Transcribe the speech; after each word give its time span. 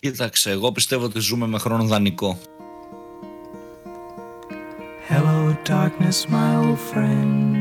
Κοίταξε, 0.00 0.50
εγώ 0.50 0.72
πιστεύω 0.72 1.04
ότι 1.04 1.20
ζούμε 1.20 1.46
με 1.46 1.58
χρόνο 1.58 1.84
δανεικό. 1.84 2.38
Hello, 5.10 5.54
darkness, 5.68 6.30
my 6.30 6.62
old 6.62 6.78
friend. 6.92 7.54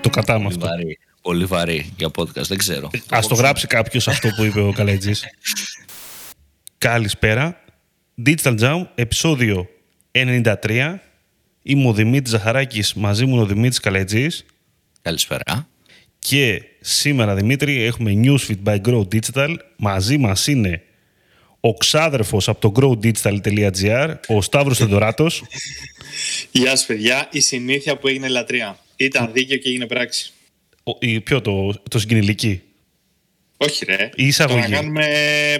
Το 0.00 0.10
κατάμε 0.10 0.44
Πολύ 0.44 0.54
αυτό. 0.54 0.66
βαρύ, 0.66 0.98
πολύ 1.22 1.44
βαρύ 1.44 1.92
για 1.96 2.08
podcast, 2.16 2.46
δεν 2.48 2.58
ξέρω. 2.58 2.90
Α 3.08 3.18
το 3.28 3.34
γράψει 3.34 3.66
κάποιος 3.66 4.08
αυτό 4.08 4.28
που 4.36 4.42
είπε 4.44 4.60
ο 4.60 4.72
Καλέτζης. 4.72 5.24
Καλησπέρα. 6.78 7.60
Digital 8.26 8.58
Jam, 8.60 8.86
επεισόδιο 8.94 9.68
93. 10.12 10.94
Είμαι 11.62 11.88
ο 11.88 11.92
Δημήτρης 11.92 12.30
Ζαχαράκης, 12.30 12.94
μαζί 12.94 13.24
μου 13.26 13.32
είναι 13.32 13.42
ο 13.42 13.46
Δημήτρης 13.46 13.80
Καλέτζης. 13.80 14.44
Καλησπέρα. 15.02 15.68
Και 16.18 16.62
σήμερα, 16.80 17.34
Δημήτρη, 17.34 17.82
έχουμε 17.82 18.20
Newsfeed 18.24 18.62
by 18.64 18.80
Grow 18.80 19.02
Digital. 19.14 19.54
Μαζί 19.76 20.18
μας 20.18 20.46
είναι 20.46 20.82
ο 21.60 21.74
ξάδερφος 21.74 22.48
από 22.48 22.70
το 22.70 22.72
growdigital.gr, 23.02 24.14
ο 24.26 24.42
Σταύρος 24.42 24.78
Θεοδωράτος. 24.78 25.42
Γεια 26.50 26.70
σας 26.70 26.86
παιδιά, 26.86 27.28
η 27.32 27.40
συνήθεια 27.40 27.96
που 27.96 28.08
έγινε 28.08 28.28
λατρεία. 28.28 28.78
Ήταν 28.96 29.30
δίκαιο 29.32 29.56
και 29.56 29.68
έγινε 29.68 29.86
πράξη. 29.86 30.32
Ο, 30.84 30.92
η, 31.00 31.20
ποιο, 31.20 31.40
το, 31.40 31.82
το 31.90 31.98
συγκινηλική. 31.98 32.62
Όχι 33.56 33.84
ρε, 33.84 34.10
Η 34.14 34.26
εισαγωγή. 34.26 34.62
το 34.62 34.68
να 34.68 34.76
κάνουμε 34.76 35.06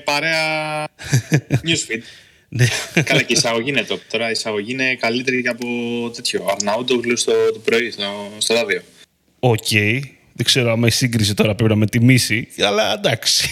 παρέα 0.05 0.87
newsfeed. 1.67 2.03
Ναι. 2.49 2.67
Καλά 3.05 3.23
και 3.23 3.33
η 3.33 3.37
εισαγωγή 3.37 3.69
είναι 3.69 3.87
top. 3.91 3.99
Τώρα 4.11 4.29
η 4.29 4.31
εισαγωγή 4.31 4.73
είναι 4.73 4.95
καλύτερη 4.95 5.43
και 5.43 5.49
από 5.49 5.67
τέτοιο. 6.15 6.47
Αρναούτογλου 6.51 7.17
στο 7.17 7.33
το 7.53 7.59
πρωί 7.59 7.91
στο, 7.91 8.33
στο 8.39 8.55
ράδιο. 8.55 8.83
Οκ. 9.41 9.67
Δεν 10.39 10.47
ξέρω 10.47 10.73
αν 10.73 10.83
η 10.83 10.91
σύγκριση 10.91 11.35
τώρα 11.35 11.55
πρέπει 11.55 11.71
να 11.71 11.77
με 11.77 11.87
τιμήσει, 11.87 12.49
αλλά 12.59 12.93
εντάξει. 12.93 13.49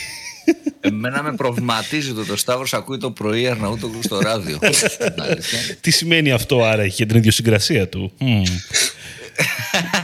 Εμένα 0.81 1.23
με 1.23 1.35
προβληματίζει 1.35 2.15
το 2.15 2.25
το 2.25 2.37
Σταύρος 2.37 2.75
ακούει 2.75 2.99
το 2.99 3.11
πρωί 3.11 3.49
Αρναούτογλου 3.49 4.03
στο 4.03 4.21
ράδιο. 4.21 4.59
Την 4.59 5.21
αλήθεια. 5.21 5.59
Τι 5.81 5.91
σημαίνει 5.91 6.33
αυτό 6.33 6.65
άρα 6.65 6.83
έχει 6.83 6.95
για 6.95 7.07
την 7.07 7.17
ιδιοσυγκρασία 7.17 7.89
του; 7.89 8.13
Μμμ. 8.19 8.43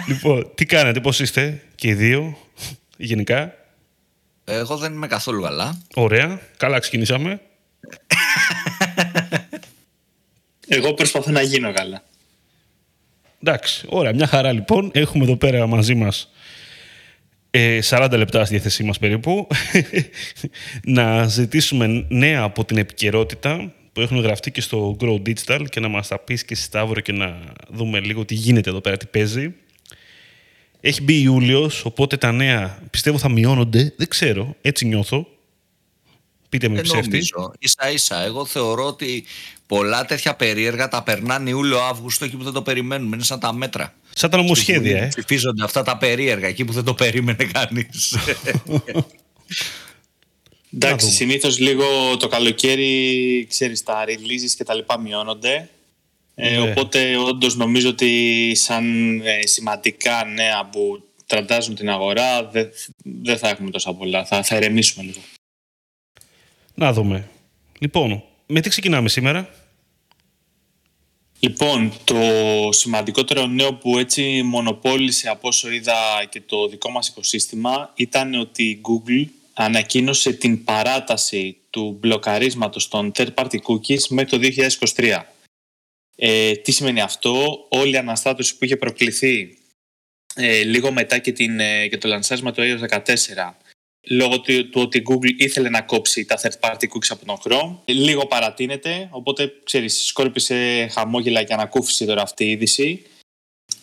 λοιπόν, 0.08 0.50
τι 0.54 0.66
κάνετε, 0.66 1.00
πώς 1.00 1.20
είστε 1.20 1.62
και 1.74 1.88
οι 1.88 1.94
δύο 1.94 2.38
γενικά; 2.96 3.54
Εγώ 4.44 4.76
δεν 4.76 4.92
είμαι 4.92 5.06
καθόλου 5.06 5.42
καλά. 5.42 5.82
Ωραία, 5.94 6.40
καλά 6.56 6.78
ξεκινήσαμε. 6.78 7.40
Εγώ 10.68 10.94
προσπαθώ 10.94 11.30
να 11.30 11.42
γίνω 11.42 11.72
καλά. 11.72 12.02
Εντάξει, 13.42 13.86
ωραία, 13.88 14.14
μια 14.14 14.26
χαρά 14.26 14.52
λοιπόν. 14.52 14.90
Έχουμε 14.94 15.24
εδώ 15.24 15.36
πέρα 15.36 15.66
μαζί 15.66 15.94
μας 15.94 16.28
ε, 16.28 16.30
40 17.88 18.08
λεπτά 18.12 18.44
στη 18.44 18.54
διάθεσή 18.54 18.84
μας 18.84 18.98
περίπου 18.98 19.46
να 20.84 21.26
ζητήσουμε 21.26 22.06
νέα 22.08 22.42
από 22.42 22.64
την 22.64 22.76
επικαιρότητα 22.76 23.72
που 23.92 24.00
έχουν 24.00 24.20
γραφτεί 24.20 24.50
και 24.50 24.60
στο 24.60 24.96
Grow 25.00 25.22
Digital 25.26 25.64
και 25.68 25.80
να 25.80 25.88
μας 25.88 26.08
τα 26.08 26.18
πεις 26.18 26.44
και 26.44 26.54
στη 26.54 26.64
Σταύρο 26.64 27.00
και 27.00 27.12
να 27.12 27.40
δούμε 27.68 28.00
λίγο 28.00 28.24
τι 28.24 28.34
γίνεται 28.34 28.70
εδώ 28.70 28.80
πέρα, 28.80 28.96
τι 28.96 29.06
παίζει. 29.06 29.54
Έχει 30.80 31.02
μπει 31.02 31.20
Ιούλιος, 31.22 31.84
οπότε 31.84 32.16
τα 32.16 32.32
νέα 32.32 32.78
πιστεύω 32.90 33.18
θα 33.18 33.28
μειώνονται, 33.28 33.94
δεν 33.96 34.08
ξέρω, 34.08 34.56
έτσι 34.60 34.86
νιώθω. 34.86 35.26
Πείτε 36.48 36.68
με 36.68 36.74
Δεν 36.74 36.82
ψεύτη. 36.84 37.08
νομίζω. 37.08 37.52
Ίσα 37.58 37.90
ίσα. 37.90 38.22
Εγώ 38.22 38.46
θεωρώ 38.46 38.86
ότι 38.86 39.24
πολλά 39.66 40.04
τέτοια 40.04 40.34
περίεργα 40.34 40.88
τα 40.88 41.02
περνάνε 41.02 41.50
Ιούλιο-Αύγουστο 41.50 42.24
εκεί 42.24 42.36
που 42.36 42.44
δεν 42.44 42.52
το 42.52 42.62
περιμένουμε. 42.62 43.16
Είναι 43.16 43.24
σαν 43.24 43.40
τα 43.40 43.52
μέτρα. 43.52 43.94
Σαν 44.14 44.30
τα 44.30 44.36
νομοσχέδια, 44.36 45.02
ε. 45.02 45.06
Ψηφίζονται 45.06 45.64
αυτά 45.64 45.82
τα 45.82 45.96
περίεργα 45.96 46.46
εκεί 46.46 46.64
που 46.64 46.72
δεν 46.72 46.84
το 46.84 46.94
περίμενε 46.94 47.44
κανείς. 47.44 48.16
Εντάξει, 50.74 51.06
δούμε. 51.06 51.16
συνήθως 51.16 51.58
λίγο 51.58 52.16
το 52.18 52.28
καλοκαίρι, 52.28 53.46
ξέρεις, 53.48 53.82
τα 53.82 54.04
releases 54.04 54.50
και 54.56 54.64
τα 54.64 54.74
λοιπά 54.74 54.98
μειώνονται. 54.98 55.68
Ε, 56.34 56.58
Ναι. 56.58 56.70
Οπότε 56.70 57.16
όντως 57.16 57.56
νομίζω 57.56 57.88
ότι 57.88 58.52
σαν 58.54 58.84
ε, 59.20 59.46
σημαντικά 59.46 60.24
νέα 60.24 60.68
που 60.72 61.02
τραντάζουν 61.26 61.74
την 61.74 61.90
αγορά 61.90 62.44
δεν 62.44 62.68
δεν 63.04 63.38
θα 63.38 63.48
έχουμε 63.48 63.70
τόσα 63.70 63.94
πολλά. 63.94 64.24
Θα, 64.24 64.42
θα 64.42 64.56
ηρεμήσουμε 64.56 65.04
λίγο. 65.04 65.20
Να 66.74 66.92
δούμε. 66.92 67.28
Λοιπόν, 67.78 68.22
με 68.46 68.60
τι 68.60 68.68
ξεκινάμε 68.68 69.08
σήμερα; 69.08 69.48
Λοιπόν, 71.44 71.92
το 72.04 72.18
σημαντικότερο 72.72 73.46
νέο 73.46 73.74
που 73.74 73.98
έτσι 73.98 74.42
μονοπόλησε 74.42 75.28
από 75.28 75.48
όσο 75.48 75.70
είδα 75.70 75.94
και 76.28 76.40
το 76.40 76.68
δικό 76.68 76.90
μας 76.90 77.08
οικοσύστημα 77.08 77.92
ήταν 77.94 78.34
ότι 78.34 78.62
η 78.62 78.80
Google 78.82 79.26
ανακοίνωσε 79.52 80.32
την 80.32 80.64
παράταση 80.64 81.56
του 81.70 81.96
μπλοκαρίσματος 82.00 82.88
των 82.88 83.12
third-party 83.14 83.56
cookies 83.66 84.06
μέχρι 84.08 84.30
το 84.30 84.38
2023. 84.94 85.22
Ε, 86.16 86.52
τι 86.52 86.72
σημαίνει 86.72 87.00
αυτό, 87.00 87.66
όλη 87.68 87.92
η 87.92 87.96
αναστάτωση 87.96 88.56
που 88.56 88.64
είχε 88.64 88.76
προκληθεί 88.76 89.58
ε, 90.34 90.62
λίγο 90.62 90.92
μετά 90.92 91.18
και, 91.18 91.32
την, 91.32 91.60
ε, 91.60 91.88
και 91.88 91.98
το 91.98 92.08
λανσάρισμα 92.08 92.52
του 92.52 92.62
iOS 92.62 92.98
14 92.98 93.54
λόγω 94.08 94.40
του, 94.40 94.68
του 94.68 94.80
ότι 94.80 94.98
η 94.98 95.02
Google 95.08 95.34
ήθελε 95.36 95.68
να 95.68 95.82
κόψει 95.82 96.24
τα 96.24 96.40
third 96.40 96.60
party 96.60 96.84
cookies 96.84 97.08
από 97.08 97.24
τον 97.26 97.38
Chrome. 97.42 97.78
Λίγο 97.84 98.26
παρατείνεται, 98.26 99.08
οπότε 99.12 99.52
ξέρεις, 99.64 100.04
σκόρπισε 100.04 100.86
χαμόγελα 100.92 101.42
και 101.42 101.52
ανακούφιση 101.52 102.06
τώρα 102.06 102.22
αυτή 102.22 102.44
η 102.44 102.50
είδηση. 102.50 103.02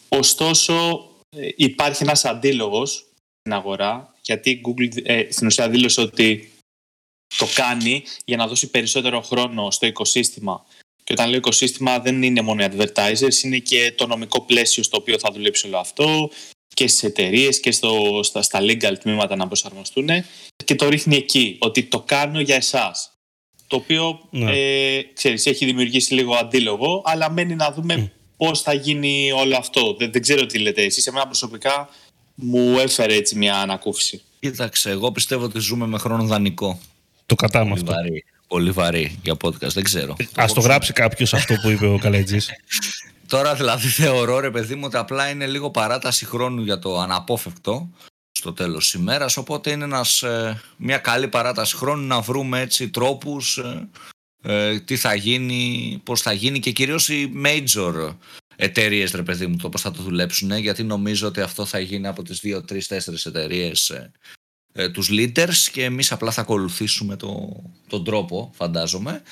Ωστόσο, 0.10 1.08
ε, 1.38 1.50
υπάρχει 1.56 2.04
ένας 2.04 2.26
αντίλογος 2.26 3.06
στην 3.40 3.54
αγορά, 3.54 4.14
γιατί 4.22 4.50
η 4.50 4.62
Google 4.66 5.02
ε, 5.04 5.32
στην 5.32 5.48
ουσία 5.48 5.70
δήλωσε 5.70 6.02
ότι 6.02 6.52
το 7.38 7.48
κάνει 7.56 8.04
για 8.26 8.38
να 8.38 8.48
δώσει 8.48 8.70
περισσότερο 8.70 9.22
χρόνο 9.22 9.72
στο 9.72 9.86
οικοσύστημα. 9.86 10.66
Και 11.04 11.14
όταν 11.14 11.30
λέω 11.30 11.38
οικοσύστημα 11.38 12.00
δεν 12.00 12.24
είναι 12.24 12.42
μόνο 12.42 12.64
οι 12.64 12.68
advertisers, 12.72 13.44
είναι 13.44 13.58
και 13.58 13.94
το 13.98 14.08
νομικό 14.08 14.42
πλαίσιο 14.42 14.84
στο 14.84 14.98
οποίο 14.98 15.20
θα 15.20 15.32
δουλέψει 15.32 15.68
όλο 15.68 15.78
αυτό 15.78 16.30
και 16.80 16.88
στις 16.88 17.04
εταιρείες 17.04 17.60
και 17.60 17.72
στο, 17.72 18.20
στα, 18.24 18.42
στα 18.42 18.60
legal 18.62 18.94
τμήματα 19.02 19.36
να 19.36 19.48
προσαρμοστούν 19.48 20.08
και 20.66 20.76
το 20.76 20.90
ρίχνει 20.90 21.16
εκεί, 21.16 21.56
ότι 21.60 21.84
το 21.84 22.00
κάνω 22.00 22.40
για 22.40 22.56
εσάς. 22.56 23.12
Το 23.68 23.76
οποίο, 23.76 24.20
Ναι. 24.30 24.52
ε, 24.52 25.02
ξέρεις, 25.14 25.46
έχει 25.46 25.66
δημιουργήσει 25.66 26.14
λίγο 26.14 26.36
αντίλογο, 26.36 27.02
αλλά 27.06 27.32
μένει 27.32 27.56
να 27.56 27.72
δούμε 27.72 28.12
πώς 28.38 28.62
θα 28.62 28.74
γίνει 28.74 29.32
όλο 29.32 29.56
αυτό. 29.58 29.96
Δεν, 30.00 30.12
δεν 30.12 30.22
ξέρω 30.22 30.46
τι 30.46 30.60
λέτε 30.60 30.82
εσείς. 30.84 31.08
Εμένα 31.08 31.26
προσωπικά 31.26 31.90
μου 32.36 32.80
έφερε 32.80 33.14
έτσι 33.16 33.36
μια 33.38 33.56
ανακούφιση. 33.56 34.22
Κοίταξε, 34.40 34.90
εγώ 34.90 35.12
πιστεύω 35.12 35.44
ότι 35.44 35.60
ζούμε 35.60 35.88
με 35.88 35.98
χρόνο 35.98 36.24
δανεικό. 36.24 36.80
Το 37.26 37.36
κατάμε 37.36 37.70
Πολύ 37.70 37.82
αυτό. 37.82 37.92
βαρύ. 37.94 38.24
Πολύ 38.48 38.72
βαρύ 38.72 39.20
για 39.24 39.34
podcast, 39.44 39.72
δεν 39.74 39.84
ξέρω. 39.84 40.16
Α 40.36 40.46
το 40.54 40.62
γράψει 40.62 40.94
κάποιος 40.94 41.34
αυτό 41.34 41.56
που 41.62 41.70
είπε 41.70 41.86
ο 41.88 41.98
Καλέτζης. 41.98 42.50
Τώρα 43.30 43.56
δηλαδή 43.56 43.88
θεωρώ 43.88 44.40
ρε 44.40 44.52
παιδί 44.52 44.76
μου 44.76 44.84
ότι 44.86 44.98
απλά 44.98 45.30
είναι 45.30 45.48
λίγο 45.48 45.72
παράταση 45.72 46.26
χρόνου 46.26 46.62
για 46.62 46.80
το 46.80 47.00
αναπόφευκτο 47.00 47.90
στο 48.32 48.54
τέλος 48.54 48.84
της 48.84 48.94
ημέρας 48.94 49.38
οπότε 49.38 49.72
είναι 49.72 49.84
ένας, 49.84 50.24
ε, 50.24 50.62
μια 50.78 50.98
καλή 50.98 51.28
παράταση 51.28 51.76
χρόνου 51.76 52.08
να 52.08 52.22
βρούμε 52.22 52.60
έτσι 52.60 52.90
τρόπους 52.90 53.58
ε, 53.58 53.90
ε, 54.42 54.80
τι 54.80 54.96
θα 54.96 55.14
γίνει, 55.14 56.02
πώς 56.04 56.22
θα 56.22 56.34
γίνει 56.34 56.60
και 56.60 56.72
κυρίως 56.72 57.10
οι 57.10 57.32
major 57.46 58.16
εταιρείες 58.56 59.12
ρε 59.12 59.24
παιδί 59.24 59.48
μου 59.48 59.56
το 59.56 59.70
πώς 59.70 59.82
θα 59.82 59.92
το 59.92 60.02
δουλέψουν 60.02 60.58
γιατί 60.58 60.84
νομίζω 60.84 61.28
ότι 61.28 61.42
αυτό 61.42 61.66
θα 61.66 61.80
γίνει 61.80 62.08
από 62.08 62.24
τις 62.24 62.42
2, 62.44 62.62
3, 62.72 62.80
4 62.88 63.26
εταιρείες 63.26 63.90
ε, 63.90 64.12
ε, 64.74 64.90
τους 64.90 65.10
leaders 65.12 65.70
και 65.72 65.84
εμείς 65.84 66.12
απλά 66.12 66.32
θα 66.32 66.42
ακολουθήσουμε 66.42 67.16
το, 67.16 67.62
τον 67.88 68.04
τρόπο 68.04 68.52
φαντάζομαι 68.56 69.24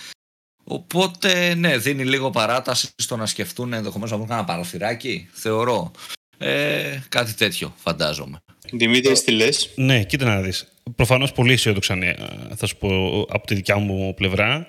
Οπότε, 0.70 1.56
ναι, 1.56 1.78
δίνει 1.78 2.06
λίγο 2.06 2.30
παράταση 2.30 2.88
στο 2.96 3.16
να 3.16 3.26
σκεφτούν 3.26 3.74
ενδεχομένως 3.74 4.12
να 4.12 4.18
βρουν 4.18 4.32
ένα 4.32 4.44
παραθυράκι. 4.44 5.28
Θεωρώ. 5.32 5.92
Ε, 6.38 7.00
κάτι 7.10 7.34
τέτοιο, 7.34 7.74
φαντάζομαι. 7.78 8.38
Δημήτρη, 8.72 9.14
τι 9.14 9.32
λες; 9.32 9.70
Ναι, 9.76 10.04
κοίτα 10.04 10.26
να 10.26 10.42
δεις. 10.42 10.68
Προφανώς 10.96 11.32
πολύ 11.32 11.54
αισιόδοξα 11.54 11.96
νέα, 11.96 12.16
θα 12.56 12.66
σου 12.66 12.78
πω 12.78 13.22
από 13.30 13.48
τη 13.48 13.56
δικιά 13.56 13.78
μου 13.78 14.14
πλευρά. 14.14 14.68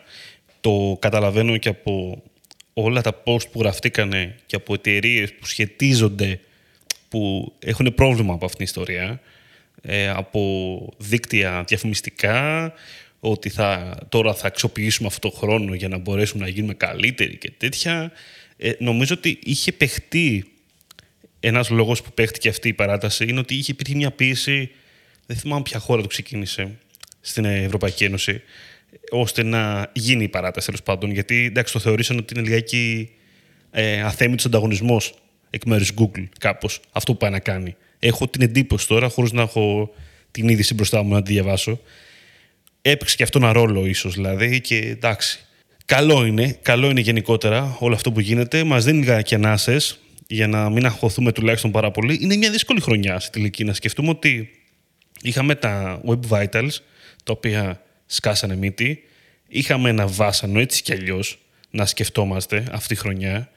Το 0.60 0.96
καταλαβαίνω 1.00 1.56
και 1.56 1.68
από 1.68 2.22
όλα 2.72 3.00
τα 3.00 3.22
post 3.24 3.50
που 3.50 3.60
γραφτήκανε 3.60 4.36
και 4.46 4.56
από 4.56 4.74
εταιρείες 4.74 5.34
που 5.34 5.46
σχετίζονται, 5.46 6.40
που 7.08 7.52
έχουν 7.58 7.94
πρόβλημα 7.94 8.34
από 8.34 8.44
αυτήν 8.44 8.58
την 8.58 8.66
ιστορία, 8.66 9.20
ε, 9.82 10.08
από 10.08 10.78
δίκτυα 10.98 11.64
διαφημιστικά, 11.66 12.72
ότι 13.20 13.48
θα, 13.48 13.98
τώρα 14.08 14.34
θα 14.34 14.46
αξιοποιήσουμε 14.46 15.08
αυτό 15.08 15.28
το 15.28 15.36
χρόνο 15.36 15.74
για 15.74 15.88
να 15.88 15.98
μπορέσουμε 15.98 16.44
να 16.44 16.50
γίνουμε 16.50 16.74
καλύτεροι 16.74 17.36
και 17.36 17.50
τέτοια. 17.50 18.12
Ε, 18.56 18.72
νομίζω 18.78 19.14
ότι 19.14 19.38
είχε 19.42 19.72
παιχτεί 19.72 20.44
ένας 21.40 21.70
λόγος 21.70 22.02
που 22.02 22.12
παίχτηκε 22.12 22.48
αυτή 22.48 22.68
η 22.68 22.72
παράταση 22.72 23.24
είναι 23.24 23.38
ότι 23.38 23.54
είχε 23.54 23.72
υπήρχε 23.72 23.94
μια 23.94 24.10
πίεση, 24.10 24.70
δεν 25.26 25.36
θυμάμαι 25.36 25.62
ποια 25.62 25.78
χώρα 25.78 26.02
το 26.02 26.08
ξεκίνησε 26.08 26.78
στην 27.20 27.44
Ευρωπαϊκή 27.44 28.04
Ένωση, 28.04 28.42
ώστε 29.10 29.42
να 29.42 29.90
γίνει 29.92 30.24
η 30.24 30.28
παράταση 30.28 30.66
τέλος 30.66 30.82
πάντων. 30.82 31.10
Γιατί 31.10 31.44
εντάξει, 31.44 31.72
το 31.72 31.78
θεωρήσαν 31.78 32.18
ότι 32.18 32.34
είναι 32.36 32.48
λιγάκι 32.48 33.10
ε, 33.70 34.00
αθέμητος 34.00 34.44
ανταγωνισμός 34.44 35.14
εκ 35.50 35.64
μέρους 35.64 35.92
Google, 35.96 36.26
κάπως 36.38 36.80
αυτό 36.92 37.12
που 37.12 37.18
πάει 37.18 37.30
να 37.30 37.38
κάνει. 37.38 37.76
Έχω 37.98 38.28
την 38.28 38.42
εντύπωση 38.42 38.88
τώρα, 38.88 39.08
χωρίς 39.08 39.32
να 39.32 39.42
έχω 39.42 39.90
την 40.30 40.48
είδηση 40.48 40.74
μπροστά 40.74 41.02
μου 41.02 41.14
να 41.14 41.22
τη 41.22 41.32
διαβάσω, 41.32 41.80
έπαιξε 42.82 43.16
και 43.16 43.22
αυτό 43.22 43.38
ένα 43.38 43.52
ρόλο 43.52 43.86
ίσως 43.86 44.14
δηλαδή 44.14 44.60
και 44.60 44.76
εντάξει. 44.76 45.38
Καλό 45.84 46.26
είναι, 46.26 46.58
καλό 46.62 46.90
είναι 46.90 47.00
γενικότερα 47.00 47.76
όλο 47.78 47.94
αυτό 47.94 48.12
που 48.12 48.20
γίνεται. 48.20 48.64
Μας 48.64 48.84
δίνει 48.84 49.22
και 49.22 49.34
ανάσες 49.34 49.98
για 50.26 50.46
να 50.46 50.70
μην 50.70 50.84
αγχωθούμε 50.86 51.32
τουλάχιστον 51.32 51.70
πάρα 51.70 51.90
πολύ. 51.90 52.18
Είναι 52.20 52.36
μια 52.36 52.50
δύσκολη 52.50 52.80
χρονιά 52.80 53.20
στη 53.20 53.30
τελική 53.30 53.64
να 53.64 53.72
σκεφτούμε 53.72 54.08
ότι 54.08 54.50
είχαμε 55.22 55.54
τα 55.54 56.00
Web 56.06 56.18
Vitals, 56.28 56.70
τα 57.24 57.32
οποία 57.32 57.82
σκάσανε 58.06 58.56
μύτη. 58.56 59.02
Είχαμε 59.48 59.88
ένα 59.88 60.06
βάσανο 60.06 60.60
έτσι 60.60 60.82
κι 60.82 60.92
αλλιώς 60.92 61.38
να 61.70 61.86
σκεφτόμαστε 61.86 62.64
αυτή 62.70 62.94
τη 62.94 63.00
χρονιά. 63.00 63.50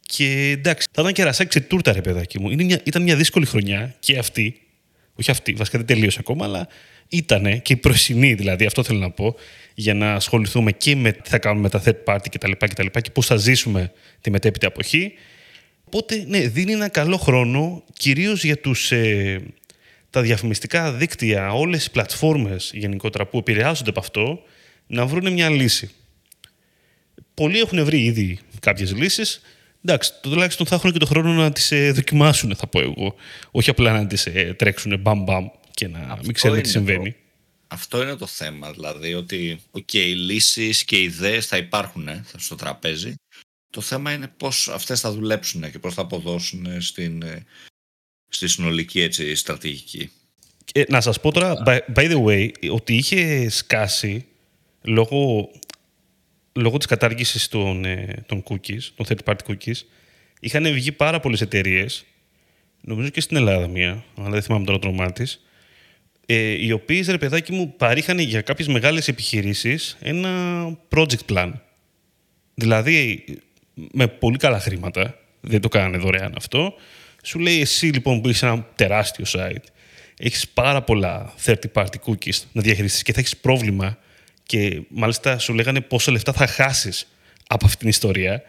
Και 0.00 0.50
εντάξει, 0.56 0.88
θα 0.92 1.02
ήταν 1.02 1.12
και 1.12 1.24
ρασάκι 1.24 1.60
τούρτα, 1.60 1.92
ρε 1.92 2.00
παιδάκι 2.00 2.40
μου. 2.40 2.50
Είναι 2.50 2.64
μια, 2.64 2.80
ήταν 2.84 3.02
μια 3.02 3.16
δύσκολη 3.16 3.46
χρονιά 3.46 3.94
και 3.98 4.18
αυτή. 4.18 4.60
Όχι 5.14 5.30
αυτή, 5.30 5.52
βασικά 5.52 5.78
δεν 5.78 5.86
τελείωσε 5.86 6.18
ακόμα, 6.20 6.44
αλλά 6.44 6.68
ήταν 7.08 7.62
και 7.62 7.72
η 7.72 7.76
προσινή 7.76 8.34
δηλαδή, 8.34 8.66
αυτό 8.66 8.82
θέλω 8.82 8.98
να 8.98 9.10
πω, 9.10 9.34
για 9.74 9.94
να 9.94 10.14
ασχοληθούμε 10.14 10.72
και 10.72 10.96
με 10.96 11.12
τι 11.12 11.28
θα 11.28 11.38
κάνουμε 11.38 11.62
με 11.62 11.68
τα 11.68 11.82
third 11.84 12.14
party 12.14 12.26
κτλ. 12.30 12.50
Και, 12.50 12.66
και, 12.66 13.00
και 13.00 13.10
πώς 13.10 13.26
θα 13.26 13.36
ζήσουμε 13.36 13.92
τη 14.20 14.30
μετέπειτα 14.30 14.66
εποχή. 14.66 15.12
Οπότε, 15.84 16.24
ναι, 16.28 16.38
δίνει 16.38 16.72
ένα 16.72 16.88
καλό 16.88 17.16
χρόνο, 17.16 17.84
κυρίως 17.92 18.44
για 18.44 18.58
τους, 18.58 18.92
ε, 18.92 19.40
τα 20.10 20.22
διαφημιστικά 20.22 20.92
δίκτυα, 20.92 21.52
όλες 21.52 21.86
οι 21.86 21.90
πλατφόρμες 21.90 22.70
γενικότερα 22.74 23.26
που 23.26 23.38
επηρεάζονται 23.38 23.90
από 23.90 24.00
αυτό, 24.00 24.42
να 24.86 25.06
βρουν 25.06 25.32
μια 25.32 25.48
λύση. 25.48 25.90
Πολλοί 27.34 27.58
έχουν 27.58 27.84
βρει 27.84 28.04
ήδη 28.04 28.38
κάποιες 28.60 28.94
λύσεις. 28.94 29.40
Εντάξει, 29.84 30.12
τουλάχιστον 30.22 30.66
θα 30.66 30.74
έχουν 30.74 30.92
και 30.92 30.98
τον 30.98 31.08
χρόνο 31.08 31.32
να 31.32 31.52
τις 31.52 31.72
ε, 31.72 31.90
δοκιμάσουν, 31.92 32.56
θα 32.56 32.66
πω 32.66 32.80
εγώ. 32.80 33.14
Όχι 33.50 33.70
απλά 33.70 33.92
να 33.92 34.06
τις 34.06 34.26
ε, 34.26 34.54
τρέξουν 34.58 34.98
μπαμ 35.00 35.22
μπαμ 35.22 35.46
και 35.76 35.88
να 35.88 35.98
Αυτό 35.98 36.24
μην 36.24 36.32
ξέρουν 36.32 36.62
τι 36.62 36.68
συμβαίνει. 36.68 37.16
Αυτό 37.66 38.02
είναι 38.02 38.16
το 38.16 38.26
θέμα, 38.26 38.72
δηλαδή 38.72 39.14
ότι 39.14 39.60
okay, 39.70 39.94
οι 39.94 40.14
λύσεις 40.14 40.84
και 40.84 40.96
οι 40.98 41.02
ιδέες 41.02 41.46
θα 41.46 41.56
υπάρχουν 41.56 42.08
ε, 42.08 42.24
στο 42.36 42.54
τραπέζι. 42.54 43.14
Το 43.72 43.80
θέμα 43.80 44.12
είναι 44.12 44.28
πώς 44.36 44.68
αυτές 44.68 45.00
θα 45.00 45.12
δουλέψουν 45.12 45.70
και 45.70 45.78
πώς 45.78 45.94
θα 45.94 46.02
αποδώσουν 46.02 46.80
στην, 46.80 47.24
στη 48.28 48.48
συνολική 48.48 49.00
έτσι, 49.00 49.34
στρατηγική. 49.34 50.10
Ε, 50.74 50.82
να 50.88 51.00
σας 51.00 51.20
πω 51.20 51.32
τώρα, 51.32 51.62
by, 51.66 51.78
by 51.94 52.10
the 52.12 52.24
way, 52.24 52.70
ότι 52.70 52.96
είχε 52.96 53.48
σκάσει 53.48 54.26
λόγω, 54.82 55.50
λόγω 56.52 56.76
της 56.76 56.86
κατάργησης 56.86 57.48
των, 57.48 57.84
ε, 57.84 58.24
των 58.26 58.42
cookies, 58.48 58.82
των 58.94 59.06
third 59.08 59.24
party 59.24 59.46
cookies, 59.46 59.80
είχαν 60.40 60.72
βγει 60.72 60.92
πάρα 60.92 61.20
πολλές 61.20 61.40
εταιρείες, 61.40 62.04
νομίζω 62.80 63.08
και 63.08 63.20
στην 63.20 63.36
Ελλάδα 63.36 63.66
μία, 63.66 64.04
αλλά 64.16 64.30
δεν 64.30 64.42
θυμάμαι 64.42 64.64
τον 64.64 64.80
όνομά 64.82 65.12
της, 65.12 65.40
ε, 66.26 66.64
οι 66.64 66.72
οποίες 66.72 67.06
ρε 67.06 67.18
παιδάκι 67.18 67.52
μου 67.52 67.74
παρήχαν 67.76 68.18
για 68.18 68.40
κάποιες 68.40 68.68
μεγάλες 68.68 69.08
επιχειρήσεις 69.08 69.96
ένα 70.00 70.30
project 70.94 71.32
plan. 71.32 71.52
Δηλαδή, 72.54 73.24
με 73.74 74.06
πολύ 74.06 74.36
καλά 74.36 74.60
χρήματα, 74.60 75.18
δεν 75.40 75.60
το 75.60 75.68
κάνανε 75.68 75.96
δωρεάν 75.96 76.32
αυτό, 76.36 76.74
σου 77.22 77.38
λέει 77.38 77.60
εσύ 77.60 77.86
λοιπόν 77.86 78.20
που 78.20 78.28
είσαι 78.28 78.46
ένα 78.46 78.66
τεράστιο 78.74 79.24
site, 79.28 79.64
έχεις 80.18 80.48
πάρα 80.48 80.82
πολλά 80.82 81.34
third 81.44 81.62
party 81.72 81.96
cookies 82.06 82.42
να 82.52 82.62
διαχειριστείς 82.62 83.02
και 83.02 83.12
θα 83.12 83.20
έχεις 83.20 83.36
πρόβλημα 83.36 83.98
και 84.42 84.82
μάλιστα 84.88 85.38
σου 85.38 85.54
λέγανε 85.54 85.80
πόσα 85.80 86.12
λεφτά 86.12 86.32
θα 86.32 86.46
χάσεις 86.46 87.08
από 87.46 87.64
αυτήν 87.64 87.80
την 87.80 87.88
ιστορία. 87.88 88.42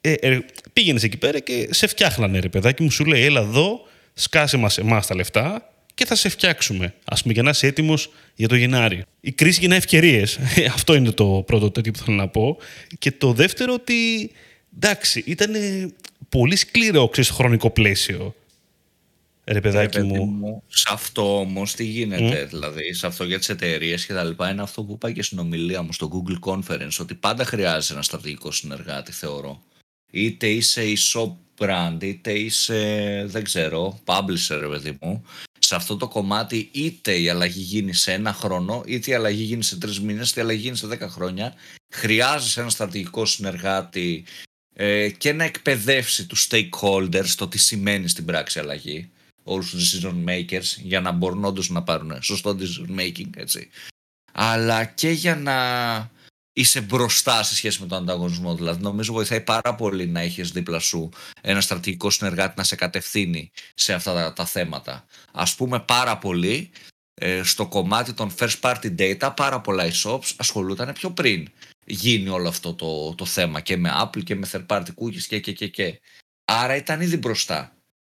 Ε, 0.00 0.12
ε, 0.12 0.38
πήγαινες 0.72 1.02
εκεί 1.02 1.16
πέρα 1.16 1.38
και 1.38 1.68
σε 1.70 1.86
φτιάχνανε 1.86 2.38
ρε 2.38 2.48
παιδάκι 2.48 2.82
μου, 2.82 2.90
σου 2.90 3.04
λέει 3.04 3.24
έλα 3.24 3.40
εδώ, 3.40 3.80
σκάσε 4.14 4.56
μας 4.56 4.78
εμάς 4.78 5.06
τα 5.06 5.14
λεφτά 5.14 5.72
και 5.94 6.06
θα 6.06 6.14
σε 6.14 6.28
φτιάξουμε. 6.28 6.94
Α 7.04 7.14
πούμε, 7.14 7.32
για 7.32 7.42
να 7.42 7.50
είσαι 7.50 7.66
έτοιμος 7.66 8.10
για 8.34 8.48
το 8.48 8.54
Γενάρη. 8.54 9.04
Η 9.20 9.32
κρίση 9.32 9.60
γεννά 9.60 9.76
ευκαιρίες. 9.76 10.38
Αυτό 10.74 10.94
είναι 10.94 11.10
το 11.10 11.42
πρώτο 11.46 11.70
τέτοιο 11.70 11.92
που 11.92 11.98
θέλω 11.98 12.16
να 12.16 12.28
πω. 12.28 12.58
Και 12.98 13.12
το 13.12 13.32
δεύτερο 13.32 13.72
ότι. 13.72 14.30
Εντάξει, 14.76 15.22
ήταν 15.26 15.52
πολύ 16.28 16.56
σκληρό 16.56 17.08
ξέρεις, 17.08 17.30
χρονικό 17.30 17.70
πλαίσιο. 17.70 18.34
Ρε 19.44 19.60
παιδάκι 19.60 20.00
μου. 20.00 20.62
Σε 20.68 20.88
αυτό 20.90 21.38
όμως 21.38 21.74
τι 21.74 21.84
γίνεται, 21.84 22.44
δηλαδή, 22.44 22.92
σε 22.92 23.06
αυτό 23.06 23.24
για 23.24 23.38
τις 23.38 23.48
εταιρείες 23.48 24.06
και 24.06 24.12
τα 24.12 24.24
λοιπά, 24.24 24.50
είναι 24.50 24.62
αυτό 24.62 24.82
που 24.82 24.92
είπα 24.92 25.12
και 25.12 25.22
στην 25.22 25.38
ομιλία 25.38 25.82
μου 25.82 25.92
στο 25.92 26.10
Google 26.12 26.52
Conference, 26.52 26.96
ότι 27.00 27.14
πάντα 27.14 27.44
χρειάζεται 27.44 27.92
ένα 27.92 28.02
στρατηγικό 28.02 28.50
συνεργάτη, 28.50 29.12
θεωρώ. 29.12 29.62
Είτε 30.10 30.48
είσαι 30.48 30.84
η 30.84 30.96
shop 31.14 31.32
brand, 31.58 32.02
είτε 32.02 32.32
είσαι, 32.32 33.24
δεν 33.26 33.44
ξέρω, 33.44 34.00
publisher, 34.04 34.58
ρε 34.60 34.68
παιδί 34.68 34.98
μου. 35.00 35.24
Σε 35.70 35.76
αυτό 35.76 35.96
το 35.96 36.08
κομμάτι, 36.08 36.68
είτε 36.72 37.20
η 37.20 37.28
αλλαγή 37.28 37.60
γίνει 37.60 37.94
σε 37.94 38.12
ένα 38.12 38.32
χρόνο, 38.32 38.82
είτε 38.86 39.10
η 39.10 39.14
αλλαγή 39.14 39.42
γίνει 39.42 39.62
σε 39.62 39.78
τρεις 39.78 40.00
μήνες, 40.00 40.30
είτε 40.30 40.40
η 40.40 40.42
αλλαγή 40.42 40.60
γίνει 40.60 40.76
σε 40.76 40.86
δέκα 40.86 41.08
χρόνια. 41.08 41.54
Χρειάζεσαι 41.92 42.60
ένα 42.60 42.70
στρατηγικό 42.70 43.24
συνεργάτη 43.26 44.24
ε, 44.74 45.10
και 45.10 45.32
να 45.32 45.44
εκπαιδεύσει 45.44 46.26
τους 46.26 46.48
stakeholders 46.50 47.28
το 47.36 47.48
τι 47.48 47.58
σημαίνει 47.58 48.08
στην 48.08 48.24
πράξη 48.24 48.58
αλλαγή 48.58 49.10
όλους 49.42 49.70
τους 49.70 50.00
decision 50.00 50.24
makers 50.28 50.80
για 50.82 51.00
να 51.00 51.12
μπορούν 51.12 51.44
όντως 51.44 51.70
να 51.70 51.82
πάρουν 51.82 52.22
σωστό 52.22 52.56
decision 52.58 53.00
making 53.00 53.30
έτσι. 53.36 53.68
αλλά 54.32 54.84
και 54.84 55.10
για 55.10 55.36
να 55.36 55.56
είσαι 56.52 56.80
μπροστά 56.80 57.42
σε 57.42 57.54
σχέση 57.54 57.80
με 57.80 57.86
τον 57.86 57.98
ανταγωνισμό 57.98 58.54
δηλαδή 58.54 58.82
νομίζω 58.82 59.12
βοηθάει 59.12 59.40
πάρα 59.40 59.74
πολύ 59.74 60.06
να 60.06 60.20
έχεις 60.20 60.50
δίπλα 60.50 60.78
σου 60.78 61.08
ένα 61.40 61.60
στρατηγικό 61.60 62.10
συνεργάτη 62.10 62.54
να 62.56 62.64
σε 62.64 62.76
κατευθύνει 62.76 63.50
σε 63.74 63.92
αυτά 63.92 64.32
τα, 64.32 64.46
θέματα 64.46 65.04
ας 65.32 65.54
πούμε 65.54 65.80
πάρα 65.80 66.18
πολύ 66.18 66.70
ε, 67.14 67.42
στο 67.42 67.66
κομμάτι 67.66 68.12
των 68.12 68.34
first 68.38 68.60
party 68.60 68.96
data 68.98 69.32
πάρα 69.36 69.60
πολλά 69.60 69.84
e-shops 69.90 70.32
ασχολούνταν 70.36 70.92
πιο 70.92 71.10
πριν 71.10 71.48
γίνει 71.86 72.28
όλο 72.28 72.48
αυτό 72.48 72.74
το, 72.74 73.14
το 73.14 73.24
θέμα 73.24 73.60
και 73.60 73.76
με 73.76 73.90
Apple 74.02 74.22
και 74.24 74.34
με 74.34 74.48
third 74.52 74.66
party 74.66 74.82
cookies 74.82 75.22
και 75.28 75.40
και 75.40 75.52
και 75.52 75.68
και. 75.68 76.00
Άρα 76.44 76.76
ήταν 76.76 77.00
ήδη 77.00 77.16
μπροστά 77.16 77.74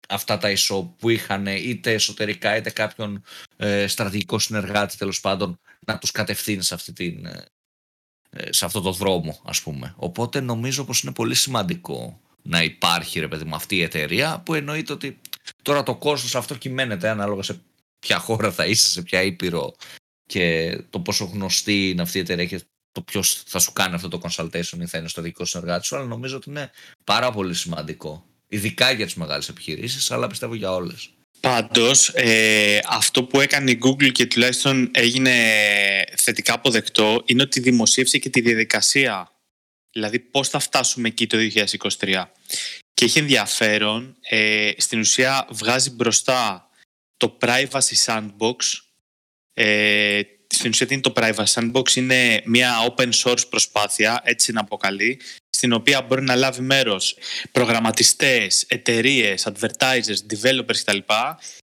αυτά 0.09 0.37
τα 0.37 0.53
e 0.53 0.87
που 0.97 1.09
είχαν 1.09 1.45
είτε 1.45 1.93
εσωτερικά 1.93 2.57
είτε 2.57 2.69
κάποιον 2.69 3.23
ε, 3.57 3.87
στρατηγικό 3.87 4.39
συνεργάτη 4.39 4.97
τέλος 4.97 5.19
πάντων 5.19 5.59
να 5.85 5.97
τους 5.97 6.11
κατευθύνει 6.11 6.63
σε, 6.63 6.73
αυτή 6.73 6.93
την, 6.93 7.25
ε, 7.25 7.29
ε, 7.29 7.45
σε 8.49 8.65
αυτό 8.65 8.81
το 8.81 8.91
δρόμο 8.91 9.39
ας 9.45 9.61
πούμε. 9.61 9.93
Οπότε 9.97 10.39
νομίζω 10.39 10.83
πως 10.83 11.01
είναι 11.01 11.11
πολύ 11.11 11.35
σημαντικό 11.35 12.19
να 12.41 12.63
υπάρχει 12.63 13.19
ρε 13.19 13.27
παιδί 13.27 13.43
μου 13.43 13.55
αυτή 13.55 13.75
η 13.75 13.81
εταιρεία 13.81 14.41
που 14.45 14.53
εννοείται 14.53 14.93
ότι 14.93 15.19
τώρα 15.61 15.83
το 15.83 15.95
κόστος 15.95 16.35
αυτό 16.35 16.55
κυμαίνεται 16.55 17.09
ανάλογα 17.09 17.43
σε 17.43 17.61
ποια 17.99 18.19
χώρα 18.19 18.51
θα 18.51 18.65
είσαι, 18.65 18.89
σε 18.89 19.01
ποια 19.01 19.21
ήπειρο 19.21 19.73
και 20.25 20.77
το 20.89 20.99
πόσο 20.99 21.25
γνωστή 21.25 21.89
είναι 21.89 22.01
αυτή 22.01 22.17
η 22.17 22.21
εταιρεία 22.21 22.45
και 22.45 22.61
το 22.91 23.01
ποιος 23.01 23.43
θα 23.45 23.59
σου 23.59 23.73
κάνει 23.73 23.95
αυτό 23.95 24.07
το 24.07 24.21
consultation 24.23 24.79
ή 24.79 24.85
θα 24.85 24.97
είναι 24.97 25.07
στο 25.07 25.21
δικό 25.21 25.45
συνεργάτη 25.45 25.85
σου, 25.85 25.95
αλλά 25.95 26.05
νομίζω 26.05 26.35
ότι 26.35 26.49
είναι 26.49 26.71
πάρα 27.03 27.31
πολύ 27.31 27.53
σημαντικό. 27.53 28.25
Ειδικά 28.47 28.91
για 28.91 29.05
τις 29.05 29.15
μεγάλες 29.15 29.49
επιχειρήσεις, 29.49 30.11
αλλά 30.11 30.27
πιστεύω 30.27 30.55
για 30.55 30.73
όλες. 30.73 31.09
Πάντως, 31.41 32.09
ε, 32.09 32.79
αυτό 32.87 33.23
που 33.23 33.39
έκανε 33.39 33.71
η 33.71 33.79
Google 33.83 34.11
και 34.11 34.25
τουλάχιστον 34.25 34.91
έγινε 34.93 35.33
θετικά 36.17 36.53
αποδεκτό 36.53 37.23
είναι 37.25 37.41
ότι 37.41 37.59
δημοσίευσε 37.59 38.17
και 38.17 38.29
τη 38.29 38.41
διαδικασία. 38.41 39.31
Δηλαδή, 39.91 40.19
πώς 40.19 40.49
θα 40.49 40.59
φτάσουμε 40.59 41.07
εκεί 41.07 41.27
το 41.27 41.37
2023. 41.37 42.31
Και 42.93 43.05
έχει 43.05 43.19
ενδιαφέρον, 43.19 44.17
ε, 44.21 44.71
στην 44.77 44.99
ουσία 44.99 45.47
βγάζει 45.49 45.89
μπροστά 45.89 46.69
το 47.17 47.37
Privacy 47.41 48.05
Sandbox, 48.05 48.55
ε, 49.53 50.21
στην 50.47 50.69
ουσία 50.69 50.87
είναι 50.89 51.01
το 51.01 51.13
Privacy 51.15 51.53
Sandbox, 51.53 51.95
είναι 51.95 52.41
μια 52.45 52.93
open 52.95 53.09
source 53.23 53.49
προσπάθεια, 53.49 54.21
έτσι 54.23 54.51
να 54.51 54.59
αποκαλεί, 54.59 55.21
στην 55.61 55.73
οποία 55.73 56.01
μπορεί 56.01 56.21
να 56.21 56.35
λάβει 56.35 56.61
μέρος 56.61 57.17
προγραμματιστές, 57.51 58.65
εταιρείες, 58.67 59.47
advertisers, 59.47 60.17
developers 60.33 60.77
κτλ. 60.85 60.97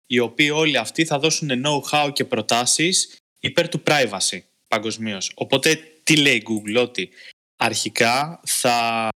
Οι 0.07 0.19
οποίοι 0.19 0.51
όλοι 0.55 0.77
αυτοί 0.77 1.05
θα 1.05 1.19
δώσουν 1.19 1.51
know-how 1.65 2.11
και 2.13 2.25
προτάσεις 2.25 3.17
υπέρ 3.41 3.69
του 3.69 3.83
privacy 3.87 4.39
παγκοσμίως. 4.69 5.33
Οπότε 5.35 5.81
τι 6.03 6.17
λέει 6.17 6.43
Google, 6.47 6.83
ότι 6.83 7.11
αρχικά 7.57 8.41
θα, 8.45 9.09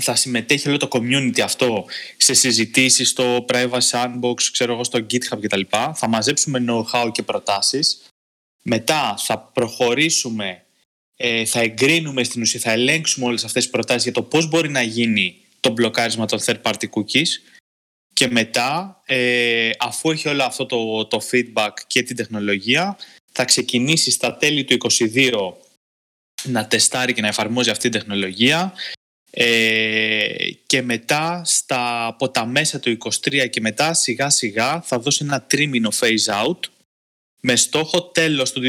θα 0.00 0.14
συμμετέχει 0.14 0.68
όλο 0.68 0.76
το 0.76 0.88
community 0.92 1.40
αυτό 1.40 1.84
σε 2.16 2.34
συζητήσεις 2.34 3.08
στο 3.08 3.44
Privacy 3.48 3.90
Sandbox, 3.90 4.42
ξέρω 4.52 4.72
εγώ, 4.72 4.84
στο 4.84 5.06
GitHub 5.10 5.38
κτλ. 5.40 5.60
Θα 5.70 6.08
μαζέψουμε 6.08 6.64
know-how 6.68 7.10
και 7.12 7.22
προτάσεις 7.22 8.04
μετά 8.62 9.14
θα 9.18 9.38
προχωρήσουμε, 9.38 10.65
ε, 11.16 11.44
θα 11.44 11.60
εγκρίνουμε 11.60 12.24
στην 12.24 12.42
ουσία, 12.42 12.60
θα 12.60 12.70
ελέγξουμε 12.70 13.26
όλες 13.26 13.44
αυτές 13.44 13.62
τις 13.62 13.72
προτάσεις 13.72 14.02
για 14.02 14.12
το 14.12 14.22
πώς 14.22 14.48
μπορεί 14.48 14.68
να 14.68 14.82
γίνει 14.82 15.40
το 15.60 15.70
μπλοκάρισμα 15.70 16.26
των 16.26 16.40
third 16.44 16.62
party 16.62 16.84
cookies. 16.90 17.28
Και 18.12 18.28
μετά, 18.28 19.02
ε, 19.06 19.70
αφού 19.78 20.10
έχει 20.10 20.28
όλο 20.28 20.42
αυτό 20.42 20.66
το, 20.66 21.06
το 21.06 21.20
feedback 21.30 21.72
και 21.86 22.02
την 22.02 22.16
τεχνολογία, 22.16 22.96
θα 23.32 23.44
ξεκινήσει 23.44 24.10
στα 24.10 24.36
τέλη 24.36 24.64
του 24.64 24.76
2022 25.12 25.52
να 26.42 26.66
τεστάρει 26.66 27.12
και 27.12 27.20
να 27.20 27.28
εφαρμόζει 27.28 27.70
αυτή 27.70 27.88
την 27.88 28.00
τεχνολογία. 28.00 28.72
Ε, 29.30 30.50
και 30.66 30.82
μετά 30.82 31.42
στα, 31.44 32.06
από 32.06 32.30
τα 32.30 32.46
μέσα 32.46 32.80
του 32.80 32.96
23 33.28 33.48
και 33.50 33.60
μετά 33.60 33.94
σιγά 33.94 34.30
σιγά 34.30 34.80
θα 34.80 34.98
δώσει 34.98 35.24
ένα 35.24 35.42
τρίμηνο 35.42 35.92
phase 36.00 36.44
out 36.44 36.58
με 37.40 37.56
στόχο 37.56 38.02
τέλος 38.02 38.52
του 38.52 38.60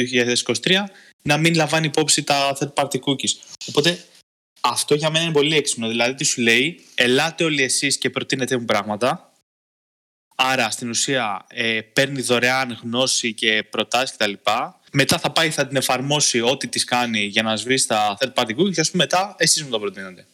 2023 0.63 0.83
να 1.21 1.37
μην 1.37 1.55
λαμβάνει 1.55 1.85
υπόψη 1.85 2.23
τα 2.23 2.57
third 2.59 2.73
party 2.73 2.99
cookies. 2.99 3.31
Οπότε 3.67 4.05
αυτό 4.61 4.95
για 4.95 5.09
μένα 5.09 5.23
είναι 5.23 5.33
πολύ 5.33 5.55
έξυπνο. 5.55 5.87
Δηλαδή 5.87 6.13
τι 6.13 6.23
σου 6.23 6.41
λέει, 6.41 6.85
ελάτε 6.95 7.43
όλοι 7.43 7.63
εσείς 7.63 7.97
και 7.97 8.09
προτείνετε 8.09 8.57
μου 8.57 8.65
πράγματα. 8.65 9.31
Άρα 10.35 10.69
στην 10.69 10.89
ουσία 10.89 11.45
ε, 11.49 11.81
παίρνει 11.81 12.21
δωρεάν 12.21 12.79
γνώση 12.83 13.33
και 13.33 13.63
προτάσεις 13.69 14.15
κτλ. 14.17 14.33
Μετά 14.91 15.17
θα 15.19 15.31
πάει, 15.31 15.49
θα 15.49 15.67
την 15.67 15.75
εφαρμόσει 15.77 16.41
ό,τι 16.41 16.67
της 16.67 16.83
κάνει 16.83 17.19
για 17.19 17.41
να 17.43 17.55
σβήσει 17.55 17.87
τα 17.87 18.17
third 18.19 18.33
party 18.33 18.55
cookies 18.57 18.73
και 18.73 18.79
ας 18.81 18.91
πούμε 18.91 19.03
μετά 19.03 19.35
εσείς 19.37 19.63
μου 19.63 19.69
το 19.69 19.79
προτείνετε. 19.79 20.25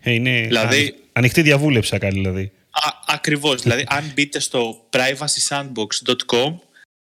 Ε, 0.00 0.12
είναι 0.12 0.40
Δηλαδή- 0.40 0.76
ανοι- 0.78 0.94
ανοιχτή 1.12 1.42
διαβούλευση 1.42 1.90
θα 1.90 1.98
κάνει 1.98 2.14
δηλαδή. 2.14 2.52
Α, 2.70 2.88
ακριβώς. 3.06 3.62
δηλαδή, 3.62 3.84
αν 3.88 4.12
μπείτε 4.14 4.38
στο 4.38 4.86
privacysandbox.com 4.92 6.58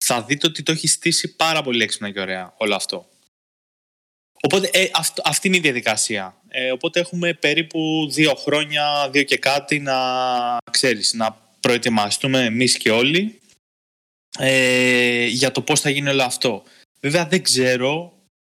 θα 0.05 0.23
δείτε 0.23 0.47
ότι 0.47 0.63
το 0.63 0.73
έχει 0.73 0.87
στήσει 0.87 1.37
πάρα 1.37 1.63
πολύ 1.63 1.83
έξυπνα 1.83 2.11
και 2.11 2.21
ωραία 2.21 2.55
όλο 2.57 2.75
αυτό. 2.75 3.09
Οπότε 4.43 4.71
ε, 4.73 4.89
αυτό, 4.95 5.23
αυτή 5.25 5.47
είναι 5.47 5.57
η 5.57 5.61
διαδικασία. 5.61 6.37
Ε, 6.49 6.71
οπότε 6.71 7.01
έχουμε 7.01 7.35
περίπου 7.35 8.09
δύο 8.11 8.35
χρόνια, 8.35 9.09
δύο 9.11 9.23
και 9.23 9.37
κάτι 9.37 9.79
να 9.79 9.97
ξέρεις, 10.71 11.13
να 11.13 11.49
προετοιμαστούμε 11.61 12.45
εμείς 12.45 12.77
και 12.77 12.91
όλοι 12.91 13.41
ε, 14.39 15.27
για 15.27 15.53
το 15.53 15.63
πώς 15.63 15.81
θα 15.81 15.91
γίνει 15.91 16.09
όλο 16.09 16.23
αυτό. 16.23 16.63
Βέβαια 17.01 17.27
δεν 17.27 17.43
ξέρω 17.43 18.13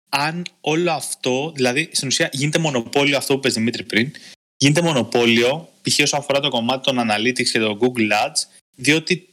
αν 0.10 0.46
όλο 0.62 0.92
αυτό, 0.92 1.52
δηλαδή 1.56 1.90
στην 1.92 2.08
ουσία 2.08 2.30
γίνεται 2.32 2.60
μονοπόλιο 2.60 3.18
αυτό 3.18 3.34
που 3.34 3.40
πες 3.40 3.54
Δημήτρη 3.54 3.84
πριν, 3.84 4.12
γίνεται 4.58 4.82
μονοπόλιο 4.82 5.70
π.χ. 5.82 6.00
όσον 6.00 6.20
αφορά 6.20 6.40
το 6.40 6.50
κομμάτι 6.50 6.84
των 6.84 6.98
analytics 7.00 7.50
και 7.52 7.60
το 7.60 7.78
Google 7.82 8.12
Ads 8.12 8.62
διότι 8.76 9.33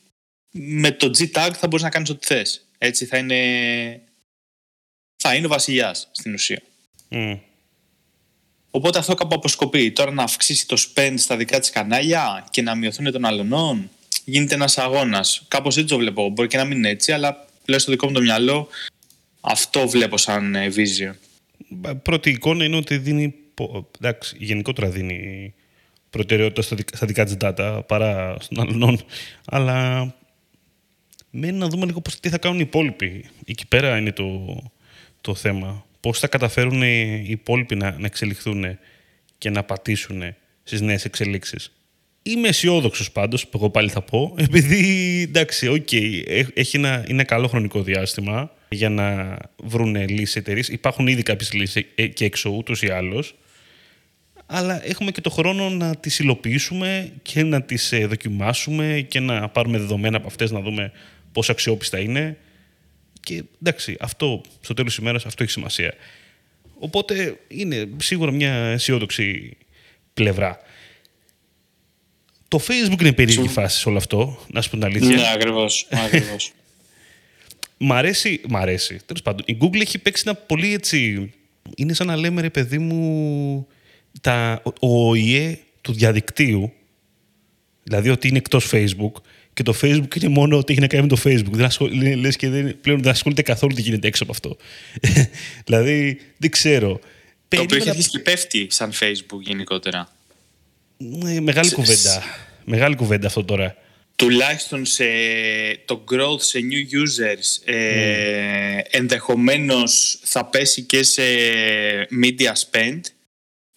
με 0.51 0.91
το 0.91 1.07
G-Tag 1.19 1.51
θα 1.57 1.67
μπορείς 1.67 1.83
να 1.85 1.91
κάνεις 1.91 2.11
ό,τι 2.11 2.27
θες. 2.27 2.67
Έτσι 2.79 3.05
θα 3.07 3.19
είναι, 3.19 3.37
θα 5.17 5.35
είναι 5.35 5.47
ο 5.47 5.49
βασιλιάς 5.49 6.09
στην 6.13 6.35
ουσία. 6.35 6.63
Μμ. 7.09 7.33
Οπότε 8.71 8.99
αυτό 8.99 9.15
κάπου 9.15 9.35
αποσκοπεί. 9.35 9.93
Τώρα 9.93 10.11
να 10.11 10.23
αυξήσει 10.23 10.67
το 10.67 10.77
spend 10.95 11.15
στα 11.17 11.37
δικά 11.37 11.59
της 11.61 11.71
κανάλια 11.71 12.47
και 12.51 12.63
να 12.63 12.75
μειωθούν 12.75 13.13
των 13.13 13.25
αλλωνών 13.25 13.91
γίνεται 14.25 14.55
ένας 14.55 14.79
αγώνας. 14.79 15.43
Κάπως 15.49 15.77
έτσι 15.77 15.89
το 15.89 15.97
βλέπω. 15.97 16.29
Μπορεί 16.29 16.49
και 16.49 16.57
να 16.57 16.65
μην 16.65 16.77
είναι 16.77 16.89
έτσι, 16.89 17.13
αλλά 17.13 17.47
λέω 17.67 17.79
στο 17.79 17.91
δικό 17.91 18.07
μου 18.07 18.13
το 18.13 18.21
μυαλό 18.21 18.69
αυτό 19.41 19.89
βλέπω 19.89 20.17
σαν 20.17 20.55
ε, 20.55 20.69
vision. 20.77 21.13
Μπα, 21.69 21.95
Πρώτη 21.97 22.31
εικόνα 22.31 22.65
είναι 22.65 22.77
ότι 22.77 22.97
δίνει. 22.99 23.35
πο- 23.55 23.91
Εντάξει, 24.01 24.37
γενικότερα 24.39 24.89
δίνει 24.91 25.55
προτεραιότητα 26.11 26.63
στα 26.63 26.77
δικα- 26.77 26.97
στα 26.97 27.07
δικά 27.07 27.25
της 27.25 27.37
data 27.41 27.81
παρά 27.87 28.37
στον 28.41 28.61
αλλωνών. 28.61 29.05
Αλλά 29.45 30.15
μένει 31.31 31.59
να 31.59 31.69
δούμε 31.69 31.87
λίγο 31.87 32.01
πώς, 32.01 32.21
τι 32.21 32.29
θα 32.29 32.39
κάνουν 32.39 32.59
οι 32.59 32.65
υπόλοιποι. 32.67 33.25
Εκεί 33.47 33.67
πέρα 33.67 33.99
είναι 33.99 34.13
το, 34.13 34.59
το 35.21 35.35
θέμα. 35.35 35.87
Πώς 36.01 36.19
θα 36.19 36.29
καταφέρουν 36.29 36.83
οι 36.83 37.25
υπόλοιποι 37.29 37.75
να, 37.75 37.99
να 37.99 38.07
εξελιχθούν 38.07 38.79
και 39.39 39.51
να 39.51 39.63
πατήσουν 39.63 40.23
στις 40.63 40.81
νέες 40.81 41.05
εξελίξεις. 41.05 41.73
Είμαι 42.23 42.49
αισιόδοξος 42.49 43.13
πάντως, 43.13 43.47
που 43.47 43.59
εγώ 43.59 43.71
πάλι 43.71 43.89
θα 43.89 44.03
πω, 44.03 44.35
επειδή 44.47 45.21
εντάξει, 45.29 45.69
οκ, 45.69 45.93
ε- 45.93 46.47
έχει 46.55 46.77
ένα, 46.77 47.05
είναι 47.09 47.25
καλό 47.25 47.49
χρονικό 47.49 47.83
διάστημα 47.83 48.53
για 48.69 48.89
να 48.89 49.37
βρουν 49.57 50.09
λύσεις 50.09 50.37
εταιρείες. 50.37 50.69
Υπάρχουν 50.69 51.07
ήδη 51.07 51.23
κάποιες 51.23 51.53
λύσεις 51.53 51.85
και 52.15 52.25
έξω 52.25 52.51
ούτως 52.51 52.83
ή 52.83 52.89
άλλως. 52.89 53.35
Αλλά 54.47 54.87
έχουμε 54.87 55.11
και 55.11 55.21
το 55.21 55.31
χρόνο 55.31 55.71
να 55.71 55.97
τις 55.97 56.19
υλοποιήσουμε 56.19 57.13
και 57.23 57.43
να 57.43 57.63
τις 57.63 57.93
ε, 57.93 58.07
δοκιμάσουμε 58.07 59.05
και 59.09 59.21
να 59.21 59.49
πάρουμε 59.49 59.79
δεδομένα 59.79 60.17
από 60.17 60.27
αυτές 60.27 60.51
να 60.51 60.61
δούμε 60.61 60.93
πόσο 61.33 61.53
αξιόπιστα 61.53 61.99
είναι. 61.99 62.39
Και 63.21 63.43
εντάξει, 63.63 63.97
αυτό 64.01 64.41
στο 64.61 64.75
τέλος 64.75 64.95
της 64.95 65.01
ημέρας 65.01 65.27
αυτό 65.27 65.43
έχει 65.43 65.53
σημασία. 65.53 65.95
Οπότε 66.79 67.37
είναι 67.49 67.89
σίγουρα 67.97 68.31
μια 68.31 68.53
αισιόδοξη 68.55 69.57
πλευρά. 70.15 70.61
Το 72.49 72.61
Facebook 72.67 73.01
είναι 73.01 73.13
περίεργη 73.13 73.47
Σου- 73.47 73.53
φάση 73.53 73.79
σε 73.79 73.89
όλο 73.89 73.99
αυτό, 73.99 74.45
να 74.53 74.61
σου 74.63 74.71
πω 74.71 74.77
την 74.77 74.85
αλήθεια. 74.85 75.17
Ναι, 75.17 75.31
ακριβώς. 75.35 75.89
ακριβώς. 75.91 76.53
Μ' 77.83 77.93
αρέσει, 77.93 78.41
μ' 78.49 78.57
αρέσει. 78.57 79.01
Τέλος 79.07 79.23
πάντων, 79.23 79.45
η 79.47 79.59
Google 79.61 79.81
έχει 79.81 79.99
παίξει 79.99 80.23
ένα 80.27 80.35
πολύ 80.35 80.73
έτσι... 80.73 81.31
Είναι 81.77 81.93
σαν 81.93 82.07
να 82.07 82.17
λέμε, 82.17 82.41
ρε 82.41 82.51
παιδί 82.51 82.79
μου, 82.79 83.67
τα, 84.21 84.63
ο 84.81 85.09
ΟΗΕ 85.09 85.59
του 85.81 85.93
διαδικτύου, 85.93 86.73
δηλαδή 87.83 88.09
ότι 88.09 88.29
είναι 88.29 88.39
εκτός 88.39 88.71
Facebook 88.73 89.13
και 89.63 89.71
το 89.73 89.79
Facebook 89.83 90.17
είναι 90.17 90.29
μόνο 90.29 90.57
ότι 90.59 90.73
έχει 90.73 90.81
να 90.81 90.87
κάνει 90.87 91.03
με 91.03 91.09
το 91.09 91.21
Facebook. 91.25 91.51
Δεν 91.53 91.65
ασχολ, 91.65 91.97
λέ- 92.03 92.17
λες 92.17 92.37
και 92.37 92.49
δεν, 92.49 92.81
πλέον 92.81 93.03
δεν 93.03 93.11
ασχολείται 93.13 93.43
καθόλου 93.43 93.75
τι 93.75 93.83
γίνεται 93.83 94.07
έξω 94.09 94.23
από 94.23 94.33
αυτό. 94.33 94.57
δηλαδή, 95.67 96.21
δεν 96.37 96.51
ξέρω. 96.51 96.89
το 96.89 96.97
οποίο 97.49 97.59
έχει 97.59 97.67
Περίμενα- 97.67 97.91
αρχίσει 97.91 98.09
και 98.11 98.19
πέφτει 98.19 98.67
σαν 98.71 98.93
Facebook 99.01 99.41
γενικότερα. 99.41 100.13
Ναι, 100.97 101.41
μεγάλη 101.41 101.69
Σε- 101.69 101.75
κουβέντα. 101.75 102.23
Μεγάλη 102.65 102.95
κουβέντα 102.97 103.27
αυτό 103.27 103.45
τώρα. 103.45 103.77
τουλάχιστον 104.17 104.87
σε 104.87 105.05
το 105.85 106.05
growth 106.11 106.41
σε 106.41 106.59
new 106.59 106.95
users 107.03 107.73
ε, 107.75 108.81
ενδεχομένως 108.91 110.21
θα 110.25 110.45
πέσει 110.47 110.83
και 110.83 111.03
σε 111.03 111.23
media 112.23 112.53
spend 112.71 113.01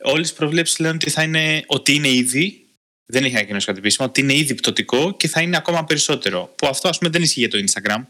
όλες 0.03 0.29
οι 0.29 0.33
προβλέψεις 0.33 0.79
λένε 0.79 0.93
ότι, 0.93 1.09
θα 1.09 1.23
είναι, 1.23 1.63
ότι 1.67 1.93
είναι 1.93 2.07
ήδη 2.09 2.62
δεν 3.13 3.23
έχει 3.23 3.35
ανακοινώσει 3.35 3.65
κάτι 3.65 3.77
επίσημα 3.79 4.07
ότι 4.07 4.21
είναι 4.21 4.33
ήδη 4.33 4.55
πτωτικό 4.55 5.13
και 5.17 5.27
θα 5.27 5.41
είναι 5.41 5.57
ακόμα 5.57 5.83
περισσότερο. 5.83 6.53
Που 6.55 6.67
αυτό 6.67 6.89
ας 6.89 6.97
πούμε 6.97 7.09
δεν 7.09 7.21
ισχύει 7.21 7.39
για 7.39 7.49
το 7.49 7.57
Instagram. 7.67 8.05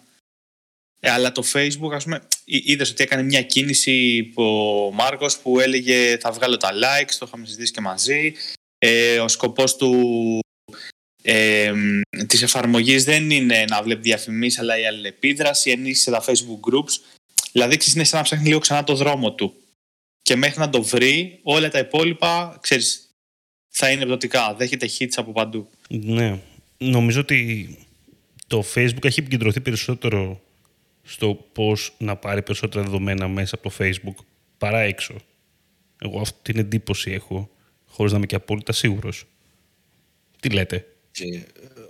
Ε, 0.99 1.09
αλλά 1.09 1.31
το 1.31 1.43
Facebook 1.53 1.91
ας 1.93 2.03
πούμε 2.03 2.21
εί- 2.45 2.69
είδες 2.69 2.89
ότι 2.89 3.03
έκανε 3.03 3.23
μια 3.23 3.41
κίνηση 3.41 4.31
ο 4.35 4.43
Μάρκος 4.91 5.37
που 5.37 5.59
έλεγε 5.59 6.17
θα 6.17 6.31
βγάλω 6.31 6.57
τα 6.57 6.69
likes 6.71 7.13
το 7.19 7.25
είχαμε 7.27 7.45
συζητήσει 7.45 7.71
και 7.71 7.81
μαζί 7.81 8.33
ε, 8.77 9.19
ο 9.19 9.27
σκοπός 9.27 9.75
του 9.75 10.39
ε, 11.23 11.73
της 12.27 12.41
εφαρμογής 12.41 13.03
δεν 13.03 13.29
είναι 13.29 13.65
να 13.69 13.83
βλέπει 13.83 14.01
διαφημίσεις 14.01 14.59
αλλά 14.59 14.79
η 14.79 14.85
αλληλεπίδραση, 14.85 15.71
ενίσχυση 15.71 16.11
τα 16.11 16.23
facebook 16.23 16.73
groups. 16.73 16.93
Δηλαδή 17.51 17.77
ξέρεις, 17.77 17.95
είναι 17.95 18.03
σαν 18.03 18.17
να 18.17 18.23
ψάχνει 18.23 18.47
λίγο 18.47 18.59
ξανά 18.59 18.83
το 18.83 18.95
δρόμο 18.95 19.33
του. 19.33 19.55
Και 20.21 20.35
μέχρι 20.35 20.59
να 20.59 20.69
το 20.69 20.83
βρει 20.83 21.39
όλα 21.43 21.69
τα 21.69 21.79
υπόλοιπα 21.79 22.57
ξέρεις 22.61 23.02
θα 23.75 23.91
είναι 23.91 24.05
πτωτικά, 24.05 24.53
δέχεται 24.57 24.89
hits 24.99 25.13
από 25.15 25.31
παντού 25.31 25.69
Ναι. 25.87 26.39
Νομίζω 26.77 27.19
ότι 27.19 27.69
το 28.47 28.63
Facebook 28.75 29.03
έχει 29.05 29.19
επικεντρωθεί 29.19 29.61
περισσότερο 29.61 30.41
στο 31.03 31.45
πώς 31.53 31.93
να 31.97 32.15
πάρει 32.15 32.41
περισσότερα 32.41 32.83
δεδομένα 32.83 33.27
μέσα 33.27 33.55
από 33.55 33.69
το 33.69 33.75
Facebook 33.79 34.23
παρά 34.57 34.79
έξω. 34.79 35.15
Εγώ 36.01 36.19
αυτή 36.21 36.39
την 36.51 36.59
εντύπωση 36.59 37.11
έχω, 37.11 37.49
χωρίς 37.85 38.11
να 38.11 38.17
είμαι 38.17 38.25
και 38.27 38.35
απόλυτα 38.35 38.71
σίγουρος. 38.73 39.25
Τι 40.39 40.49
λέτε; 40.49 40.85
Και, 41.11 41.25
ε, 41.25 41.43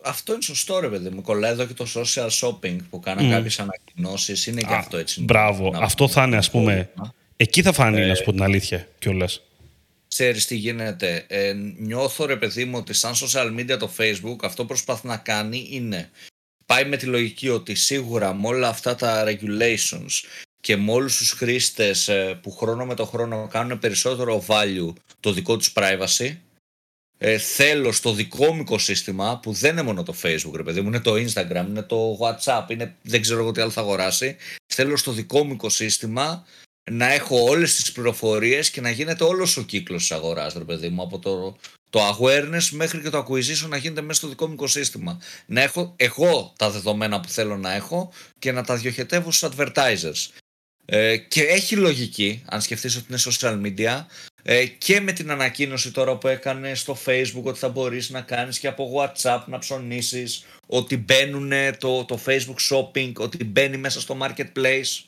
αυτό 0.04 0.34
είναι 0.34 0.42
σωστό 0.42 0.80
ρε 0.80 0.88
παιδί 0.90 1.10
μου. 1.10 1.22
Κολλάει 1.22 1.52
εδώ 1.52 1.66
και 1.66 1.74
το 1.74 1.86
social 1.96 2.30
shopping 2.30 2.78
που 2.90 3.00
κάναν 3.00 3.28
mm. 3.28 3.32
κάποιες 3.32 3.60
ανακοινώσεις. 3.60 4.46
Είναι 4.46 4.62
και 4.62 4.74
Α, 4.74 4.78
αυτό 4.78 4.98
έτσι. 4.98 5.22
Μπράβο. 5.22 5.70
Να- 5.70 5.80
Αυτό 5.80 6.08
θα 6.08 6.24
είναι, 6.24 6.38
ας 6.38 6.52
πούμε... 6.52 6.90
Εκεί 7.38 7.62
θα 7.62 7.72
φανεί, 7.74 8.02
Ε, 8.02 8.06
να 8.06 8.16
σου 8.16 8.24
πω 8.24 8.32
την 8.32 8.44
αλήθεια 8.44 8.88
κιόλας. 9.00 9.42
Ξέρεις 10.14 10.46
τι 10.46 10.56
γίνεται. 10.56 11.26
Ε, 11.28 11.54
νιώθω 11.78 12.26
ρε 12.26 12.36
παιδί 12.36 12.66
μου 12.66 12.78
ότι 12.78 12.94
σαν 12.94 13.14
social 13.14 13.60
media 13.60 13.78
το 13.80 13.92
facebook 13.98 14.36
αυτό 14.42 14.62
που 14.62 14.68
προσπαθεί 14.68 15.08
να 15.08 15.18
κάνει 15.18 15.68
είναι 15.72 16.10
πάει 16.66 16.86
με 16.86 16.98
τη 16.98 17.06
λογική 17.06 17.50
ότι 17.50 17.76
σίγουρα 17.76 18.34
με 18.34 18.48
όλα 18.48 18.68
αυτά 18.68 18.96
τα 18.96 19.24
regulations 19.28 20.24
και 20.60 20.78
με 20.78 20.92
όλους 20.92 21.18
τους 21.18 21.32
χρήστες 21.32 22.08
ε, 22.08 22.40
που 22.42 22.52
χρόνο 22.52 22.86
με 22.86 22.96
το 22.96 23.06
χρόνο 23.06 23.48
κάνουν 23.52 23.80
περισσότερο 23.80 24.46
value 24.48 24.94
το 25.20 25.32
δικό 25.32 25.58
τους 25.58 25.74
privacy 25.76 26.36
ε, 27.18 27.38
θέλω 27.38 27.92
στο 27.92 28.14
δικό 28.14 28.54
μου 28.54 28.62
οικοσύστημα 28.62 29.40
που 29.40 29.52
δεν 29.52 29.72
είναι 29.72 29.82
μόνο 29.82 30.04
το 30.04 30.16
facebook 30.22 30.56
ρε 30.56 30.64
παιδί 30.64 30.82
μου 30.82 30.88
είναι 30.88 31.00
το 31.00 31.14
instagram, 31.14 31.66
είναι 31.68 31.82
το 31.82 32.18
whatsapp 32.22 32.66
είναι, 32.68 32.96
δεν 33.02 33.22
ξέρω 33.22 33.40
εγώ 33.40 33.52
τι 33.52 33.62
άλλο 33.62 33.72
θα 33.72 33.82
αγοράσει 33.82 34.36
θέλω 34.68 34.98
στο 34.98 35.12
δικό 35.12 35.44
μου 35.44 35.54
οικοσύστημα 35.54 36.46
να 36.92 37.14
έχω 37.14 37.44
όλες 37.44 37.76
τις 37.76 37.92
πληροφορίες 37.92 38.70
και 38.70 38.82
να 38.82 38.90
γίνεται 38.90 39.24
όλος 39.24 39.58
ο 39.58 39.62
κύκλος 39.62 40.02
της 40.02 40.12
αγοράς, 40.12 40.54
ρε 40.54 40.64
παιδί 40.64 40.90
μου, 40.90 41.02
από 41.02 41.20
το, 41.20 41.58
το 41.90 42.18
awareness 42.18 42.70
μέχρι 42.72 43.02
και 43.02 43.10
το 43.10 43.26
acquisition 43.28 43.68
να 43.68 43.78
γίνεται 43.78 44.02
μέσα 44.02 44.20
στο 44.20 44.28
δικό 44.28 44.48
μου 44.48 44.54
οικοσύστημα. 44.54 45.22
Να 45.46 45.62
έχω 45.62 45.94
εγώ 45.96 46.54
τα 46.58 46.70
δεδομένα 46.70 47.20
που 47.20 47.30
θέλω 47.30 47.58
να 47.58 47.74
έχω 47.74 48.14
και 48.40 48.52
να 48.52 48.64
τα 48.64 48.76
διοχετεύω 48.76 49.32
στους 49.32 49.50
advertisers. 49.52 50.42
Ε, 50.86 51.18
και 51.18 51.42
έχει 51.42 51.76
λογική, 51.76 52.44
αν 52.46 52.62
σκεφτείς 52.62 52.96
ότι 52.96 53.06
είναι 53.10 53.20
social 53.26 53.62
media, 53.62 54.06
ε, 54.44 54.66
και 54.66 55.00
με 55.00 55.12
την 55.12 55.32
ανακοίνωση 55.32 55.92
τώρα 55.92 56.18
που 56.18 56.28
έκανε 56.28 56.76
στο 56.76 56.98
facebook 57.06 57.44
ότι 57.44 57.60
θα 57.60 57.70
μπορείς 57.70 58.10
να 58.10 58.22
κάνεις 58.22 58.60
και 58.60 58.68
από 58.68 58.94
whatsapp 58.96 59.42
να 59.46 59.58
ψωνίσεις, 59.60 60.46
ότι 60.68 60.98
μπαίνουν 60.98 61.52
το, 61.78 62.06
το 62.06 62.20
facebook 62.26 62.76
shopping, 62.76 63.14
ότι 63.18 63.44
μπαίνει 63.44 63.78
μέσα 63.78 64.02
στο 64.02 64.18
marketplace, 64.22 65.04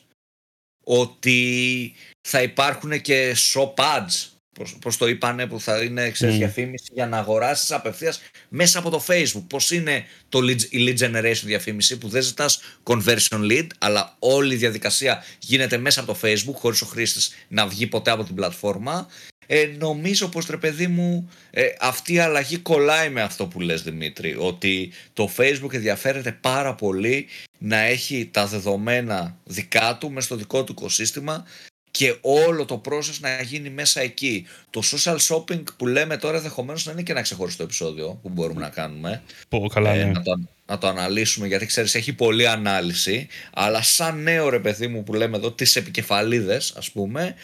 ότι 0.88 1.94
θα 2.28 2.42
υπάρχουν 2.42 3.00
και 3.00 3.36
shop 3.52 3.74
ads 3.74 4.28
πώς, 4.52 4.76
πώς 4.80 4.96
το 4.96 5.08
είπανε 5.08 5.46
που 5.46 5.60
θα 5.60 5.82
είναι 5.82 6.10
ξέρεις, 6.10 6.34
Mm. 6.34 6.38
διαφήμιση 6.38 6.84
για 6.92 7.06
να 7.06 7.18
αγοράσεις 7.18 7.72
απευθείας 7.72 8.20
μέσα 8.48 8.78
από 8.78 8.90
το 8.90 9.04
facebook 9.08 9.42
πώς 9.48 9.70
είναι 9.70 10.04
το 10.28 10.38
lead, 10.38 10.62
η 10.70 10.84
lead 10.88 10.98
generation 10.98 11.40
διαφήμιση 11.44 11.98
που 11.98 12.08
δεν 12.08 12.22
ζητάς 12.22 12.60
conversion 12.82 13.50
lead 13.50 13.66
αλλά 13.78 14.16
όλη 14.18 14.54
η 14.54 14.56
διαδικασία 14.56 15.24
γίνεται 15.38 15.76
μέσα 15.76 16.00
από 16.00 16.12
το 16.12 16.18
facebook 16.22 16.54
χωρίς 16.54 16.80
ο 16.82 16.86
χρήστης 16.86 17.30
να 17.48 17.66
βγει 17.66 17.86
ποτέ 17.86 18.10
από 18.10 18.24
την 18.24 18.34
πλατφόρμα 18.34 19.08
ε, 19.46 19.70
νομίζω 19.78 20.28
πως 20.28 20.46
ρε 20.46 20.56
παιδί 20.56 20.86
μου 20.86 21.30
ε, 21.50 21.66
αυτή 21.80 22.12
η 22.12 22.18
αλλαγή 22.18 22.58
κολλάει 22.58 23.10
με 23.10 23.22
αυτό 23.22 23.46
που 23.46 23.60
λες 23.60 23.82
Δημήτρη 23.82 24.36
ότι 24.38 24.90
το 25.12 25.30
facebook 25.36 25.72
ενδιαφέρεται 25.74 26.38
πάρα 26.40 26.74
πολύ 26.74 27.26
να 27.58 27.76
έχει 27.76 28.28
τα 28.32 28.46
δεδομένα 28.46 29.36
δικά 29.44 29.96
του 30.00 30.10
μέσα 30.10 30.26
στο 30.26 30.36
δικό 30.36 30.64
του 30.64 30.72
οικοσύστημα 30.78 31.44
και 31.90 32.16
όλο 32.20 32.64
το 32.64 32.80
process 32.88 33.18
να 33.20 33.42
γίνει 33.42 33.70
μέσα 33.70 34.00
εκεί. 34.00 34.46
Το 34.70 34.82
social 34.84 35.16
shopping 35.18 35.62
που 35.76 35.86
λέμε 35.86 36.16
τώρα 36.16 36.36
ενδεχομένως 36.36 36.86
να 36.86 36.92
είναι 36.92 37.02
και 37.02 37.12
ένα 37.12 37.20
ξεχωριστό 37.20 37.62
επεισόδιο 37.62 38.18
που 38.22 38.28
μπορούμε 38.28 38.60
να 38.60 38.68
κάνουμε. 38.68 39.22
Πω, 39.48 39.66
καλά, 39.74 39.90
Ε, 39.92 40.04
ναι. 40.04 40.10
να, 40.10 40.22
το, 40.22 40.38
να 40.66 40.78
το 40.78 40.86
αναλύσουμε 40.86 41.46
γιατί 41.46 41.66
ξέρεις 41.66 41.94
έχει 41.94 42.12
πολλή 42.12 42.46
ανάλυση 42.46 43.26
αλλά 43.54 43.82
σαν 43.82 44.22
νέο 44.22 44.48
ρε 44.48 44.58
παιδί 44.58 44.86
μου 44.86 45.02
που 45.02 45.14
λέμε 45.14 45.36
εδώ 45.36 45.52
τις 45.52 45.76
επικεφαλίδες 45.76 46.74
ας 46.76 46.90
πούμε 46.90 47.34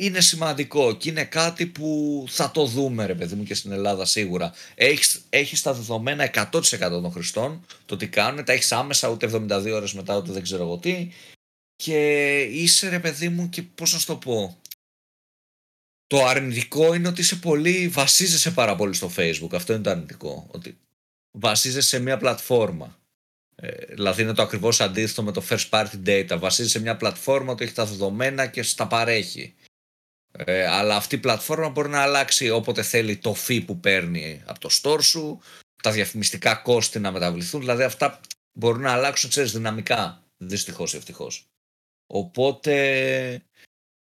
είναι 0.00 0.20
σημαντικό 0.20 0.96
και 0.96 1.08
είναι 1.08 1.24
κάτι 1.24 1.66
που 1.66 2.24
θα 2.28 2.50
το 2.50 2.66
δούμε 2.66 3.06
ρε 3.06 3.14
παιδί 3.14 3.34
μου 3.34 3.42
και 3.42 3.54
στην 3.54 3.72
Ελλάδα 3.72 4.04
σίγουρα. 4.04 4.52
Έχεις, 4.74 5.20
έχεις 5.30 5.62
τα 5.62 5.72
δεδομένα 5.72 6.30
100% 6.52 6.78
των 6.78 7.12
χρηστών 7.12 7.66
το 7.86 7.96
τι 7.96 8.08
κάνουν, 8.08 8.44
τα 8.44 8.52
έχεις 8.52 8.72
άμεσα 8.72 9.08
ούτε 9.08 9.30
72 9.32 9.70
ώρες 9.72 9.92
μετά 9.92 10.16
ούτε 10.16 10.32
δεν 10.32 10.42
ξέρω 10.42 10.62
εγώ 10.62 10.78
τι. 10.78 11.12
Και 11.76 12.40
είσαι 12.40 12.88
ρε 12.88 12.98
παιδί 12.98 13.28
μου 13.28 13.48
και 13.48 13.62
πώς 13.62 13.92
να 13.92 13.98
σου 13.98 14.06
το 14.06 14.16
πω 14.16 14.58
το 16.06 16.24
αρνητικό 16.24 16.94
είναι 16.94 17.08
ότι 17.08 17.20
είσαι 17.20 17.36
πολύ, 17.36 17.88
βασίζεσαι 17.88 18.50
πάρα 18.50 18.76
πολύ 18.76 18.94
στο 18.94 19.10
facebook. 19.16 19.52
Αυτό 19.52 19.72
είναι 19.72 19.82
το 19.82 19.90
αρνητικό 19.90 20.46
ότι 20.50 20.78
βασίζεσαι 21.30 21.88
σε 21.88 21.98
μια 21.98 22.16
πλατφόρμα. 22.16 22.98
Ε, 23.56 23.94
δηλαδή 23.94 24.22
είναι 24.22 24.32
το 24.32 24.42
ακριβώς 24.42 24.80
αντίθετο 24.80 25.22
με 25.22 25.32
το 25.32 25.42
first 25.48 25.68
party 25.70 26.06
data. 26.06 26.36
Βασίζεσαι 26.38 26.78
σε 26.78 26.82
μια 26.82 26.96
πλατφόρμα 26.96 27.54
που 27.54 27.62
έχει 27.62 27.72
τα 27.72 27.84
δεδομένα 27.84 28.46
και 28.46 28.62
στα 28.62 28.86
παρέχει 28.86 29.54
ε, 30.32 30.66
αλλά 30.66 30.96
αυτή 30.96 31.14
η 31.14 31.18
πλατφόρμα 31.18 31.68
μπορεί 31.68 31.88
να 31.88 32.02
αλλάξει 32.02 32.50
όποτε 32.50 32.82
θέλει 32.82 33.16
το 33.16 33.36
fee 33.46 33.64
που 33.66 33.80
παίρνει 33.80 34.42
από 34.46 34.60
το 34.60 34.68
store 34.82 35.02
σου 35.02 35.40
τα 35.82 35.90
διαφημιστικά 35.90 36.54
κόστη 36.54 36.98
να 36.98 37.12
μεταβληθούν. 37.12 37.60
Δηλαδή 37.60 37.82
αυτά 37.82 38.20
μπορούν 38.52 38.80
να 38.80 38.92
αλλάξουν 38.92 39.30
ξέρεις, 39.30 39.52
δυναμικά. 39.52 40.24
Δυστυχώς 40.36 40.94
ή 40.94 40.96
ευτυχώς. 40.96 41.46
Οπότε 42.06 43.42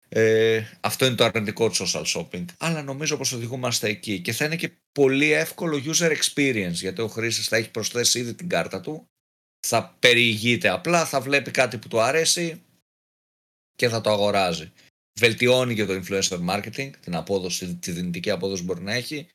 ε, 0.09 0.63
αυτό 0.81 1.05
είναι 1.05 1.15
το 1.15 1.24
αρνητικό 1.24 1.69
του 1.69 1.75
social 1.75 2.03
shopping. 2.03 2.45
Αλλά 2.57 2.83
νομίζω 2.83 3.17
πως 3.17 3.31
οδηγούμαστε 3.31 3.88
εκεί. 3.88 4.21
Και 4.21 4.31
θα 4.31 4.45
είναι 4.45 4.55
και 4.55 4.71
πολύ 4.91 5.31
εύκολο 5.31 5.81
user 5.86 6.17
experience 6.17 6.71
γιατί 6.71 7.01
ο 7.01 7.07
χρήστης 7.07 7.47
θα 7.47 7.57
έχει 7.57 7.71
προσθέσει 7.71 8.19
ήδη 8.19 8.33
την 8.33 8.50
κάρτα 8.50 8.81
του. 8.81 9.09
Θα 9.67 9.95
περιηγείται 10.00 10.69
απλά, 10.69 11.05
θα 11.05 11.21
βλέπει 11.21 11.51
κάτι 11.51 11.77
που 11.77 11.88
του 11.88 12.01
αρέσει 12.01 12.62
και 13.75 13.89
θα 13.89 14.01
το 14.01 14.09
αγοράζει. 14.12 14.71
Βελτιώνει 15.19 15.75
και 15.75 15.86
το 15.86 15.93
influencer 15.93 16.39
marketing, 16.50 16.89
την 17.00 17.15
απόδοση, 17.15 17.75
τη 17.75 17.91
δυνητική 17.91 18.29
απόδοση 18.29 18.65
που 18.65 18.74
μπορεί 18.74 18.83
να 18.83 18.93
έχει. 18.93 19.27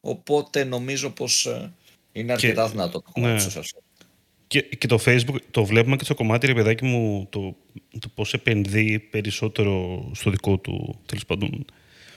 Οπότε 0.00 0.64
νομίζω 0.64 1.10
πως 1.10 1.46
ε, 1.46 1.72
είναι 2.12 2.32
αρκετά 2.32 2.68
δυνατό 2.68 2.92
το 2.92 3.10
κομμάτι 3.12 3.44
ναι. 3.44 3.50
του 3.52 3.58
social 3.58 3.62
shopping. 3.62 4.06
Και, 4.46 4.62
και 4.62 4.86
το 4.86 4.98
Facebook 5.04 5.36
το 5.50 5.64
βλέπουμε 5.64 5.96
και 5.96 6.04
στο 6.04 6.14
κομμάτι, 6.14 6.46
ρε 6.46 6.54
παιδάκι 6.54 6.84
μου, 6.84 7.26
το, 7.30 7.56
το 7.98 8.08
πώς 8.14 8.32
επενδύει 8.34 8.98
περισσότερο 8.98 10.04
στο 10.14 10.30
δικό 10.30 10.58
του, 10.58 11.00
τέλος 11.06 11.26
πάντων, 11.26 11.64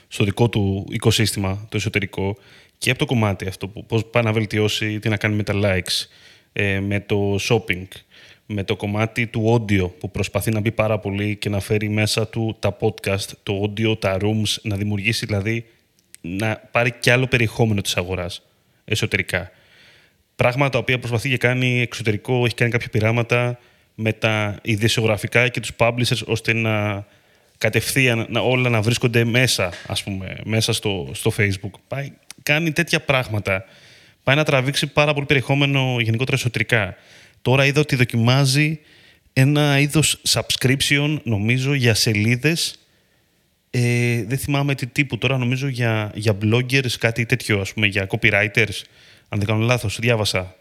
στο 0.08 0.24
δικό 0.24 0.48
του 0.48 0.86
οικοσύστημα, 0.90 1.66
το 1.68 1.76
εσωτερικό, 1.76 2.36
και 2.78 2.90
από 2.90 2.98
το 2.98 3.04
κομμάτι 3.04 3.46
αυτό, 3.46 3.68
που 3.68 3.86
πώς 3.86 4.06
πάει 4.06 4.22
να 4.22 4.32
βελτιώσει, 4.32 4.98
τι 4.98 5.08
να 5.08 5.16
κάνει 5.16 5.34
με 5.34 5.42
τα 5.42 5.54
likes, 5.56 6.06
ε, 6.52 6.80
με 6.80 7.00
το 7.00 7.38
shopping, 7.48 7.86
με 8.52 8.64
το 8.64 8.76
κομμάτι 8.76 9.26
του 9.26 9.54
audio, 9.54 9.90
που 9.98 10.10
προσπαθεί 10.10 10.50
να 10.50 10.60
μπει 10.60 10.72
πάρα 10.72 10.98
πολύ 10.98 11.36
και 11.36 11.48
να 11.48 11.60
φέρει 11.60 11.88
μέσα 11.88 12.28
του 12.28 12.56
τα 12.58 12.76
podcast, 12.80 13.28
το 13.42 13.62
audio, 13.62 13.98
τα 13.98 14.16
rooms, 14.20 14.56
να 14.62 14.76
δημιουργήσει 14.76 15.26
δηλαδή, 15.26 15.66
να 16.20 16.62
πάρει 16.70 16.92
κι 17.00 17.10
άλλο 17.10 17.26
περιεχόμενο 17.26 17.80
της 17.80 17.96
αγοράς 17.96 18.42
εσωτερικά 18.84 19.50
πράγματα 20.42 20.70
τα 20.70 20.78
οποία 20.78 20.98
προσπαθεί 20.98 21.28
και 21.28 21.36
κάνει 21.36 21.80
εξωτερικό, 21.80 22.44
έχει 22.44 22.54
κάνει 22.54 22.70
κάποια 22.70 22.88
πειράματα 22.88 23.58
με 23.94 24.12
τα 24.12 24.58
ειδησιογραφικά 24.62 25.48
και 25.48 25.60
τους 25.60 25.70
publishers 25.76 26.22
ώστε 26.26 26.52
να 26.52 27.06
κατευθείαν 27.58 28.26
να, 28.28 28.40
όλα 28.40 28.68
να 28.68 28.82
βρίσκονται 28.82 29.24
μέσα, 29.24 29.70
ας 29.86 30.02
πούμε, 30.02 30.36
μέσα 30.44 30.72
στο, 30.72 31.10
στο 31.12 31.32
facebook. 31.38 31.70
Πάει, 31.88 32.12
κάνει 32.42 32.72
τέτοια 32.72 33.00
πράγματα. 33.00 33.64
Πάει 34.22 34.36
να 34.36 34.44
τραβήξει 34.44 34.86
πάρα 34.86 35.14
πολύ 35.14 35.26
περιεχόμενο 35.26 35.96
γενικότερα 36.00 36.36
εσωτερικά. 36.36 36.96
Τώρα 37.42 37.66
είδα 37.66 37.80
ότι 37.80 37.96
δοκιμάζει 37.96 38.80
ένα 39.32 39.78
είδος 39.78 40.20
subscription, 40.28 41.18
νομίζω, 41.22 41.74
για 41.74 41.94
σελίδες 41.94 42.76
ε, 43.70 44.24
δεν 44.24 44.38
θυμάμαι 44.38 44.74
τι 44.74 44.86
τύπου 44.86 45.18
τώρα, 45.18 45.38
νομίζω 45.38 45.68
για, 45.68 46.12
για 46.14 46.38
bloggers, 46.42 46.90
κάτι 46.98 47.26
τέτοιο, 47.26 47.60
ας 47.60 47.72
πούμε, 47.72 47.86
για 47.86 48.06
copywriters. 48.10 48.82
Αν 49.28 49.38
δεν 49.38 49.46
κάνω 49.46 49.64
λάθος, 49.64 49.98
διάβασα. 50.00 50.56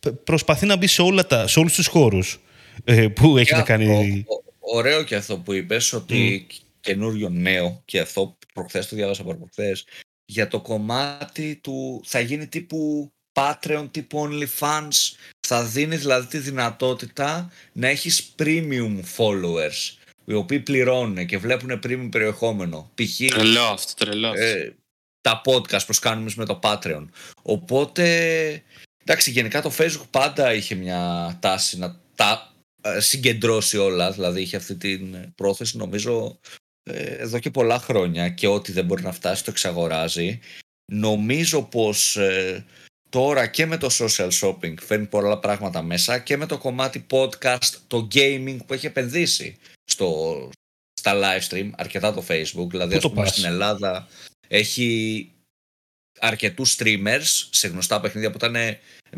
Π- 0.00 0.08
Προσπαθεί 0.24 0.66
να 0.66 0.76
μπει 0.76 0.86
σε, 0.86 1.02
όλα 1.02 1.26
τα, 1.26 1.46
σε 1.46 1.58
όλους 1.58 1.74
τους 1.74 1.86
χώρους 1.86 2.40
ε, 2.84 3.08
που 3.08 3.36
έχει 3.36 3.46
Και 3.48 3.54
να 3.54 3.60
αυτό, 3.60 3.72
κάνει... 3.72 4.24
ο- 4.26 4.44
ωραίο 4.76 5.02
και 5.02 5.14
αυτό 5.14 5.38
που 5.38 5.52
είπες 5.52 5.92
ότι 5.92 6.46
καινούριο 6.80 7.28
νέο 7.28 7.82
και 7.84 8.00
αυτό 8.00 8.36
προχθές 8.54 8.88
το 8.88 8.96
διάβασα 8.96 9.24
προχθές 9.24 9.84
για 10.24 10.48
το 10.48 10.60
κομμάτι 10.60 11.56
του 11.62 12.00
θα 12.04 12.20
γίνει 12.20 12.46
τύπου 12.46 13.12
Patreon, 13.36 13.86
τύπου 13.90 14.28
OnlyFans 14.28 15.14
θα 15.46 15.64
δίνεις 15.64 16.00
δηλαδή 16.00 16.26
τη 16.26 16.38
δυνατότητα 16.38 17.52
να 17.72 17.88
έχεις 17.88 18.34
premium 18.38 19.00
followers 19.16 19.96
οι 20.24 20.32
οποίοι 20.32 20.60
πληρώνουν 20.60 21.26
και 21.26 21.38
βλέπουν 21.38 21.80
premium 21.82 22.08
περιεχόμενο 22.10 22.90
π.χ. 22.94 23.28
Τρελό 23.28 23.62
αυτό, 23.62 23.94
τρελό 23.94 24.28
αυτό. 24.28 24.42
ε, 24.42 24.76
τα 25.20 25.42
podcast 25.44 25.86
που 25.86 25.94
κάνουμε 26.00 26.20
εμείς 26.20 26.34
με 26.34 26.44
το 26.44 26.58
Patreon. 26.62 27.06
Οπότε, 27.42 28.04
εντάξει, 29.04 29.30
γενικά 29.30 29.62
το 29.62 29.72
Facebook 29.78 30.06
πάντα 30.10 30.54
είχε 30.54 30.74
μια 30.74 31.36
τάση 31.40 31.78
να 31.78 32.00
τα 32.14 32.52
ε, 32.82 33.00
συγκεντρώσει 33.00 33.78
όλα, 33.78 34.12
δηλαδή 34.12 34.40
είχε 34.40 34.56
αυτή 34.56 34.76
την 34.76 35.34
πρόθεση 35.34 35.76
νομίζω 35.76 36.40
ε, 36.82 37.02
εδώ 37.02 37.38
και 37.38 37.50
πολλά 37.50 37.78
χρόνια 37.78 38.28
και 38.28 38.46
ό,τι 38.46 38.72
δεν 38.72 38.84
μπορεί 38.84 39.02
να 39.02 39.12
φτάσει 39.12 39.44
το 39.44 39.50
εξαγοράζει. 39.50 40.40
Νομίζω 40.92 41.62
πως 41.62 42.16
ε, 42.16 42.64
τώρα 43.08 43.46
και 43.46 43.66
με 43.66 43.76
το 43.76 43.88
social 43.98 44.30
shopping 44.40 44.74
φέρνει 44.80 45.06
πολλά 45.06 45.38
πράγματα 45.38 45.82
μέσα 45.82 46.18
και 46.18 46.36
με 46.36 46.46
το 46.46 46.58
κομμάτι 46.58 47.06
podcast, 47.10 47.74
το 47.86 48.08
gaming 48.14 48.56
που 48.66 48.74
έχει 48.74 48.86
επενδύσει 48.86 49.56
στο, 49.84 50.50
στα 51.00 51.12
live 51.14 51.48
stream, 51.48 51.70
αρκετά 51.76 52.14
το 52.14 52.24
facebook, 52.28 52.68
δηλαδή 52.68 52.90
Πού 52.90 52.96
ας 52.96 53.02
το 53.02 53.08
πούμε 53.08 53.22
πας; 53.22 53.30
στην 53.30 53.44
Ελλάδα 53.44 54.08
έχει 54.48 55.30
αρκετούς 56.18 56.76
streamers 56.78 57.48
σε 57.50 57.68
γνωστά 57.68 58.00
παιχνίδια 58.00 58.30
που 58.30 58.36
ήταν 58.36 58.56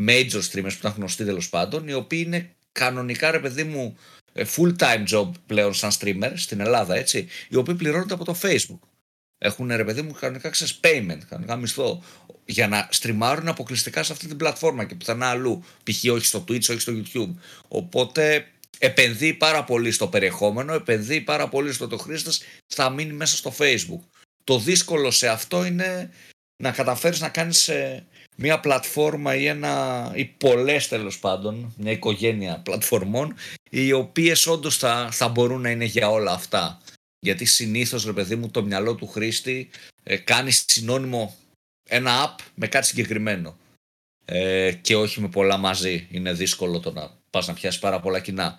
major 0.09 0.43
streamers 0.51 0.73
που 0.73 0.79
ήταν 0.79 0.95
γνωστοί 0.97 1.25
τέλος 1.25 1.49
πάντων 1.49 1.89
οι 1.89 1.93
οποίοι 1.93 2.25
είναι 2.27 2.55
κανονικά 2.73 3.31
ρε 3.31 3.39
παιδί 3.39 3.65
μου 3.65 3.97
ε, 4.33 4.45
full 4.57 4.77
time 4.79 5.07
job 5.09 5.31
πλέον 5.47 5.75
σαν 5.75 5.91
streamer 5.99 6.33
στην 6.35 6.61
Ελλάδα 6.61 6.95
έτσι 6.95 7.29
οι 7.49 7.57
οποίοι 7.57 7.75
πληρώνονται 7.75 8.15
από 8.15 8.25
το 8.25 8.39
facebook 8.43 8.79
έχουν 9.39 9.77
ρε 9.77 9.85
παιδί 9.85 10.03
μου 10.03 10.13
κανονικά 10.13 10.49
ξέρεις 10.49 10.81
payment, 10.83 11.19
κανονικά 11.29 11.57
μισθό 11.57 12.03
για 12.45 12.69
να 12.69 12.89
στριμάρουν 12.91 13.49
αποκλειστικά 13.49 14.03
σε 14.03 14.13
αυτή 14.13 14.27
την 14.27 14.37
πλατφόρμα 14.37 14.85
και 14.85 14.95
πουθενά 14.95 15.27
αλλού 15.27 15.65
π.χ. 15.85 16.13
όχι 16.13 16.27
στο 16.27 16.45
Twitch, 16.49 16.71
όχι 16.71 16.81
στο 16.81 16.93
YouTube 16.97 17.35
οπότε 17.69 18.47
επενδύει 18.79 19.33
πάρα 19.33 19.65
πολύ 19.65 19.91
στο 19.91 20.07
περιεχόμενο 20.07 20.75
επενδύει 20.75 21.21
πάρα 21.21 21.49
πολύ 21.49 21.73
στο 21.73 21.85
ότι 21.85 21.95
ο 21.95 21.99
χρήστης 21.99 22.43
θα 22.67 22.91
μείνει 22.91 23.13
μέσα 23.13 23.37
στο 23.37 23.55
facebook 23.59 24.01
το 24.45 24.59
δύσκολο 24.59 25.11
σε 25.11 25.29
αυτό 25.29 25.65
είναι 25.65 26.11
να 26.63 26.71
καταφέρεις 26.71 27.21
να 27.21 27.29
κάνεις 27.29 27.69
ε, 27.69 28.07
μια 28.37 28.61
πλατφόρμα 28.61 29.35
ή, 29.35 29.47
ένα, 29.47 30.13
ή 30.15 30.25
πολλές 30.25 30.89
τέλος 30.89 31.19
πάντων, 31.19 31.75
μια 31.77 31.93
οικογένεια 31.93 32.61
πλατφορμών 32.65 33.35
οι 33.71 33.93
οποίες 33.93 34.47
όντως 34.47 34.77
θα, 34.77 35.09
θα 35.13 35.29
μπορούν 35.29 35.61
να 35.61 35.71
είναι 35.71 35.85
για 35.85 36.11
όλα 36.11 36.33
αυτά. 36.33 36.81
Γιατί 37.29 37.45
συνήθως 37.45 38.05
ρε 38.05 38.13
παιδί 38.13 38.37
μου 38.37 38.51
το 38.51 38.63
μυαλό 38.63 38.95
του 38.95 39.07
χρήστη 39.07 39.69
ε, 40.03 40.17
κάνει 40.17 40.51
συνώνυμο 40.51 41.37
ένα 41.89 42.25
app 42.27 42.45
με 42.55 42.67
κάτι 42.67 42.87
συγκεκριμένο 42.87 43.59
ε, 44.25 44.73
και 44.73 44.97
όχι 44.97 45.21
με 45.21 45.29
πολλά 45.29 45.57
μαζί. 45.57 46.07
Είναι 46.11 46.33
δύσκολο 46.33 46.81
το 46.81 46.93
να 46.93 47.11
πας 47.31 47.47
να 47.47 47.55
πιάσεις 47.55 47.81
πάρα 47.81 48.01
πολλά 48.01 48.21
κοινά. 48.21 48.59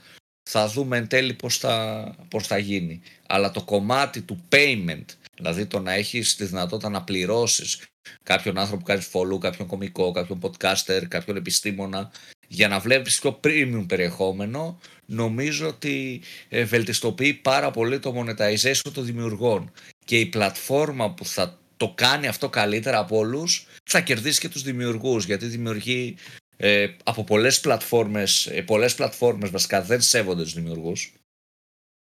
Θα 0.50 0.68
δούμε 0.68 0.98
εν 0.98 1.08
τέλει 1.08 1.34
πώς 1.34 1.58
θα, 1.58 2.16
πώς 2.28 2.48
θα 2.48 2.58
γίνει. 2.58 3.02
Αλλά 3.28 3.52
το 3.52 3.64
κομμάτι 3.64 4.22
του 4.22 4.44
payment, 4.50 5.06
δηλαδή 5.36 5.66
το 5.66 5.80
να 5.80 5.94
έχεις 5.94 6.36
τη 6.36 6.46
δυνατότητα 6.46 6.90
να 6.90 7.04
πληρώσεις 7.04 7.82
κάποιον 8.24 8.58
άνθρωπο 8.58 8.82
που 8.82 8.88
κάνει 8.88 9.06
follow, 9.12 9.40
κάποιον 9.40 9.68
κομικό, 9.68 10.12
κάποιον 10.12 10.40
podcaster, 10.42 11.04
κάποιον 11.08 11.36
επιστήμονα, 11.38 12.12
για 12.48 12.68
να 12.68 12.80
βλέπεις 12.80 13.20
πιο 13.20 13.40
premium 13.44 13.86
περιεχόμενο, 13.88 14.80
νομίζω 15.10 15.68
ότι 15.68 16.22
ε, 16.50 16.64
βελτιστοποιεί 16.64 17.34
πάρα 17.34 17.72
πολύ 17.72 18.00
το 18.00 18.14
monetization 18.18 18.92
των 18.94 19.06
δημιουργών. 19.06 19.72
και 20.06 20.20
η 20.20 20.26
πλατφόρμα 20.26 21.14
που 21.14 21.26
θα 21.26 21.60
το 21.78 21.94
κάνει 21.96 22.28
αυτό 22.28 22.50
καλύτερα 22.50 22.98
από 22.98 23.18
όλους 23.18 23.66
θα 23.84 24.02
κερδίσει 24.02 24.40
και 24.40 24.50
τους 24.50 24.62
δημιουργούς 24.62 25.26
γιατί 25.26 25.46
δημιουργεί 25.46 26.16
ε, 26.58 26.88
από 27.04 27.24
πολλές 27.24 27.60
πλατφόρμες, 27.60 28.46
ε, 28.46 28.62
πολλές 28.62 28.96
πλατφόρμες 28.96 29.50
βασικά 29.50 29.82
δεν 29.82 30.02
σέβονται 30.02 30.44
τους 30.44 30.54
δημιουργούς 30.54 31.14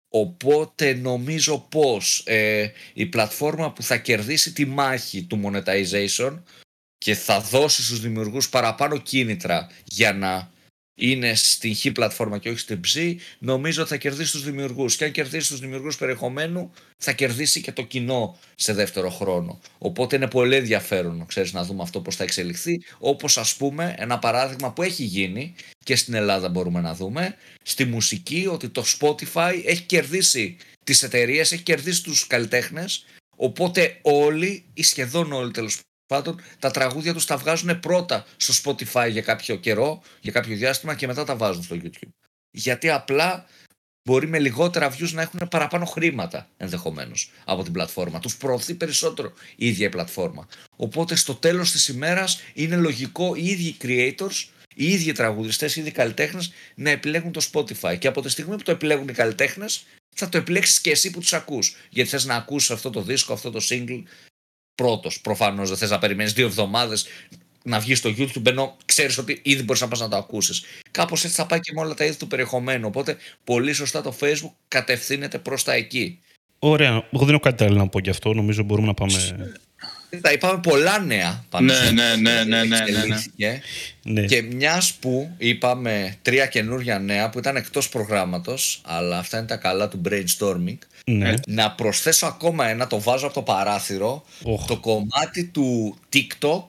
οπότε 0.08 0.94
νομίζω 0.94 1.58
πως 1.58 2.22
ε, 2.26 2.72
η 2.92 3.06
πλατφόρμα 3.06 3.72
που 3.72 3.82
θα 3.82 3.96
κερδίσει 3.96 4.52
τη 4.52 4.64
μάχη 4.64 5.22
του 5.22 5.40
monetization 5.44 6.42
και 6.98 7.14
θα 7.14 7.40
δώσει 7.40 7.82
στους 7.82 8.00
δημιουργούς 8.00 8.48
παραπάνω 8.48 8.98
κίνητρα 8.98 9.70
για 9.84 10.12
να 10.12 10.50
είναι 10.98 11.34
στην 11.34 11.76
χ 11.76 11.86
πλατφόρμα 11.92 12.38
και 12.38 12.48
όχι 12.48 12.58
στην 12.58 12.80
ψ, 12.80 12.96
νομίζω 13.38 13.80
ότι 13.80 13.90
θα 13.90 13.96
κερδίσει 13.96 14.32
τους 14.32 14.44
δημιουργούς. 14.44 14.96
Και 14.96 15.04
αν 15.04 15.10
κερδίσει 15.10 15.48
τους 15.48 15.60
δημιουργούς 15.60 15.96
περιεχομένου, 15.96 16.70
θα 16.98 17.12
κερδίσει 17.12 17.60
και 17.60 17.72
το 17.72 17.82
κοινό 17.82 18.38
σε 18.54 18.72
δεύτερο 18.72 19.10
χρόνο. 19.10 19.60
Οπότε 19.78 20.16
είναι 20.16 20.28
πολύ 20.28 20.56
ενδιαφέρον, 20.56 21.26
ξέρεις, 21.26 21.52
να 21.52 21.64
δούμε 21.64 21.82
αυτό 21.82 22.00
πώς 22.00 22.16
θα 22.16 22.24
εξελιχθεί. 22.24 22.80
Όπως 22.98 23.38
ας 23.38 23.54
πούμε 23.56 23.94
ένα 23.98 24.18
παράδειγμα 24.18 24.72
που 24.72 24.82
έχει 24.82 25.02
γίνει 25.02 25.54
και 25.84 25.96
στην 25.96 26.14
Ελλάδα 26.14 26.48
μπορούμε 26.48 26.80
να 26.80 26.94
δούμε, 26.94 27.34
στη 27.62 27.84
μουσική 27.84 28.46
ότι 28.50 28.68
το 28.68 28.84
Spotify 28.98 29.62
έχει 29.64 29.82
κερδίσει 29.82 30.56
τις 30.84 31.02
εταιρείες, 31.02 31.52
έχει 31.52 31.62
κερδίσει 31.62 32.02
τους 32.02 32.26
καλλιτέχνες, 32.26 33.04
οπότε 33.36 33.98
όλοι 34.02 34.64
ή 34.74 34.82
σχεδόν 34.82 35.32
όλοι 35.32 35.50
τέλος 35.50 35.78
πάντων 36.08 36.40
τα 36.58 36.70
τραγούδια 36.70 37.12
τους 37.12 37.26
τα 37.26 37.36
βγάζουν 37.36 37.80
πρώτα 37.80 38.26
στο 38.36 38.54
Spotify 38.62 39.08
για 39.10 39.22
κάποιο 39.22 39.56
καιρό, 39.56 40.02
για 40.20 40.32
κάποιο 40.32 40.56
διάστημα 40.56 40.94
και 40.94 41.06
μετά 41.06 41.24
τα 41.24 41.36
βάζουν 41.36 41.62
στο 41.62 41.76
YouTube. 41.82 42.08
Γιατί 42.50 42.90
απλά 42.90 43.46
μπορεί 44.08 44.26
με 44.26 44.38
λιγότερα 44.38 44.92
views 44.92 45.10
να 45.10 45.22
έχουν 45.22 45.48
παραπάνω 45.50 45.84
χρήματα 45.84 46.48
ενδεχομένως 46.56 47.30
από 47.44 47.62
την 47.62 47.72
πλατφόρμα. 47.72 48.18
Τους 48.18 48.36
προωθεί 48.36 48.74
περισσότερο 48.74 49.32
η 49.56 49.68
ίδια 49.68 49.86
η 49.86 49.90
πλατφόρμα. 49.90 50.48
Οπότε 50.76 51.14
στο 51.14 51.34
τέλος 51.34 51.70
της 51.70 51.88
ημέρας 51.88 52.40
είναι 52.54 52.76
λογικό 52.76 53.34
οι 53.34 53.46
ίδιοι 53.46 53.76
creators, 53.82 54.48
οι 54.74 54.92
ίδιοι 54.92 55.12
τραγουδιστές, 55.12 55.76
οι 55.76 55.80
ίδιοι 55.80 55.90
καλλιτέχνες 55.90 56.52
να 56.74 56.90
επιλέγουν 56.90 57.32
το 57.32 57.46
Spotify. 57.52 57.98
Και 57.98 58.08
από 58.08 58.22
τη 58.22 58.28
στιγμή 58.28 58.56
που 58.56 58.62
το 58.62 58.70
επιλέγουν 58.70 59.08
οι 59.08 59.12
καλλιτέχνες, 59.12 59.84
θα 60.16 60.28
το 60.28 60.38
επιλέξεις 60.38 60.80
και 60.80 60.90
εσύ 60.90 61.10
που 61.10 61.20
τους 61.20 61.32
ακούς. 61.32 61.76
Γιατί 61.90 62.10
θες 62.10 62.24
να 62.24 62.34
ακούσει 62.34 62.72
αυτό 62.72 62.90
το 62.90 63.02
δίσκο, 63.02 63.32
αυτό 63.32 63.50
το 63.50 63.60
single 63.68 64.02
πρώτος. 64.82 65.20
Προφανώς 65.20 65.68
δεν 65.68 65.78
θες 65.78 65.90
να 65.90 65.98
περιμένεις 65.98 66.32
δύο 66.32 66.46
εβδομάδες 66.46 67.06
να 67.62 67.78
βγει 67.78 67.94
στο 67.94 68.14
YouTube 68.18 68.46
ενώ 68.46 68.76
ξέρεις 68.84 69.18
ότι 69.18 69.40
ήδη 69.42 69.62
μπορείς 69.62 69.82
να 69.82 69.88
πας 69.88 70.00
να 70.00 70.08
το 70.08 70.16
ακούσεις. 70.16 70.62
Κάπως 70.90 71.24
έτσι 71.24 71.36
θα 71.36 71.46
πάει 71.46 71.60
και 71.60 71.72
με 71.74 71.80
όλα 71.80 71.94
τα 71.94 72.04
είδη 72.04 72.16
του 72.16 72.26
περιεχομένου. 72.26 72.86
Οπότε 72.86 73.16
πολύ 73.44 73.72
σωστά 73.72 74.02
το 74.02 74.14
Facebook 74.20 74.52
κατευθύνεται 74.68 75.38
προς 75.38 75.64
τα 75.64 75.72
εκεί. 75.72 76.18
Ωραία. 76.58 76.90
Εγώ 77.12 77.24
δεν 77.24 77.28
έχω 77.28 77.40
κάτι 77.40 77.64
άλλο 77.64 77.76
να 77.76 77.88
πω 77.88 77.98
γι' 77.98 78.10
αυτό. 78.10 78.32
Νομίζω 78.32 78.62
μπορούμε 78.62 78.86
να 78.86 78.94
πάμε. 78.94 79.52
Θα 80.20 80.32
είπαμε 80.32 80.60
πολλά 80.60 80.98
νέα 80.98 81.44
πάνω 81.48 81.72
Ναι, 81.72 81.90
ναι, 81.90 82.16
ναι, 82.16 82.44
ναι, 82.44 82.64
ναι, 82.64 82.78
ναι, 82.78 83.04
ναι. 83.36 83.60
Ναι. 84.02 84.24
Και 84.24 84.42
μιας 84.42 84.94
που 84.94 85.34
είπαμε 85.38 86.16
τρία 86.22 86.46
καινούργια 86.46 86.98
νέα 86.98 87.30
που 87.30 87.38
ήταν 87.38 87.56
εκτός 87.56 87.88
προγράμματος, 87.88 88.80
αλλά 88.84 89.18
αυτά 89.18 89.38
είναι 89.38 89.46
τα 89.46 89.56
καλά 89.56 89.88
του 89.88 90.00
brainstorming. 90.08 90.78
Ναι. 91.06 91.34
Να 91.46 91.72
προσθέσω 91.72 92.26
ακόμα 92.26 92.68
ένα, 92.68 92.86
το 92.86 93.00
βάζω 93.00 93.24
από 93.26 93.34
το 93.34 93.42
παράθυρο, 93.42 94.24
Οχ. 94.42 94.66
το 94.66 94.76
κομμάτι 94.78 95.44
του 95.44 95.96
TikTok 96.12 96.64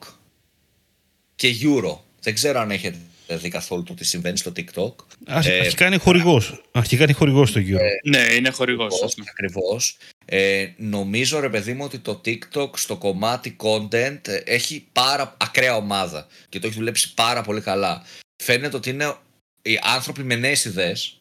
και 1.34 1.54
Euro. 1.62 1.98
Δεν 2.20 2.34
ξέρω 2.34 2.60
αν 2.60 2.70
έχετε 2.70 2.98
δει 3.28 3.48
καθόλου 3.48 3.82
το 3.82 3.94
τι 3.94 4.04
συμβαίνει 4.04 4.36
στο 4.36 4.52
TikTok. 4.56 4.92
Αρχ- 5.26 5.46
Ε, 5.48 5.58
Αρχικά 5.58 5.86
είναι 5.86 5.96
χορηγός. 5.96 6.62
Αρχικά 6.72 7.02
είναι 7.02 7.12
χορηγός 7.12 7.52
το 7.52 7.58
γύρο. 7.58 7.78
Ναι, 8.04 8.18
είναι 8.32 8.50
χορηγός. 8.50 8.92
Ακριβώς. 9.30 9.96
Ε, 10.24 10.66
νομίζω 10.76 11.40
ρε 11.40 11.48
παιδί 11.48 11.72
μου 11.72 11.84
ότι 11.84 11.98
το 11.98 12.20
TikTok 12.24 12.70
στο 12.76 12.96
κομμάτι 12.96 13.56
content 13.62 14.28
ε, 14.28 14.36
έχει 14.44 14.86
πάρα 14.92 15.36
ακραία 15.40 15.76
ομάδα 15.76 16.26
και 16.48 16.58
το 16.58 16.66
έχει 16.66 16.76
δουλέψει 16.76 17.14
πάρα 17.14 17.42
πολύ 17.42 17.60
καλά. 17.60 18.02
Φαίνεται 18.42 18.76
ότι 18.76 18.90
είναι 18.90 19.14
οι 19.62 19.78
άνθρωποι 19.82 20.22
με 20.22 20.34
νέες 20.36 20.64
ιδέες 20.64 21.19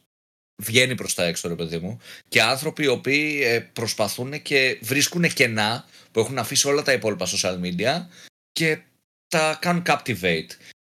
βγαίνει 0.60 0.96
προς 0.96 1.14
τα 1.14 1.24
έξω 1.24 1.48
ρε 1.48 1.56
παιδί 1.56 1.78
μου 1.78 2.00
και 2.28 2.42
άνθρωποι 2.42 2.84
οι 2.84 2.88
οποίοι 2.88 3.40
ε, 3.44 3.60
προσπαθούν 3.60 4.42
και 4.42 4.80
βρίσκουν 4.82 5.34
κενά 5.34 5.86
που 6.12 6.20
έχουν 6.20 6.38
αφήσει 6.38 6.68
όλα 6.68 6.82
τα 6.82 6.94
υπόλοιπα 6.94 7.26
social 7.26 7.60
media 7.62 8.06
και 8.52 8.80
τα 9.28 9.58
κάνουν 9.62 9.84
captivate. 9.86 10.50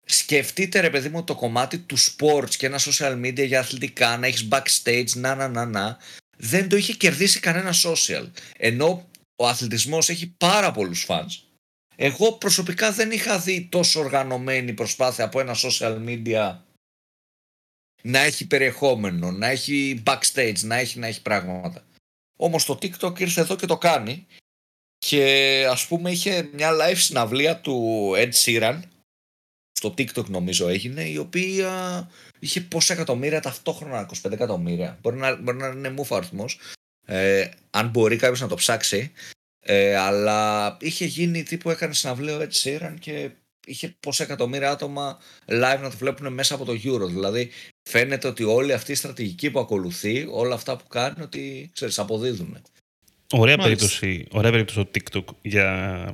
Σκεφτείτε 0.05 0.81
ρε 0.81 0.91
παιδί 0.91 1.09
μου 1.09 1.25
το 1.25 1.35
κομμάτι 1.35 1.79
του 1.79 1.97
sports 1.99 2.55
και 2.57 2.67
ένα 2.67 2.79
social 2.79 3.21
media 3.25 3.47
για 3.47 3.61
αθλητικά, 3.61 4.17
να 4.17 4.27
έχεις 4.27 4.49
backstage, 4.51 5.11
να 5.15 5.35
να 5.35 5.49
να 5.49 5.65
να. 5.65 5.99
Δεν 6.37 6.69
το 6.69 6.77
είχε 6.77 6.93
κερδίσει 6.93 7.41
κανένα 7.41 7.75
social. 7.85 8.27
Ενώ 8.57 9.09
ο 9.37 9.47
αθλητισμός 9.47 10.09
έχει 10.09 10.35
πάρα 10.39 10.73
πολλούς 10.73 11.07
fans. 11.09 11.41
Εγώ 11.97 12.33
προσωπικά 12.33 12.93
δεν 12.93 13.11
είχα 13.11 13.39
δει 13.39 13.69
τόσο 13.71 14.01
οργανωμένη 14.01 14.73
προσπάθεια 14.73 15.25
από 15.25 15.41
ένα 15.41 15.55
social 15.55 15.99
media 16.07 16.57
να 18.03 18.19
έχει 18.19 18.47
περιεχόμενο, 18.47 19.31
να 19.31 19.47
έχει 19.47 20.03
backstage, 20.07 20.59
να 20.63 20.77
έχει, 20.77 20.99
να 20.99 21.07
έχει 21.07 21.23
πράγματα. 21.23 21.85
Όμως 22.37 22.65
το 22.65 22.79
TikTok 22.83 23.21
ήρθε 23.21 23.41
εδώ 23.41 23.57
και 23.57 23.67
το 23.67 23.79
κάνει 23.79 24.27
και 24.99 25.67
ας 25.71 25.87
πούμε 25.87 26.11
είχε 26.11 26.51
μια 26.53 26.71
live 26.73 26.97
συναυλία 26.97 27.61
του 27.61 28.11
Ed 28.17 28.33
Sheeran 28.33 28.81
στο 29.73 29.95
TikTok 29.99 30.25
νομίζω 30.25 30.69
έγινε 30.69 31.03
η 31.03 31.17
οποία 31.17 32.11
είχε 32.39 32.61
πόσα 32.61 32.93
εκατομμύρια 32.93 33.41
ταυτόχρονα 33.41 34.11
25 34.23 34.33
εκατομμύρια. 34.33 34.99
Μπορεί 35.03 35.17
να, 35.17 35.37
μπορεί 35.37 35.57
να 35.57 35.67
είναι 35.67 35.91
μούφα 35.91 36.17
αριθμός. 36.17 36.59
Ε, 37.07 37.49
αν 37.71 37.89
μπορεί 37.89 38.17
κάποιος 38.17 38.41
να 38.41 38.49
το 38.49 38.55
ψάξει. 38.55 39.13
Ε, 39.65 39.97
αλλά 39.97 40.77
είχε 40.81 41.05
γίνει 41.05 41.43
τύπου 41.43 41.71
έκανε 41.71 41.95
συναυλία 41.95 42.37
ο 42.37 42.41
Ed 42.41 42.53
Sheeran 42.63 42.95
και 43.01 43.31
είχε 43.67 43.95
πόσα 44.01 44.25
εκατομμύρια 44.25 44.71
άτομα 44.71 45.19
live 45.47 45.79
να 45.81 45.91
το 45.91 45.97
βλέπουν 45.97 46.33
μέσα 46.33 46.55
από 46.55 46.65
το 46.65 46.73
Euro 46.73 47.07
δηλαδή 47.09 47.51
φαίνεται 47.83 48.29
ότι 48.29 48.45
όλη 48.45 48.73
αυτή 48.73 48.93
η 48.93 48.95
στρατηγική 48.95 49.51
που 49.51 49.59
ακολουθεί 49.59 50.27
όλα 50.31 50.55
αυτά 50.55 50.77
που 50.77 50.87
κάνει 50.89 51.23
ότι 51.23 51.71
ξέρεις 51.75 51.99
αποδίδουν 51.99 52.63
Ωραία 53.33 53.57
Μάλιστα. 53.57 53.87
περίπτωση, 53.87 54.27
ωραία 54.31 54.51
περίπτωση 54.51 54.85
το 54.85 54.91
TikTok. 54.95 55.35
Για... 55.43 56.05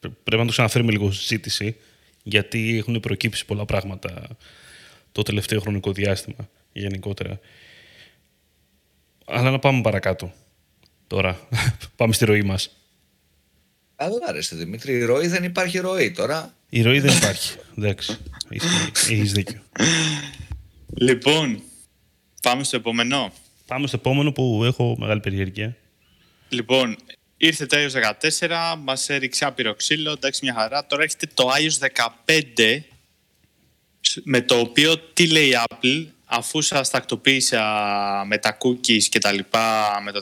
Πρέπει 0.00 0.36
να 0.36 0.44
το 0.44 0.50
ξαναφέρουμε 0.50 0.92
λίγο 0.92 1.12
στη 1.12 1.22
συζήτηση, 1.22 1.76
γιατί 2.22 2.76
έχουν 2.78 3.00
προκύψει 3.00 3.44
πολλά 3.44 3.64
πράγματα 3.64 4.36
το 5.12 5.22
τελευταίο 5.22 5.60
χρονικό 5.60 5.92
διάστημα 5.92 6.48
γενικότερα. 6.72 7.40
Αλλά 9.24 9.50
να 9.50 9.58
πάμε 9.58 9.80
παρακάτω. 9.80 10.32
Τώρα, 11.06 11.48
πάμε 11.96 12.12
στη 12.12 12.24
ροή 12.24 12.42
μας. 12.42 12.70
Καλά 13.96 14.32
ρε 14.32 14.38
εσύ, 14.38 14.54
Δημήτρη, 14.54 14.92
η 14.92 15.04
ροή 15.04 15.26
δεν 15.26 15.44
υπάρχει 15.44 15.78
ροή 15.78 16.10
τώρα. 16.10 16.54
Η 16.68 16.82
ροή 16.82 17.00
δεν 17.00 17.16
υπάρχει. 17.16 17.56
Εντάξει, 17.78 18.18
έχεις 19.10 19.32
δίκιο. 19.32 19.62
Λοιπόν, 20.96 21.62
πάμε 22.42 22.64
στο 22.64 22.76
επόμενο. 22.76 23.32
Πάμε 23.66 23.86
στο 23.86 23.96
επόμενο 23.96 24.32
που 24.32 24.64
έχω 24.64 24.96
μεγάλη 24.98 25.20
περιέργεια. 25.20 25.76
Λοιπόν, 26.48 26.96
ήρθε 27.36 27.66
το 27.66 27.76
iOS 27.76 28.14
14, 28.40 28.76
μας 28.78 29.08
έριξε 29.08 29.44
άπειρο 29.44 29.74
ξύλο, 29.74 30.12
εντάξει 30.12 30.40
μια 30.44 30.54
χαρά. 30.54 30.86
Τώρα 30.86 31.02
έρχεται 31.02 31.26
το 31.34 31.50
iOS 31.58 31.86
15, 32.56 32.80
με 34.24 34.40
το 34.40 34.58
οποίο 34.58 34.98
τι 34.98 35.26
λέει 35.26 35.48
η 35.48 35.54
Apple, 35.68 36.06
αφού 36.24 36.62
σας 36.62 36.90
τακτοποίησα 36.90 37.62
με 38.26 38.38
τα 38.38 38.56
cookies 38.60 39.02
και 39.02 39.18
τα 39.18 39.32
λοιπά 39.32 39.98
με 40.04 40.12
το 40.12 40.20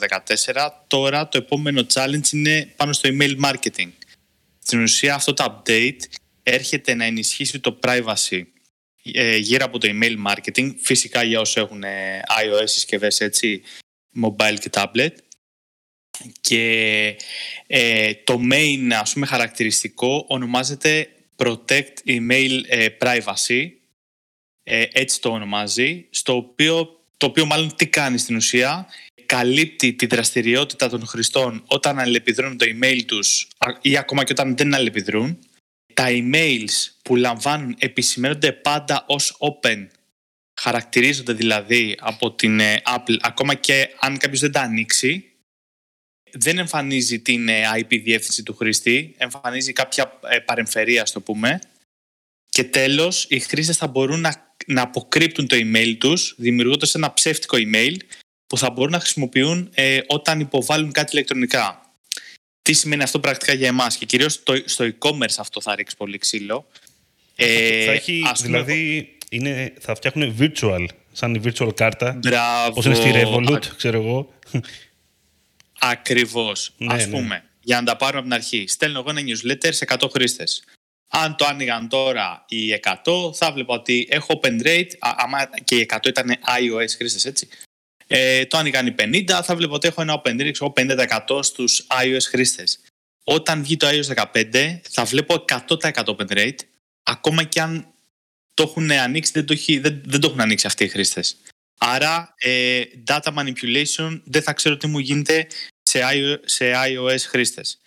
14, 0.55 0.71
τώρα 0.87 1.29
το 1.29 1.39
επόμενο 1.39 1.87
challenge 1.93 2.33
είναι 2.33 2.73
πάνω 2.77 2.93
στο 2.93 3.09
email 3.13 3.41
marketing. 3.45 3.91
Στην 4.59 4.83
ουσία 4.83 5.15
αυτό 5.15 5.35
το 5.35 5.45
update 5.45 6.01
έρχεται 6.43 6.95
να 6.95 7.05
ενισχύσει 7.05 7.61
το 7.61 7.79
privacy 7.83 8.43
ε, 9.03 9.37
γύρω 9.37 9.65
από 9.65 9.79
το 9.79 9.89
email 9.91 10.17
marketing, 10.27 10.75
φυσικά 10.79 11.23
για 11.23 11.41
όσους 11.41 11.57
έχουν 11.57 11.83
ε, 11.83 12.21
iOS 12.45 12.65
συσκευές 12.65 13.21
έτσι, 13.21 13.63
mobile 14.25 14.57
και 14.61 14.71
tablet 14.73 15.13
και 16.41 17.17
ε, 17.67 18.15
το 18.15 18.41
main 18.53 18.91
ας 19.01 19.13
πούμε 19.13 19.27
χαρακτηριστικό 19.27 20.25
ονομάζεται 20.29 21.09
Protect 21.37 21.95
Email 22.07 22.61
ε, 22.67 22.87
Privacy 23.01 23.69
ε, 24.63 24.85
έτσι 24.93 25.21
το 25.21 25.29
ονομάζει 25.29 26.07
στο 26.11 26.37
οποίο, 26.37 27.01
το 27.17 27.27
οποίο 27.27 27.47
μάλλον 27.47 27.77
τι 27.77 27.87
κάνει 27.87 28.19
στην 28.19 28.37
ουσία 28.37 28.89
καλύπτει 29.27 29.93
τη 29.93 30.07
δραστηριότητα 30.07 30.89
των 30.89 31.07
χρηστών 31.07 31.63
όταν 31.67 31.99
αλληλεπιδρούν 31.99 32.57
το 32.57 32.67
email 32.69 33.01
τους 33.07 33.49
α- 33.59 33.79
ή 33.81 33.97
ακόμα 33.97 34.25
και 34.25 34.33
όταν 34.33 34.57
δεν 34.57 34.75
αλληλεπιδρούν. 34.75 35.39
Τα 35.95 36.07
emails 36.09 36.91
που 37.03 37.17
λαμβάνουν 37.17 37.77
επισημαίνονται 37.79 38.53
πάντα 38.53 39.05
ως 39.09 39.37
open. 39.39 39.87
Χαρακτηρίζονται 40.61 41.33
δηλαδή 41.33 41.97
από 42.01 42.33
την 42.33 42.61
ε, 42.61 42.83
Apple 42.97 43.17
ακόμα 43.21 43.55
και 43.55 43.95
αν 44.01 44.19
κάποιος 44.19 44.41
δεν 44.41 44.53
τα 44.53 44.61
ανοίξει. 44.61 45.33
Δεν 46.33 46.59
εμφανίζει 46.59 47.21
την 47.21 47.49
ε, 47.49 47.63
IP 47.75 48.01
διεύθυνση 48.03 48.43
του 48.43 48.55
χρήστη, 48.55 49.15
εμφανίζει 49.19 49.73
κάποια 49.73 50.19
ε, 50.29 50.39
παρεμφερία, 50.39 51.03
ας 51.03 51.13
το 51.13 51.21
πούμε. 51.21 51.61
Και 52.53 52.65
τέλος, 52.65 53.27
οι 53.29 53.39
χρήστες 53.39 53.77
θα 53.77 53.87
μπορούν 53.87 54.21
να, 54.21 54.55
να 54.67 54.83
αποκρύπτουν 54.83 55.47
το 55.47 55.57
email 55.59 55.97
τους, 55.99 56.35
δημιουργώντας 56.39 56.95
ένα 56.95 57.13
ψεύτικο 57.13 57.57
email 57.57 57.97
που 58.47 58.59
θα 58.59 58.71
μπορούν 58.71 58.93
να 58.93 58.99
χρησιμοποιούν 58.99 59.71
ε, 59.75 60.01
όταν 60.07 60.41
υποβάλουν 60.41 60.93
κάτι 60.93 61.17
ηλεκτρονικά. 61.17 61.93
τι 62.63 62.73
σημαίνει 62.73 63.03
αυτό 63.03 63.21
πρακτικά 63.21 63.53
για 63.53 63.69
εμάς 63.69 63.97
και 63.97 64.07
κυρίως 64.07 64.33
στο, 64.33 64.55
στο 64.65 64.85
e-commerce 64.85 65.35
αυτό 65.39 65.61
θα 65.61 65.75
ρίξει 65.75 65.97
πολύ 65.97 66.19
ξύλο. 66.19 66.67
Ε, 67.37 67.85
θα 67.85 67.93
έχει, 67.93 68.23
ας 68.27 68.43
πούμε, 68.43 68.63
δηλαδή, 68.63 69.17
είναι, 69.31 69.73
θα 69.81 69.95
φτιάχνουν 69.95 70.37
virtual, 70.39 70.87
σαν 71.13 71.35
η 71.35 71.41
virtual 71.45 71.75
κάρτα. 71.75 72.19
Μπράβο. 72.23 72.73
Πώς 72.73 72.85
είναι 72.85 72.95
στη 72.95 73.11
Revolut, 73.15 73.67
ξέρω 73.77 73.99
εγώ. 73.99 74.33
Ακριβώς. 75.79 76.73
Ναι, 76.77 76.95
Ας 76.95 77.07
ναι. 77.07 77.13
πούμε, 77.13 77.45
για 77.61 77.81
να 77.81 77.87
τα 77.87 77.97
πάρουμε 77.97 78.19
από 78.19 78.29
την 78.29 78.37
αρχή. 78.37 78.65
Στέλνω 78.69 78.99
εγώ 78.99 79.11
ένα 79.11 79.21
newsletter 79.21 79.69
σε 79.71 79.85
100 79.89 80.09
χρήστες. 80.13 80.65
Αν 81.15 81.37
το 81.37 81.45
άνοιγαν 81.45 81.89
τώρα 81.89 82.45
οι 82.49 82.81
100, 83.05 83.35
θα 83.35 83.53
βλέπω 83.53 83.75
ότι 83.75 84.07
έχω 84.11 84.41
open 84.43 84.63
rate, 84.67 84.91
α, 84.99 85.11
άμα 85.17 85.51
και 85.65 85.77
οι 85.77 85.89
100 85.93 86.07
ήταν 86.07 86.31
iOS 86.31 86.89
χρήστες, 86.97 87.25
έτσι. 87.25 87.49
Ε, 88.07 88.47
το 88.47 88.59
άνοιγαν 88.59 88.87
οι 88.87 88.95
50, 88.99 89.41
θα 89.43 89.57
βλέπω 89.57 89.75
ότι 89.75 89.89
έχω 89.89 90.03
ένα 90.03 90.23
open 90.23 90.41
rate, 90.41 90.51
ξέρω, 90.53 90.73
50% 90.77 91.43
στους 91.43 91.87
iOS 92.05 92.23
χρήστες. 92.29 92.81
Όταν 93.25 93.63
βγει 93.63 93.77
το 93.77 93.87
iOS 93.89 94.25
15, 94.33 94.81
θα 94.89 95.05
βλέπω 95.05 95.45
100% 95.69 95.93
open 95.93 96.27
rate, 96.29 96.59
ακόμα 97.03 97.43
και 97.43 97.61
αν 97.61 97.95
το 98.55 98.63
έχουν 98.63 98.91
ανοίξει, 98.91 99.33
δεν 99.35 99.47
το, 99.47 99.53
έχει, 99.53 99.79
δεν, 99.79 100.03
δεν 100.05 100.21
το 100.21 100.27
έχουν 100.27 100.41
ανοίξει 100.41 100.67
αυτοί 100.67 100.85
οι 100.85 100.89
χρήστες. 100.89 101.37
Άρα, 101.79 102.35
ε, 102.39 102.83
data 103.07 103.35
manipulation 103.35 104.21
δεν 104.25 104.43
θα 104.43 104.53
ξέρω 104.53 104.77
τι 104.77 104.87
μου 104.87 104.99
γίνεται 104.99 105.47
σε 105.83 106.01
iOS, 106.13 106.37
σε 106.45 106.73
iOS 106.87 107.19
χρήστες. 107.19 107.81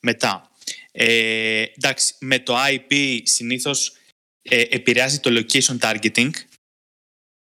Μετά, 0.00 0.50
ε, 0.92 1.64
εντάξει, 1.76 2.14
με 2.18 2.38
το 2.38 2.54
IP 2.66 3.20
συνήθως 3.22 3.96
ε, 4.42 4.60
επηρεάζει 4.60 5.20
το 5.20 5.30
location 5.30 5.78
targeting 5.78 6.30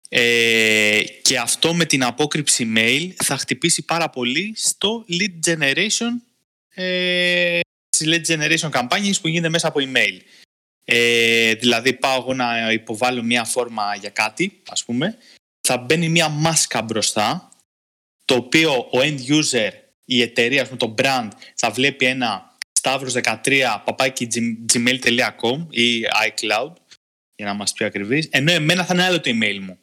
ε, 0.09 1.03
και 1.23 1.39
αυτό 1.39 1.75
με 1.75 1.85
την 1.85 2.05
απόκρυψη 2.05 2.73
mail 2.77 3.11
θα 3.17 3.37
χτυπήσει 3.37 3.85
πάρα 3.85 4.11
πολύ 4.11 4.53
στο 4.57 5.05
lead 5.09 5.51
generation 5.51 6.11
ε, 6.75 7.61
στις 7.89 8.07
lead 8.07 8.27
generation 8.27 8.71
campaigns 8.71 9.21
που 9.21 9.29
γίνεται 9.29 9.49
μέσα 9.49 9.69
από 9.69 9.81
email. 9.83 10.21
Ε, 10.85 11.55
δηλαδή 11.55 11.93
πάω 11.93 12.21
εγώ 12.21 12.35
να 12.35 12.73
υποβάλω 12.73 13.23
μια 13.23 13.45
φόρμα 13.45 13.95
για 13.95 14.11
κάτι, 14.11 14.63
ας 14.69 14.85
πούμε, 14.85 15.19
θα 15.61 15.79
μπαίνει 15.79 16.09
μια 16.09 16.29
μάσκα 16.29 16.83
μπροστά, 16.83 17.53
το 18.25 18.35
οποίο 18.35 18.73
ο 18.73 18.99
end 18.99 19.19
user, 19.29 19.71
η 20.05 20.23
εταιρεία, 20.23 20.63
ας 20.63 20.69
πούμε, 20.69 20.79
το 20.79 20.95
brand, 20.99 21.29
θα 21.55 21.71
βλέπει 21.71 22.05
ένα 22.05 22.48
stavros13 22.83 23.81
παπάκι 23.85 24.29
gmail.com 24.73 25.67
ή 25.71 26.01
iCloud, 26.01 26.73
για 27.35 27.47
να 27.47 27.51
είμαστε 27.51 27.75
πιο 27.77 27.87
ακριβείς, 27.87 28.29
ενώ 28.31 28.53
εμένα 28.53 28.85
θα 28.85 28.95
είναι 28.95 29.05
άλλο 29.05 29.21
το 29.21 29.31
email 29.31 29.59
μου. 29.59 29.79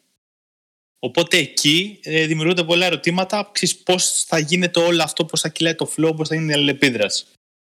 Οπότε 1.00 1.38
εκεί 1.38 2.00
ε, 2.04 2.26
δημιουργούνται 2.26 2.64
πολλά 2.64 2.86
ερωτήματα, 2.86 3.50
ξέρεις 3.54 3.78
πώς 3.78 4.24
θα 4.24 4.40
γίνεται 4.40 4.80
όλο 4.80 5.04
αυτό, 5.04 5.26
πώς 5.26 5.42
θα 5.42 5.50
κυλάει 5.50 5.76
το 5.76 5.94
flow, 5.98 6.16
πώς 6.16 6.28
θα 6.28 6.36
γίνει 6.36 6.50
η 6.50 6.54
αλληλεπίδραση. 6.54 7.26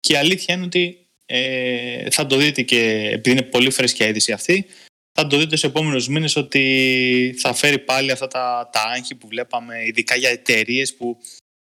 Και 0.00 0.12
η 0.12 0.16
αλήθεια 0.16 0.54
είναι 0.54 0.64
ότι 0.64 1.06
ε, 1.26 2.10
θα 2.10 2.26
το 2.26 2.36
δείτε 2.36 2.62
και 2.62 3.08
επειδή 3.12 3.30
είναι 3.30 3.42
πολύ 3.42 3.70
φρέσκια 3.70 4.06
η 4.06 4.08
είδηση 4.08 4.32
αυτή, 4.32 4.66
θα 5.12 5.26
το 5.26 5.36
δείτε 5.36 5.56
στους 5.56 5.70
επόμενους 5.70 6.08
μήνες 6.08 6.36
ότι 6.36 7.34
θα 7.38 7.54
φέρει 7.54 7.78
πάλι 7.78 8.10
αυτά 8.10 8.26
τα, 8.28 8.70
τα 8.72 8.82
άγχη 8.82 9.14
που 9.14 9.28
βλέπαμε, 9.28 9.84
ειδικά 9.86 10.16
για 10.16 10.30
εταιρείες 10.30 10.94
που 10.94 11.18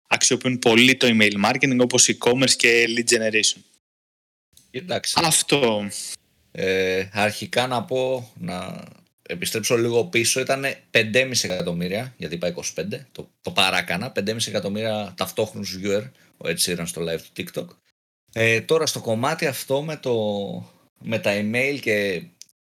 αξιοποιούν 0.07 0.59
πολύ 0.59 0.95
το 0.95 1.07
email 1.09 1.45
marketing 1.45 1.77
όπως 1.79 2.09
e-commerce 2.11 2.51
και 2.51 2.85
lead 2.97 3.13
generation. 3.13 3.61
Εντάξει. 4.71 5.13
Αυτό. 5.23 5.89
Ε, 6.51 7.07
αρχικά 7.11 7.67
να 7.67 7.83
πω, 7.83 8.31
να 8.37 8.83
επιστρέψω 9.27 9.77
λίγο 9.77 10.05
πίσω, 10.05 10.39
ήταν 10.39 10.65
5,5 10.91 11.31
εκατομμύρια, 11.41 12.13
γιατί 12.17 12.35
είπα 12.35 12.53
25, 12.55 12.61
το, 13.11 13.29
το 13.41 13.51
παράκανα, 13.51 14.11
5,5 14.15 14.47
εκατομμύρια 14.47 15.13
ταυτόχρονους 15.17 15.79
viewer, 15.83 16.09
ο 16.37 16.49
Ed 16.49 16.57
Sheeran 16.57 16.83
στο 16.85 17.01
live 17.01 17.21
του 17.33 17.43
TikTok. 17.43 17.67
Ε, 18.33 18.61
τώρα 18.61 18.85
στο 18.85 18.99
κομμάτι 18.99 19.45
αυτό 19.45 19.83
με, 19.83 19.97
το, 19.97 20.13
με 20.99 21.19
τα 21.19 21.31
email 21.33 21.77
και, 21.81 22.23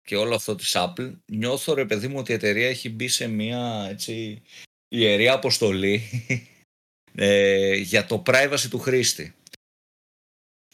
και 0.02 0.16
όλο 0.16 0.34
αυτό 0.34 0.54
της 0.54 0.76
Apple, 0.76 1.12
νιώθω 1.24 1.74
ρε 1.74 1.84
παιδί 1.84 2.08
μου 2.08 2.18
ότι 2.18 2.32
η 2.32 2.34
εταιρεία 2.34 2.68
έχει 2.68 2.90
μπει 2.90 3.08
σε 3.08 3.26
μια 3.26 3.86
έτσι, 3.90 4.42
ιερή 4.88 5.28
αποστολή 5.28 6.02
ε, 7.22 7.74
για 7.74 8.06
το 8.06 8.22
privacy 8.26 8.66
του 8.70 8.78
χρήστη. 8.78 9.34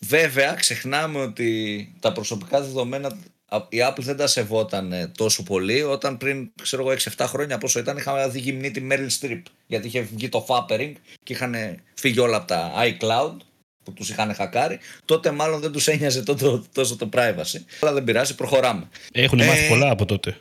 Βέβαια, 0.01 0.53
ξεχνάμε 0.55 1.21
ότι 1.21 1.95
τα 2.01 2.13
προσωπικά 2.13 2.61
δεδομένα 2.61 3.19
α- 3.49 3.67
η 3.69 3.77
Apple 3.89 3.99
δεν 4.03 4.17
τα 4.17 4.27
σεβόταν 4.27 4.93
ε, 4.93 5.07
τόσο 5.07 5.43
πολύ 5.43 5.83
όταν 5.83 6.17
πριν, 6.17 6.51
ξέρω 6.63 6.83
εγώ, 6.89 6.99
6-7 7.17 7.25
χρόνια 7.29 7.59
πόσο 7.59 7.79
ήταν, 7.79 7.97
είχαμε 7.97 8.29
δει 8.29 8.39
γυμνή 8.41 8.71
τη 8.71 8.87
Meryl 8.91 9.09
Streep. 9.21 9.43
Γιατί 9.67 9.87
είχε 9.87 10.01
βγει 10.01 10.29
το 10.29 10.47
Fappering 10.49 10.93
και 11.23 11.33
είχαν 11.33 11.55
φύγει 11.95 12.19
όλα 12.21 12.37
από 12.37 12.47
τα 12.47 12.73
iCloud 12.77 13.37
που 13.85 13.93
τους 13.93 14.09
είχαν 14.11 14.35
χακάρει. 14.35 14.79
Τότε 15.05 15.31
μάλλον 15.31 15.61
δεν 15.61 15.73
τους 15.73 15.87
ένοιαζε 15.89 16.23
τόσο, 16.23 16.65
τόσο 16.73 16.97
το 16.97 17.09
privacy. 17.13 17.61
Αλλά 17.81 17.93
δεν 17.93 18.05
πειράζει, 18.05 18.35
προχωράμε. 18.35 18.89
Έχουν 19.13 19.41
Ε, 19.41 19.47
μάθει 19.47 19.69
πολλά 19.69 19.91
από 19.91 20.05
τότε. 20.05 20.37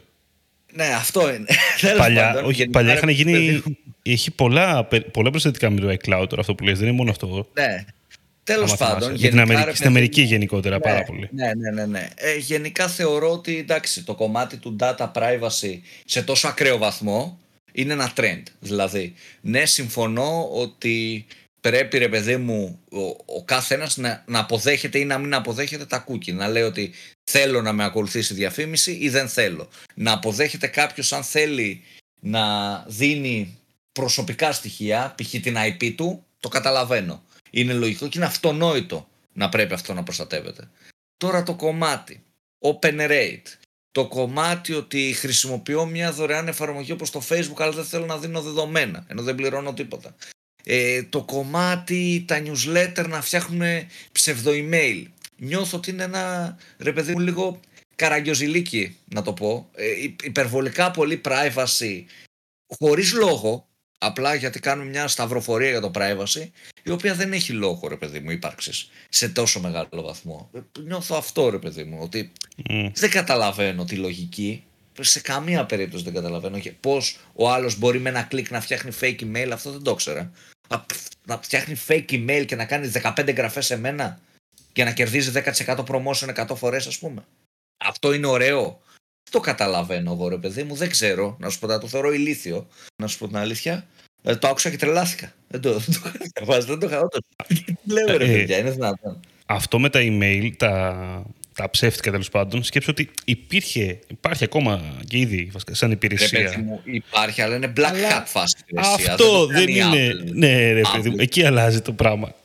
Ναι, 0.75 0.85
αυτό 0.85 1.33
είναι. 1.33 1.45
Τέλος 1.81 1.97
Παλιά, 1.97 2.25
πάντων, 2.25 2.43
όχι, 2.45 2.53
γενικά, 2.55 2.79
παλιά 2.79 2.91
ρε 2.93 2.97
είχαν 2.97 3.09
γίνει. 3.09 3.31
παιδί 3.31 3.61
μου, 3.65 3.77
Έχει 4.03 4.31
πολλά, 4.31 4.83
πε- 4.85 5.09
πολλά 5.11 5.29
προσθετικά 5.29 5.69
με 5.69 5.79
το 5.79 5.87
iCloud 5.89 6.25
τώρα 6.29 6.39
αυτό 6.41 6.55
που 6.55 6.63
λες. 6.63 6.77
Δεν 6.79 6.87
είναι 6.87 6.97
μόνο 6.97 7.09
αυτό. 7.11 7.47
Ναι. 7.53 7.85
Τέλος 8.43 8.63
άμα 8.63 8.75
θυμάσαι. 8.77 8.93
πάντων. 8.93 9.15
Για 9.15 9.29
την 9.29 9.37
γενικά, 9.37 9.41
Αμερική, 9.41 9.65
ρε 9.65 9.75
στην 9.75 9.83
παιδί 9.85 9.97
Αμερική 9.97 10.21
μου, 10.21 10.27
γενικότερα 10.27 10.79
πάρα 10.79 10.97
ναι, 10.97 11.05
πολύ. 11.05 11.29
Ναι, 11.31 11.51
ναι, 11.53 11.71
ναι. 11.71 11.85
ναι. 11.85 12.07
Ε, 12.15 12.37
γενικά 12.37 12.87
θεωρώ 12.87 13.31
ότι 13.31 13.57
εντάξει, 13.57 14.03
το 14.03 14.15
κομμάτι 14.15 14.57
του 14.57 14.75
data 14.79 15.11
privacy 15.13 15.79
σε 16.05 16.21
τόσο 16.21 16.47
ακραίο 16.47 16.77
βαθμό 16.77 17.39
είναι 17.71 17.93
ένα 17.93 18.11
trend. 18.17 18.43
Δηλαδή, 18.59 19.13
ναι, 19.41 19.65
συμφωνώ 19.65 20.49
ότι 20.51 21.25
πρέπει 21.69 21.97
ρε 21.97 22.09
παιδί 22.09 22.37
μου 22.37 22.79
ο, 22.91 22.99
ο 23.25 23.43
κάθε 23.45 23.75
ένας 23.75 23.97
να, 23.97 24.23
να 24.27 24.39
αποδέχεται 24.39 24.99
ή 24.99 25.05
να 25.05 25.17
μην 25.17 25.33
αποδέχεται 25.33 25.85
τα 25.85 26.05
cookie. 26.07 26.33
Να 26.33 26.47
λέει 26.47 26.63
ότι 26.63 26.93
θέλω 27.23 27.61
να 27.61 27.73
με 27.73 27.83
ακολουθήσει 27.83 28.33
διαφήμιση 28.33 28.91
ή 28.91 29.09
δεν 29.09 29.27
θέλω. 29.27 29.69
Να 29.93 30.11
αποδέχεται 30.11 30.67
κάποιος 30.67 31.13
αν 31.13 31.23
θέλει 31.23 31.83
να 32.19 32.77
δίνει 32.87 33.57
προσωπικά 33.91 34.51
στοιχεία, 34.51 35.15
π.χ. 35.17 35.29
την 35.29 35.55
IP 35.57 35.93
του, 35.95 36.25
το 36.39 36.49
καταλαβαίνω. 36.49 37.23
Είναι 37.49 37.73
λογικό 37.73 38.07
και 38.07 38.17
είναι 38.17 38.27
αυτονόητο 38.27 39.07
να 39.33 39.49
πρέπει 39.49 39.73
αυτό 39.73 39.93
να 39.93 40.03
προστατεύεται. 40.03 40.69
Τώρα 41.17 41.43
το 41.43 41.55
κομμάτι, 41.55 42.23
open 42.59 42.99
rate, 42.99 43.47
το 43.91 44.07
κομμάτι 44.07 44.73
ότι 44.73 45.13
χρησιμοποιώ 45.13 45.85
μια 45.85 46.11
δωρεάν 46.11 46.47
εφαρμογή 46.47 46.91
όπως 46.91 47.09
το 47.09 47.21
facebook 47.29 47.57
αλλά 47.57 47.71
δεν 47.71 47.85
θέλω 47.85 48.05
να 48.05 48.17
δίνω 48.17 48.41
δεδομένα, 48.41 49.05
ενώ 49.07 49.21
δεν 49.21 49.35
πληρώνω 49.35 49.73
τίποτα. 49.73 50.15
Ε, 50.67 51.03
το 51.03 51.23
κομμάτι, 51.23 52.23
τα 52.27 52.41
newsletter 52.45 53.05
να 53.09 53.21
φτιάχνουν 53.21 53.61
ψευδο-email. 54.11 55.03
Νιώθω 55.37 55.77
ότι 55.77 55.89
είναι 55.89 56.03
ένα, 56.03 56.55
ρε 56.77 56.91
παιδί 56.93 57.11
μου, 57.11 57.19
λίγο 57.19 57.59
καραγκιοζηλίκι, 57.95 58.97
να 59.13 59.21
το 59.21 59.33
πω. 59.33 59.69
Ε, 59.75 60.01
υ- 60.03 60.23
υπερβολικά 60.23 60.91
πολύ 60.91 61.21
privacy, 61.25 62.03
χωρίς 62.79 63.13
λόγο, 63.13 63.67
απλά 63.97 64.35
γιατί 64.35 64.59
κάνουν 64.59 64.87
μια 64.87 65.07
σταυροφορία 65.07 65.69
για 65.69 65.79
το 65.81 65.91
privacy, 65.95 66.49
η 66.83 66.89
οποία 66.91 67.13
δεν 67.15 67.33
έχει 67.33 67.51
λόγο, 67.51 67.87
ρε 67.87 67.95
παιδί 67.97 68.19
μου, 68.19 68.29
ύπαρξης 68.31 68.89
σε 69.09 69.29
τόσο 69.29 69.59
μεγάλο 69.59 70.01
βαθμό. 70.01 70.49
Ε, 70.53 70.59
Νιώθω 70.79 71.15
αυτό, 71.15 71.49
ρε 71.49 71.57
παιδί 71.59 71.83
μου, 71.83 71.97
ότι 72.01 72.31
Μμ. 72.69 72.87
δεν 72.93 73.09
καταλαβαίνω 73.09 73.85
τη 73.85 73.95
λογική. 73.95 74.63
Σε 74.99 75.19
καμία 75.21 75.65
περίπτωση 75.65 76.03
δεν 76.03 76.13
καταλαβαίνω 76.13 76.59
και 76.59 76.71
πώς 76.71 77.17
ο 77.33 77.49
άλλος 77.51 77.77
μπορεί 77.77 77.99
με 77.99 78.09
ένα 78.09 78.21
κλικ 78.21 78.49
να 78.51 78.61
φτιάχνει 78.61 78.91
fake 79.01 79.19
email, 79.21 79.49
αυτό 79.53 79.71
δεν 79.71 79.81
το 79.81 79.91
ήξερα. 79.91 80.31
Α, 80.67 80.79
πφ, 80.79 81.07
Να 81.25 81.37
φτιάχνει 81.41 81.75
fake 81.87 82.11
email 82.11 82.43
και 82.47 82.55
να 82.55 82.65
κάνει 82.65 82.91
15 83.03 83.27
εγγραφές 83.27 83.65
σε 83.65 83.77
μένα 83.77 84.19
και 84.73 84.83
να 84.83 84.91
κερδίζει 84.91 85.31
10% 85.65 85.83
promotion 85.85 86.45
100 86.47 86.55
φορές 86.55 86.87
ας 86.87 86.97
πούμε. 86.97 87.25
Αυτό 87.77 88.13
είναι 88.13 88.27
ωραίο. 88.27 88.81
Δεν 89.23 89.31
το 89.31 89.39
καταλαβαίνω 89.39 90.11
εγώ 90.11 90.27
ρε 90.27 90.37
παιδί 90.37 90.63
μου, 90.63 90.75
δεν 90.75 90.89
ξέρω. 90.89 91.37
Να 91.39 91.49
σου 91.49 91.59
πω, 91.59 91.79
το 91.79 91.87
θεωρώ 91.87 92.13
ηλίθιο. 92.13 92.67
Να 92.95 93.07
σου 93.07 93.17
πω 93.17 93.27
την 93.27 93.37
αλήθεια. 93.37 93.87
Ε, 94.23 94.35
το 94.35 94.47
άκουσα 94.47 94.69
και 94.69 94.77
τρελάθηκα. 94.77 95.33
Δεν 95.47 95.61
το, 95.61 95.79
δεν 95.79 96.01
το 96.01 96.01
είχα 96.05 96.11
διαβάσει, 96.33 96.67
δεν 96.67 96.79
το 96.79 96.87
είχα 96.87 96.99
όντως. 96.99 97.21
Τι 97.47 97.91
λέω 97.91 98.17
ρε 98.17 98.25
Ε, 98.25 98.37
παιδιά, 98.37 98.57
είναι 98.57 98.71
δυνατόν. 98.71 99.19
Αυτό 99.45 99.79
με 99.79 99.89
τα 99.89 99.99
email, 100.03 100.51
τα, 100.57 101.25
τα 101.55 101.69
ψεύτικα 101.69 102.11
τέλος 102.11 102.29
πάντων, 102.29 102.63
σκέψω 102.63 102.91
ότι 102.91 103.09
υπήρχε, 103.25 103.99
υπάρχει 104.07 104.43
ακόμα 104.43 104.81
και 105.07 105.17
ήδη 105.17 105.49
βασικά, 105.51 105.73
σαν 105.73 105.87
Ρε 105.89 105.93
υπηρεσία. 105.95 106.39
παιδί 106.43 106.61
μου, 106.61 106.81
υπάρχει, 106.83 107.41
αλλά 107.41 107.55
είναι 107.55 107.73
black 107.77 107.83
Αλλά 107.83 108.21
hat 108.21 108.25
φάση. 108.25 108.55
υπηρεσία. 108.67 109.11
Αυτό 109.13 109.31
το 109.31 109.45
δεν, 109.45 109.55
κάνει 109.55 109.71
η 109.71 109.75
είναι. 109.75 110.11
Apple. 110.13 110.31
Ναι, 110.33 110.71
ρε 110.71 110.81
παιδί 110.93 111.09
μου, 111.09 111.15
Apple. 111.15 111.19
εκεί 111.19 111.45
αλλάζει 111.45 111.81
το 111.81 111.91
πράγμα. 111.93 112.35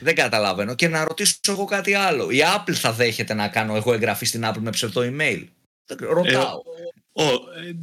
Δεν 0.00 0.14
καταλαβαίνω. 0.14 0.74
Και 0.74 0.88
να 0.88 1.04
ρωτήσω 1.04 1.34
εγώ 1.48 1.64
κάτι 1.64 1.94
άλλο. 1.94 2.30
Η 2.30 2.38
Apple 2.56 2.72
θα 2.72 2.92
δέχεται 2.92 3.34
να 3.34 3.48
κάνω 3.48 3.76
εγώ 3.76 3.92
εγγραφή 3.92 4.26
στην 4.26 4.44
Apple 4.44 4.60
με 4.60 4.70
ψευδό 4.70 5.00
email; 5.02 5.44
Δεν 5.86 5.96
ξέρω, 5.96 6.12
Ρωτάω. 6.12 6.62
Ω, 7.12 7.22
ε, 7.22 7.32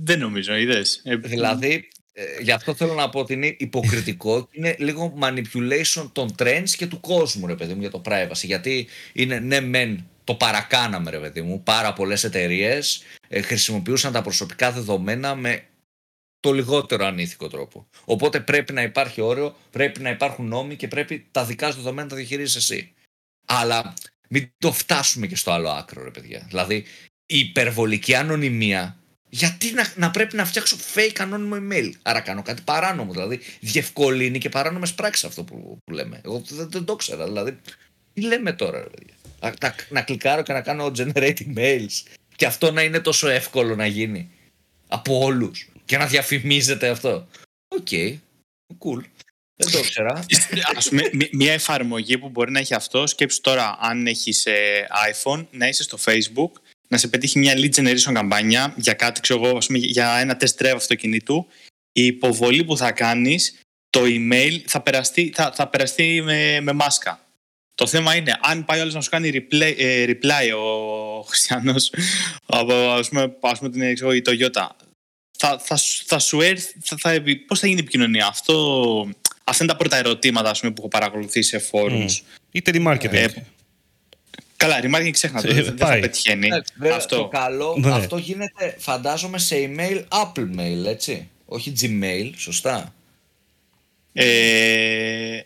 δεν 0.04 0.20
νομίζω, 0.20 0.56
είδες. 0.56 1.02
Ε, 1.04 1.16
Δηλαδή, 1.16 1.74
ε, 1.74 1.80
γι' 2.42 2.52
αυτό 2.52 2.74
θέλω 2.74 2.94
να 2.94 3.10
πω 3.10 3.20
ότι 3.20 3.34
είναι 3.34 3.56
υποκριτικό 3.60 4.42
και 4.42 4.48
είναι 4.52 4.76
λίγο 4.80 5.18
manipulation 5.22 6.10
των 6.12 6.36
trends 6.38 6.70
και 6.78 6.88
του 6.88 7.00
κόσμου, 7.00 7.48
ρε 7.48 7.56
παιδί 7.56 7.74
μου, 7.74 7.82
για 7.82 7.90
το 7.90 8.02
privacy. 8.06 8.44
Γιατί 8.44 8.88
είναι 9.14 9.40
ναι, 9.40 9.60
μεν 9.60 10.06
το 10.24 10.36
παρακάναμε, 10.36 11.10
ρε 11.10 11.20
παιδί 11.20 11.42
μου. 11.42 11.64
Πάρα 11.64 11.94
πολλές 11.94 12.24
εταιρείες 12.24 13.04
χρησιμοποιούσαν 13.44 14.12
τα 14.12 14.22
προσωπικά 14.22 14.72
δεδομένα 14.72 15.36
με 15.36 15.66
το 16.40 16.52
λιγότερο 16.52 17.06
ανήθικο 17.06 17.48
τρόπο. 17.48 17.88
Οπότε 18.06 18.40
πρέπει 18.40 18.74
να 18.74 18.82
υπάρχει 18.82 19.22
όριο, 19.22 19.56
πρέπει 19.72 20.02
να 20.02 20.10
υπάρχουν 20.10 20.48
νόμοι 20.48 20.76
και 20.76 20.88
πρέπει 20.88 21.26
τα 21.32 21.46
δικά 21.46 21.72
σου 21.72 21.76
δεδομένα 21.76 22.04
να 22.04 22.10
τα 22.10 22.16
διαχειρίζεις 22.16 22.56
εσύ. 22.56 22.94
Αλλά 23.48 23.94
μην 24.30 24.52
το 24.58 24.72
φτάσουμε 24.72 25.28
και 25.28 25.36
στο 25.36 25.52
άλλο 25.52 25.70
άκρο, 25.70 26.04
ρε 26.04 26.12
παιδιά. 26.12 26.46
Δηλαδή, 26.48 26.76
η 27.26 27.40
υπερβολική 27.40 28.16
ανωνυμία 28.16 29.01
γιατί 29.34 29.72
να, 29.72 29.94
να 29.96 30.12
πρέπει 30.12 30.36
να 30.36 30.46
φτιάξω 30.46 30.78
fake 30.96 31.15
ανώνυμο 31.20 31.58
email; 31.60 31.91
Άρα 32.02 32.20
κάνω 32.20 32.41
κάτι 32.41 32.62
παράνομο. 32.62 33.12
Δηλαδή 33.12 33.39
διευκολύνει 33.60 34.38
και 34.38 34.50
παράνομες 34.50 34.94
πράξεις 34.94 35.24
αυτό 35.24 35.44
που, 35.44 35.78
που 35.84 35.94
λέμε. 35.94 36.22
Εγώ 36.26 36.44
δεν, 36.50 36.70
δεν 36.70 36.86
το 36.86 36.94
ήξερα. 36.94 37.26
Δηλαδή, 37.26 37.58
τι 38.13 38.22
λέμε 38.22 38.54
τώρα, 38.54 38.78
ρε 38.80 38.89
παιδιά; 38.89 39.13
Να, 39.41 39.54
να, 39.62 39.76
να 39.89 40.02
κλικάρω 40.02 40.41
και 40.41 40.54
να 40.54 40.62
κάνω 40.62 40.91
generate 40.98 41.38
emails. 41.56 42.04
Και 42.36 42.46
αυτό 42.46 42.72
να 42.72 42.84
είναι 42.84 43.00
τόσο 43.00 43.28
εύκολο 43.28 43.76
να 43.76 43.86
γίνει. 43.86 44.32
Από 44.88 45.20
όλους. 45.20 45.67
Και 45.86 45.98
να 45.98 46.06
διαφημίζεται 46.06 46.88
αυτό. 46.89 47.28
OK. 47.67 47.88
Okay. 47.91 48.17
Cool. 48.80 49.04
Δεν 49.56 49.72
το 49.72 49.78
ήξερα. 49.78 50.26
Ας 50.76 50.89
πούμε, 50.89 51.04
μια 51.32 51.54
εφαρμογή 51.54 52.17
που 52.17 52.30
μπορεί 52.30 52.52
να 52.52 52.60
έχει 52.60 52.74
αυτό, 52.74 53.08
σκέψου 53.08 53.41
τώρα 53.41 53.78
αν 53.80 54.08
έχεις 54.08 54.46
ε, 54.46 54.88
iPhone, 55.13 55.46
να 55.52 55.67
είσαι 55.67 55.84
στο 55.84 55.98
Facebook 56.06 56.52
να 56.91 56.97
σε 56.97 57.08
πετύχει 57.08 57.39
μια 57.39 57.54
lead 57.56 57.73
generation 57.75 58.13
καμπάνια 58.13 58.73
για 58.77 58.93
κάτι, 58.93 59.21
ξέρω 59.21 59.47
εγώ, 59.47 59.58
για 59.69 60.17
ένα 60.17 60.38
test 60.39 60.63
drive 60.63 60.75
αυτοκινήτου, 60.75 61.47
η 61.91 62.06
υποβολή 62.06 62.63
που 62.63 62.77
θα 62.77 62.91
κάνεις, 62.91 63.60
το 63.89 64.01
email 64.04 64.60
θα 64.65 64.82
περαστεί, 64.82 65.32
θα, 65.36 65.51
θα 65.56 65.67
περαστεί 65.67 66.21
με, 66.23 66.60
με 66.62 66.73
μάσκα. 66.73 67.25
Το 67.75 67.88
θέμα 67.88 68.15
είναι, 68.15 68.38
αν 68.41 68.65
πάει 68.65 68.80
όλος 68.80 68.93
να 68.93 69.01
σου 69.01 69.10
κάνει 69.10 69.32
reply, 69.34 69.73
ε, 69.77 70.06
reply 70.08 70.58
ο 70.58 71.21
Χριστιανός 71.21 71.93
από 72.45 72.73
ας 72.73 73.10
πούμε, 73.10 73.38
ας 73.41 73.60
πούμε 73.60 73.71
την 73.71 73.93
ξέρω, 73.93 74.13
η 74.13 74.21
Toyota, 74.25 74.67
θα, 75.38 75.60
θα, 75.60 75.80
θα 76.06 76.19
σου 76.19 76.41
έρθει, 76.41 76.73
θα, 76.84 76.97
θα, 76.99 77.23
πώς 77.47 77.60
θα 77.60 77.67
γίνει 77.67 77.80
η 77.80 77.84
επικοινωνία; 77.84 78.27
Αυτό, 78.27 79.10
αυτά 79.43 79.63
είναι 79.63 79.71
τα 79.71 79.77
πρώτα 79.77 79.97
ερωτήματα 79.97 80.49
ας 80.49 80.60
πούμε, 80.60 80.71
που 80.71 80.82
έχω 80.82 80.89
παρακολουθήσει 80.89 81.49
σε 81.49 81.69
forums. 81.71 82.06
Mm. 82.06 82.39
Ή 82.51 82.62
telemarketing. 82.65 83.12
Ε, 83.12 83.27
Καλά, 84.62 84.80
remarketing 84.82 85.12
ξέχνα 85.12 85.41
το, 85.41 85.54
δεν 85.54 85.78
θα 85.78 86.00
πετυχαίνει. 86.00 86.50
αυτό. 86.93 87.15
Το 87.15 87.28
καλό, 87.28 87.76
ναι. 87.80 87.91
αυτό 87.91 88.17
γίνεται 88.17 88.76
φαντάζομαι 88.78 89.38
σε 89.38 89.56
email 89.56 90.04
Apple 90.10 90.60
Mail, 90.60 90.86
έτσι. 90.86 91.30
Όχι 91.45 91.74
Gmail, 91.82 92.32
σωστά. 92.36 92.93
Ε, 94.13 95.39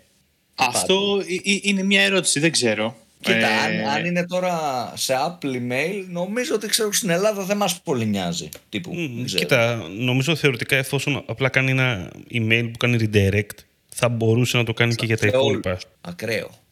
αυτό 0.55 1.21
είναι 1.61 1.83
μια 1.83 2.01
ερώτηση, 2.01 2.39
δεν 2.39 2.51
ξέρω. 2.51 2.95
Κοίτα, 3.19 3.47
αν, 3.47 3.87
αν, 3.87 4.05
είναι 4.05 4.25
τώρα 4.25 4.53
σε 4.95 5.13
Apple 5.13 5.45
email, 5.45 6.05
νομίζω 6.09 6.55
ότι 6.55 6.67
ξέρω 6.67 6.93
στην 6.93 7.09
Ελλάδα 7.09 7.43
δεν 7.43 7.57
μας 7.57 7.81
πολύ 7.81 8.05
νοιάζει. 8.05 8.49
Τύπου, 8.69 8.91
mm, 8.95 9.25
κοίτα, 9.25 9.89
νομίζω 9.97 10.35
θεωρητικά 10.35 10.75
εφόσον 10.75 11.23
απλά 11.25 11.49
κάνει 11.49 11.71
ένα 11.71 12.11
email 12.33 12.69
που 12.71 12.77
κάνει 12.77 12.97
redirect, 12.99 13.57
θα 13.89 14.09
μπορούσε 14.09 14.57
να 14.57 14.63
το 14.63 14.73
κάνει 14.73 14.95
και 14.95 15.05
για 15.05 15.17
τα 15.17 15.27
υπόλοιπα. 15.27 15.77
Ακραίο. 16.01 16.64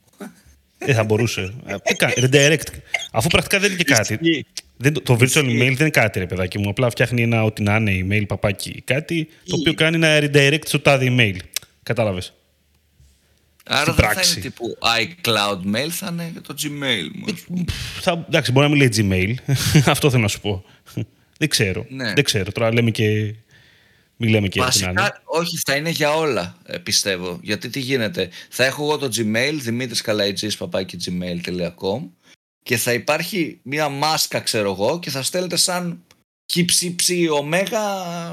Δεν 0.85 0.95
θα 0.95 1.03
μπορούσε. 1.03 1.53
Redirect. 2.15 2.67
Αφού 3.11 3.27
πρακτικά 3.27 3.59
δεν 3.59 3.71
είναι 3.71 3.83
και 3.83 3.93
κάτι. 3.93 4.45
Δεν, 4.77 4.93
το 4.93 5.17
virtual 5.19 5.43
email 5.43 5.57
δεν 5.57 5.79
είναι 5.79 5.89
κάτι, 5.89 6.19
ρε 6.19 6.25
παιδάκι 6.25 6.59
μου. 6.59 6.69
Απλά 6.69 6.89
φτιάχνει 6.89 7.21
ένα 7.21 7.43
ό,τι 7.43 7.63
να 7.63 7.75
είναι 7.75 8.05
email 8.07 8.23
παπάκι 8.27 8.81
κάτι, 8.85 9.27
το 9.45 9.55
οποίο 9.59 9.73
κάνει 9.73 9.95
ένα 9.95 10.19
redirect 10.19 10.65
στο 10.65 10.79
τάδε 10.79 11.07
email. 11.09 11.35
Κατάλαβες. 11.83 12.33
Άρα 13.65 13.93
δεν 13.93 14.09
θα 14.09 14.21
είναι 14.25 14.41
τύπου 14.41 14.77
iCloud 14.99 15.75
mail, 15.75 15.89
θα 15.89 16.09
είναι 16.11 16.31
το 16.47 16.55
Gmail 16.61 17.35
μου. 17.47 17.65
Θα, 18.01 18.25
εντάξει, 18.27 18.51
μπορεί 18.51 18.69
να 18.69 18.75
μην 18.75 18.81
λέει 18.81 18.89
Gmail. 18.95 19.55
Αυτό 19.93 20.09
θέλω 20.09 20.21
να 20.21 20.27
σου 20.27 20.41
πω. 20.41 20.63
δεν 21.37 21.49
ξέρω. 21.49 21.85
Ναι. 21.89 22.13
Δεν 22.13 22.23
ξέρω. 22.23 22.51
Τώρα 22.51 22.73
λέμε 22.73 22.91
και 22.91 23.35
μην 24.23 24.31
λέμε 24.31 24.47
και 24.47 24.59
Βασικά, 24.59 25.21
όχι, 25.25 25.57
θα 25.65 25.75
είναι 25.75 25.89
για 25.89 26.15
όλα, 26.15 26.57
ε, 26.65 26.77
πιστεύω. 26.77 27.39
Γιατί 27.41 27.69
τι 27.69 27.79
γίνεται. 27.79 28.29
Θα 28.49 28.65
έχω 28.65 28.83
εγώ 28.83 28.97
το 28.97 29.09
Gmail, 29.15 29.53
Δημήτρης 29.53 30.01
Καλαϊτζής, 30.01 30.57
παπάκι 30.57 30.97
gmail.com 31.05 32.09
και 32.63 32.77
θα 32.77 32.93
υπάρχει 32.93 33.59
μία 33.63 33.89
μάσκα, 33.89 34.39
ξέρω 34.39 34.71
εγώ, 34.71 34.99
και 34.99 35.09
θα 35.09 35.23
στέλνετε 35.23 35.55
σαν 35.55 36.03
κυψιψι 36.45 37.29
ωμέγα 37.29 37.81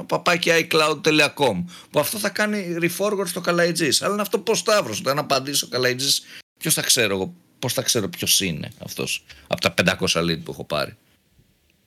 παπάκι 0.06 0.50
iCloud.com 0.52 1.64
που 1.90 2.00
αυτό 2.00 2.18
θα 2.18 2.28
κάνει 2.28 2.76
reforward 2.80 3.26
στο 3.26 3.40
Καλαϊτζής. 3.40 4.02
Αλλά 4.02 4.12
είναι 4.12 4.22
αυτό 4.22 4.38
πώς 4.38 4.62
θα 4.62 4.82
βρω. 4.82 4.94
Αν 5.04 5.18
απαντήσει 5.18 5.64
ο 5.64 5.68
Καλαϊτζής, 5.68 6.22
ποιος 6.58 6.74
θα 6.74 6.82
ξέρω 6.82 7.14
εγώ. 7.14 7.34
Πώς 7.58 7.72
θα 7.72 7.82
ξέρω 7.82 8.08
ποιος 8.08 8.40
είναι 8.40 8.70
αυτός 8.78 9.24
από 9.46 9.60
τα 9.60 9.74
500 10.00 10.20
lead 10.20 10.38
που 10.44 10.50
έχω 10.50 10.64
πάρει. 10.64 10.96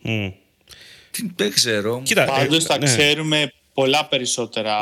Mm. 0.03 0.33
Τι, 1.11 1.31
δεν 1.35 1.51
ξέρω. 1.51 2.01
Κοίτα, 2.03 2.25
Πάντως 2.25 2.63
ε, 2.63 2.67
θα 2.67 2.77
ναι. 2.77 2.85
ξέρουμε 2.85 3.51
πολλά 3.73 4.05
περισσότερα 4.05 4.75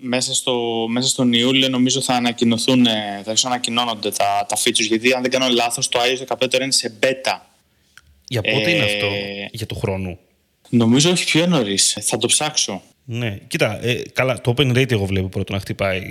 μέσα, 0.00 0.34
στο, 0.34 0.86
μέσα 0.88 1.08
στον 1.08 1.32
Ιούλιο 1.32 1.68
νομίζω 1.68 2.00
θα 2.00 2.14
ανακοινωθούν, 2.14 2.86
ε, 2.86 3.22
θα 3.24 3.34
ανακοινώνονται 3.44 4.10
τα, 4.10 4.46
τα 4.48 4.56
features 4.56 4.86
γιατί 4.88 5.12
αν 5.12 5.22
δεν 5.22 5.30
κάνω 5.30 5.48
λάθος 5.48 5.88
το 5.88 5.98
iOS 6.00 6.36
15 6.48 6.60
είναι 6.60 6.72
σε 6.72 6.98
beta. 7.02 7.38
Για 8.28 8.42
πότε 8.42 8.70
είναι 8.70 8.84
αυτό, 8.84 9.06
για 9.50 9.66
το 9.66 9.74
χρόνο; 9.74 10.18
Νομίζω 10.68 11.10
όχι 11.10 11.24
πιο 11.24 11.46
νωρίς. 11.46 11.96
Θα 12.00 12.18
το 12.18 12.26
ψάξω. 12.26 12.82
Ναι, 13.04 13.38
κοίτα, 13.46 13.84
ε, 13.84 14.02
καλά, 14.12 14.40
το 14.40 14.54
open 14.56 14.70
rate 14.70 14.90
εγώ 14.90 15.04
βλέπω 15.04 15.28
πρώτο 15.28 15.52
να 15.52 15.60
χτυπάει 15.60 16.02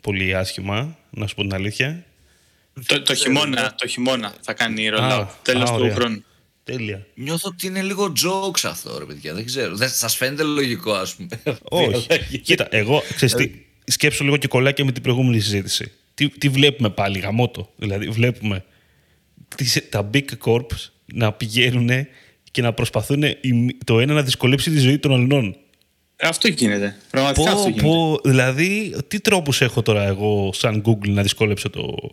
πολύ 0.00 0.34
άσχημα, 0.34 0.96
να 1.10 1.26
σου 1.26 1.34
πω 1.34 1.42
την 1.42 1.54
αλήθεια. 1.54 2.04
Το, 2.86 3.02
το, 3.02 3.14
χειμώνα, 3.14 3.74
το 3.78 3.86
χειμώνα 3.86 4.34
θα 4.40 4.52
κάνει 4.52 4.90
rollout, 4.92 5.26
τέλος 5.42 5.70
του 5.70 5.90
χρόνου. 5.90 6.24
Τέλεια. 6.64 7.06
Νιώθω 7.14 7.48
ότι 7.48 7.66
είναι 7.66 7.82
λίγο 7.82 8.12
jokes 8.24 8.60
αυτό, 8.64 8.98
ρε 8.98 9.04
παιδιά. 9.04 9.34
Δεν 9.34 9.44
ξέρω. 9.44 9.76
Δεν 9.76 9.88
σας 9.88 10.16
φαίνεται 10.16 10.42
λογικό, 10.42 10.92
ας 10.92 11.14
πούμε. 11.14 11.28
Όχι. 11.62 12.38
Κοίτα, 12.38 12.66
εγώ 12.70 13.02
ξέρεις 13.14 13.34
τι, 13.34 13.50
σκέψω 13.84 14.24
λίγο 14.24 14.36
και 14.36 14.48
κολλάει 14.48 14.72
και 14.72 14.84
με 14.84 14.92
την 14.92 15.02
προηγούμενη 15.02 15.40
συζήτηση. 15.40 15.92
Τι, 16.14 16.28
τι 16.28 16.48
βλέπουμε 16.48 16.90
πάλι, 16.90 17.18
γαμότο. 17.18 17.70
Δηλαδή, 17.76 18.08
βλέπουμε 18.08 18.64
τις, 19.56 19.88
τα 19.88 20.10
big 20.14 20.24
corps 20.44 20.90
να 21.04 21.32
πηγαίνουν 21.32 21.90
και 22.50 22.62
να 22.62 22.72
προσπαθούν 22.72 23.22
το 23.84 24.00
ένα 24.00 24.14
να 24.14 24.22
δυσκολέψει 24.22 24.70
τη 24.70 24.78
ζωή 24.78 24.98
των 24.98 25.12
αλλών. 25.12 25.56
Ε, 26.16 26.28
αυτό 26.28 26.48
γίνεται. 26.48 26.96
Πραγματικά 27.10 27.50
πω, 27.50 27.56
αυτό 27.56 27.68
γίνεται. 27.68 27.86
Πω, 27.86 28.18
δηλαδή, 28.24 28.96
τι 29.08 29.20
τρόπους 29.20 29.60
έχω 29.60 29.82
τώρα 29.82 30.02
εγώ 30.02 30.50
σαν 30.52 30.82
Google 30.86 31.08
να 31.08 31.22
δυσκολέψω 31.22 31.70
το, 31.70 32.10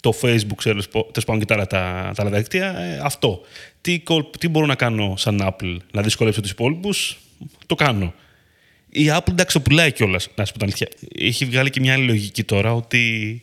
το 0.00 0.12
Facebook, 0.22 0.56
ξέρω, 0.56 0.80
τέλος 0.90 1.24
πάντων 1.24 1.38
και 1.38 1.44
τα, 1.44 1.56
τα, 1.56 2.12
τα 2.14 2.22
άλλα 2.22 2.36
δίκτυα, 2.36 2.78
ε, 2.78 3.00
αυτό. 3.02 3.40
Τι, 3.80 4.02
τι 4.38 4.48
μπορώ 4.48 4.66
να 4.66 4.74
κάνω 4.74 5.16
σαν 5.16 5.40
Apple, 5.42 5.76
να 5.92 6.02
δυσκολέψω 6.02 6.40
τους 6.40 6.50
υπόλοιπους, 6.50 7.18
το 7.66 7.74
κάνω. 7.74 8.14
Η 8.88 9.06
Apple 9.10 9.28
εντάξει 9.28 9.56
το 9.56 9.62
πουλάει 9.62 9.92
κιόλας, 9.92 10.28
να 10.34 10.44
σου 10.44 10.52
πω 10.52 10.58
την 10.58 10.66
αλήθεια. 10.66 10.88
Έχει 11.18 11.44
βγάλει 11.44 11.70
και 11.70 11.80
μια 11.80 11.92
άλλη 11.92 12.04
λογική 12.04 12.44
τώρα 12.44 12.74
ότι 12.74 13.42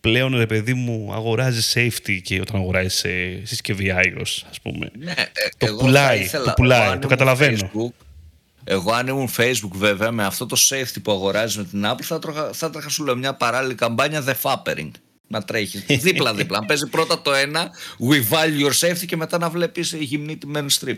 πλέον 0.00 0.36
ρε 0.36 0.46
παιδί 0.46 0.74
μου 0.74 1.12
αγοράζει 1.12 1.60
safety 1.74 2.20
και 2.22 2.40
όταν 2.40 2.60
αγοράζει 2.60 3.42
συσκευή 3.42 3.94
iOS, 3.96 4.46
ας 4.50 4.60
πούμε. 4.62 4.90
Ναι, 4.98 5.14
το, 5.58 5.74
πουλάει, 5.74 6.28
το 6.44 6.52
πουλάει, 6.56 6.98
το 6.98 7.08
καταλαβαίνω. 7.08 7.70
Facebook, 7.74 8.04
εγώ 8.64 8.92
αν 8.92 9.06
ήμουν 9.06 9.28
Facebook 9.36 9.72
βέβαια 9.74 10.10
με 10.10 10.24
αυτό 10.24 10.46
το 10.46 10.56
safety 10.68 10.96
που 11.02 11.12
αγοράζει 11.12 11.58
με 11.58 11.64
την 11.64 11.84
Apple 11.86 12.02
θα, 12.02 12.50
θα 12.52 12.70
τρέχα 12.70 12.88
σου 12.88 13.04
λέω 13.04 13.16
μια 13.16 13.34
παράλληλη 13.34 13.74
καμπάνια 13.74 14.24
The 14.24 14.34
Fappering 14.42 14.90
να 15.26 15.42
τρέχεις 15.42 15.84
δίπλα-δίπλα. 15.86 16.60
να 16.60 16.66
παίζει 16.70 16.86
πρώτα 16.86 17.22
το 17.22 17.32
ένα, 17.32 17.70
we 18.10 18.34
value 18.34 18.66
your 18.66 18.88
safety 18.88 19.06
και 19.06 19.16
μετά 19.16 19.38
να 19.38 19.50
βλέπεις 19.50 19.92
γυμνή 19.92 20.36
τη 20.36 20.48
strip. 20.80 20.96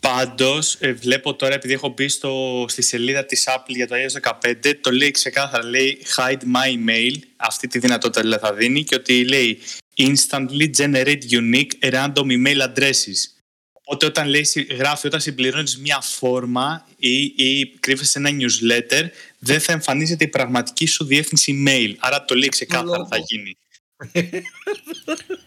Πάντως, 0.00 0.76
ε, 0.78 0.92
βλέπω 0.92 1.34
τώρα 1.34 1.54
επειδή 1.54 1.72
έχω 1.72 1.88
μπει 1.88 2.08
στο, 2.08 2.64
στη 2.68 2.82
σελίδα 2.82 3.24
της 3.24 3.48
Apple 3.48 3.74
για 3.74 3.88
το 3.88 3.94
iOS 3.94 4.30
15, 4.30 4.72
το 4.80 4.90
λέει 4.90 5.10
ξεκάθαρα, 5.10 5.64
λέει 5.64 5.98
hide 6.16 6.42
my 6.42 6.88
email, 6.88 7.14
αυτή 7.36 7.66
τη 7.66 7.78
δυνατότητα 7.78 8.20
δηλαδή 8.20 8.46
θα 8.46 8.54
δίνει 8.54 8.84
και 8.84 8.94
ότι 8.94 9.24
λέει 9.24 9.58
instantly 9.96 10.70
generate 10.76 11.22
unique 11.30 11.90
random 11.92 12.24
email 12.24 12.60
addresses. 12.60 13.40
Οπότε 13.72 14.06
όταν 14.06 14.28
λέει, 14.28 14.46
γράφει, 14.70 15.06
όταν 15.06 15.20
συμπληρώνεις 15.20 15.78
μια 15.78 16.00
φόρμα 16.00 16.86
ή, 16.96 17.22
ή 17.22 17.76
κρύβεσαι 17.80 18.18
ένα 18.18 18.30
newsletter, 18.30 19.08
δεν 19.40 19.60
θα 19.60 19.72
εμφανίζεται 19.72 20.24
η 20.24 20.28
πραγματική 20.28 20.86
σου 20.86 21.04
διεύθυνση 21.04 21.62
email. 21.66 21.94
Άρα 21.98 22.24
το 22.24 22.34
λέει 22.34 22.48
ξεκάθαρα 22.48 23.06
θα 23.10 23.16
γίνει. 23.16 23.56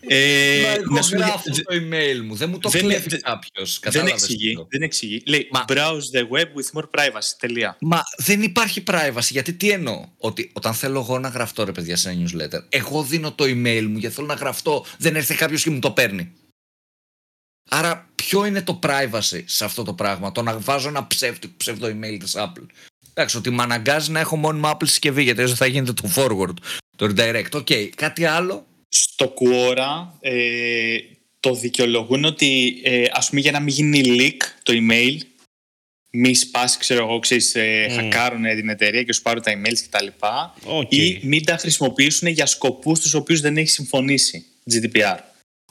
ε, 0.08 0.62
Μα 0.90 1.00
εγώ 1.00 1.10
να 1.10 1.18
γράφω 1.18 1.50
το 1.50 1.76
email 1.76 2.22
μου, 2.26 2.36
δεν 2.36 2.50
μου 2.50 2.58
το 2.58 2.70
κλέβει 2.70 3.18
κάποιος. 3.20 3.80
Δεν 3.84 4.08
εξηγεί, 4.08 4.66
δεν 4.70 4.82
εξηγεί. 4.82 5.24
Λέει 5.26 5.48
Μα... 5.52 5.66
browse 5.68 6.10
the 6.14 6.22
web 6.22 6.46
with 6.46 6.80
more 6.80 6.90
privacy. 7.00 7.34
Τελεία. 7.40 7.78
Μα 7.82 8.02
δεν 8.18 8.42
υπάρχει 8.42 8.84
privacy. 8.88 9.30
Γιατί 9.30 9.54
τι 9.54 9.70
εννοώ, 9.70 10.06
Ότι 10.18 10.52
όταν 10.54 10.74
θέλω 10.74 11.00
εγώ 11.00 11.20
να 11.20 11.28
γραφτώ 11.28 11.64
ρε 11.64 11.72
παιδιά 11.72 11.96
σε 11.96 12.10
ένα 12.10 12.24
newsletter, 12.24 12.64
εγώ 12.70 13.04
δίνω 13.04 13.32
το 13.32 13.44
email 13.44 13.86
μου 13.90 13.98
γιατί 13.98 14.16
θέλω 14.16 14.28
να 14.28 14.34
γραφτώ, 14.34 14.86
δεν 14.98 15.16
έρθει 15.16 15.36
κάποιος 15.36 15.64
και 15.64 15.70
μου 15.70 15.80
το 15.80 15.92
παίρνει. 15.92 16.32
Άρα 17.70 18.10
ποιο 18.16 18.46
είναι 18.46 18.62
το 18.62 18.80
privacy 18.84 19.44
σε 19.46 19.66
αυτό 19.66 19.84
το 19.84 19.94
πράγμα, 19.94 20.32
το 20.32 20.42
να 20.42 20.60
βάζω 20.60 20.88
ένα 20.88 21.08
ψεύτικο 21.08 21.54
ψεύδο 21.58 21.88
email 21.88 22.18
της 22.20 22.34
Apple. 22.38 22.66
Εντάξει, 23.14 23.38
ότι 23.38 23.50
με 23.50 23.64
αναγκάζει 23.64 24.12
να 24.12 24.20
έχω 24.20 24.36
μόνιμα 24.36 24.78
Apple 24.78 24.88
συσκευή, 24.88 25.24
γιατί 25.24 25.42
έτσι 25.42 25.56
θα 25.56 25.66
γίνεται 25.66 25.94
το 25.94 26.12
forward, 26.16 26.54
το 26.96 27.06
redirect. 27.06 27.52
OK, 27.54 27.68
okay. 27.70 27.90
κάτι 27.96 28.26
άλλο. 28.26 28.66
Στο 28.90 29.34
Quora 29.40 30.18
ε, 30.20 30.98
το 31.40 31.54
δικαιολογούν 31.56 32.26
ότι 32.26 32.82
ε, 32.84 33.06
ας 33.12 33.30
πούμε 33.30 33.42
για 33.42 33.52
να 33.52 33.60
μην 33.60 33.74
γίνει 33.74 34.02
leak 34.06 34.46
το 34.64 34.74
email 34.76 35.18
μη 36.16 36.34
σπάσει, 36.34 36.78
ξέρω 36.78 37.04
εγώ, 37.04 37.20
ξέρεις, 37.20 37.56
ε, 37.56 37.88
χακάρουν 37.96 38.44
την 38.44 38.70
εταιρεία 38.70 39.04
και 39.04 39.14
σου 39.14 39.22
πάρουν 39.22 39.44
τα 39.44 39.52
emails 39.52 39.80
κτλ. 39.90 40.08
Οκ. 40.64 40.92
Ή 40.92 41.20
μην 41.24 41.46
τα 41.46 41.58
χρησιμοποιήσουν 41.58 42.28
για 42.28 42.46
σκοπούς 42.46 43.00
τους 43.00 43.14
οποίους 43.14 43.42
δεν 43.42 43.58
έχει 43.58 43.70
συμφωνήσει 43.70 44.46
GDPR. 44.72 45.18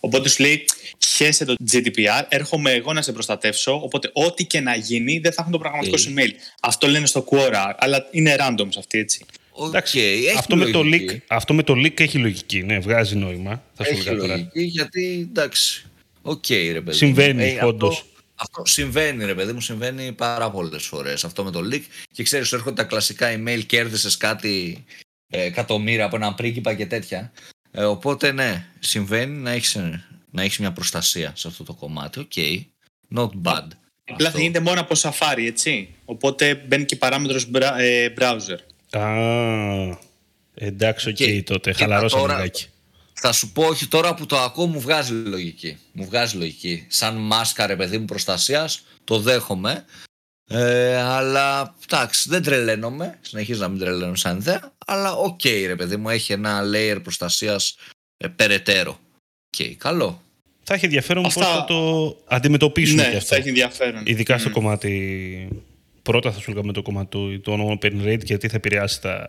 Οπότε 0.05 0.29
σου 0.29 0.43
λέει, 0.43 0.65
χέσε 1.07 1.45
το 1.45 1.55
GDPR, 1.73 2.25
έρχομαι 2.29 2.71
εγώ 2.71 2.93
να 2.93 3.03
σε 3.03 3.13
προστατεύσω, 3.13 3.81
οπότε 3.83 4.11
ό,τι 4.13 4.45
και 4.47 4.61
να 4.61 4.75
γίνει 4.77 5.19
δεν 5.19 5.33
θα 5.33 5.37
έχουν 5.41 5.53
το 5.53 5.59
πραγματικό 5.59 5.97
σου 5.97 6.15
email. 6.17 6.31
Αυτό 6.63 6.87
λένε 6.87 7.07
στο 7.07 7.25
Quora, 7.31 7.73
αλλά 7.77 8.09
είναι 8.11 8.37
random 8.39 8.69
αυτή, 8.79 8.99
έτσι. 8.99 9.25
Οκ, 9.51 9.69
Εντάξει, 9.69 10.01
έχει 10.01 10.39
αυτό, 10.39 10.57
με 10.57 10.65
το 10.71 10.83
λογική. 10.83 11.15
leak, 11.15 11.25
αυτό 11.27 11.55
με 11.55 11.63
το 11.63 11.75
leak 11.77 12.01
έχει 12.01 12.19
λογική, 12.19 12.63
ναι, 12.63 12.79
βγάζει 12.79 13.17
νόημα. 13.17 13.63
Θα 13.75 13.85
σου 13.85 13.91
Έχει 13.91 14.09
έλεγα 14.09 14.21
τώρα. 14.21 14.33
λογική 14.37 14.63
γιατί 14.63 15.27
εντάξει. 15.31 15.85
Οκ, 16.23 16.45
ρε 16.49 16.81
παιδί. 16.81 16.97
Συμβαίνει, 16.97 17.53
μου. 17.53 17.69
όντως. 17.69 17.99
Αυτό, 17.99 18.07
αυτό 18.35 18.63
συμβαίνει, 18.73 19.25
ρε 19.25 19.35
παιδί 19.35 19.53
μου, 19.53 19.61
συμβαίνει 19.61 20.13
πάρα 20.13 20.51
πολλές 20.51 20.85
φορές 20.85 21.25
αυτό 21.25 21.45
με 21.45 21.51
το 21.51 21.61
leak. 21.73 21.83
Και 22.13 22.23
ξέρεις, 22.23 22.49
σου 22.49 22.55
έρχονται 22.55 22.83
τα 22.83 22.89
κλασικά 22.89 23.29
email, 23.37 23.61
κέρδισες 23.67 24.17
κάτι 24.17 24.85
ε, 25.29 25.43
εκατομμύρια 25.43 26.05
από 26.05 26.17
έναν 26.17 26.35
πρίγκιπα 26.35 26.75
και 26.75 26.87
τέτοια. 26.87 27.33
Ε, 27.73 27.85
οπότε 27.85 28.33
ναι, 28.33 28.67
συμβαίνει 28.81 29.37
να 29.39 29.51
έχεις 29.51 29.79
να 30.31 30.43
έχεις 30.43 30.59
μια 30.59 30.73
προστασία 30.73 31.33
σε 31.37 31.49
αυτό 31.49 31.65
το 31.65 31.75
κομμάτι. 31.75 32.19
OK. 32.21 32.33
Not 33.17 33.31
bad. 33.43 33.67
Απλά 34.05 34.31
θα 34.31 34.39
γίνεται 34.41 34.61
μόνο 34.61 34.81
από 34.81 34.95
Safari, 34.99 35.45
έτσι. 35.47 35.95
Οπότε 36.05 36.55
μπαίνει 36.55 36.85
και 36.85 36.95
η 36.95 36.99
παράμετρος 36.99 37.51
μπρα- 37.51 37.79
ε, 37.79 38.13
browser. 38.19 38.59
Α, 38.99 39.99
εντάξει, 40.55 41.09
οκ 41.09 41.15
Και- 41.15 41.43
τότε. 41.43 41.71
και 41.73 41.83
Χαλαρώσα 41.83 42.17
τώρα- 42.17 42.35
λιγάκι. 42.37 42.67
Θα 43.13 43.33
σου 43.33 43.53
πω 43.53 43.65
όχι 43.65 43.87
τώρα 43.87 44.15
που 44.15 44.27
το 44.27 44.39
ακούω 44.39 44.67
μου 44.67 44.81
βγάζει 44.81 45.13
λογική. 45.13 45.79
Μου 45.93 46.05
βγάζει 46.05 46.37
λογική. 46.37 46.85
Σαν 46.89 47.17
μάσκα 47.17 47.67
ρε 47.67 47.77
παιδί 47.77 47.99
μου 47.99 48.05
προστασίας 48.05 48.85
το 49.05 49.19
δέχομαι. 49.19 49.85
Ε, 50.53 50.97
αλλά 50.97 51.75
εντάξει 51.85 52.29
δεν 52.29 52.43
τρελαίνομαι. 52.43 53.19
Συνεχίζω 53.21 53.61
να 53.61 53.69
μην 53.69 53.79
τρελαίνω 53.79 54.15
σαν 54.15 54.37
ιδέα. 54.37 54.73
Αλλά 54.87 55.13
οκ 55.13 55.41
ρε 55.67 55.77
παιδί 55.77 55.97
μου 55.97 56.09
έχει 56.09 56.33
ένα 56.33 56.63
layer 56.75 56.99
προστασίας 57.03 57.77
ε, 58.17 58.29
περαιτέρω. 58.29 58.99
Οκ 59.59 59.67
καλό. 59.79 60.23
Θα 60.63 60.75
έχει 60.75 60.85
ενδιαφέρον 60.85 61.25
Αυτά- 61.25 61.41
πώς 61.41 61.49
θα 61.55 61.65
το 61.65 62.17
αντιμετωπίσουν 62.27 62.97
ναι, 62.97 63.11
και 63.11 63.17
αυτό. 63.17 63.29
θα 63.29 63.37
έχει 63.37 63.49
ενδιαφέρον. 63.49 64.03
Ειδικά 64.07 64.39
στο 64.39 64.51
κομμάτι. 64.51 65.49
Πρώτα 66.03 66.33
θα 66.33 66.41
σου 66.41 66.51
έλεγα 66.51 66.67
με 66.67 66.73
το 66.73 66.83
κομμάτι 66.83 67.09
του 67.09 67.41
το 67.41 67.53
όνομα 67.53 67.79
open 67.81 68.05
rate 68.07 68.25
γιατί 68.25 68.49
θα 68.49 68.57
επηρεάσει 68.57 69.01
τα, 69.01 69.27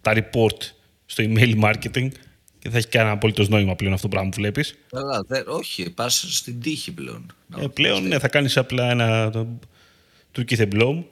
τα 0.00 0.12
report 0.14 0.58
στο 1.06 1.24
email 1.26 1.60
marketing 1.64 2.08
και 2.58 2.70
θα 2.70 2.76
έχει 2.76 2.88
κανένα 2.88 3.12
απολύτως 3.14 3.48
νόημα 3.48 3.74
πλέον 3.74 3.92
αυτό 3.92 4.06
το 4.08 4.12
πράγμα 4.12 4.28
που 4.30 4.36
βλέπεις. 4.40 4.74
Καλά, 4.90 5.24
δε, 5.26 5.42
όχι, 5.46 5.90
πας 5.90 6.26
στην 6.28 6.60
τύχη 6.60 6.92
πλέον. 6.92 7.32
Ε, 7.58 7.66
πλέον 7.66 8.06
ναι, 8.08 8.18
θα 8.18 8.28
κάνεις 8.28 8.56
απλά 8.56 8.90
ένα. 8.90 9.30
Το- 10.34 10.44
του 10.44 10.44
Keith 10.56 10.68
Blom. 10.74 11.02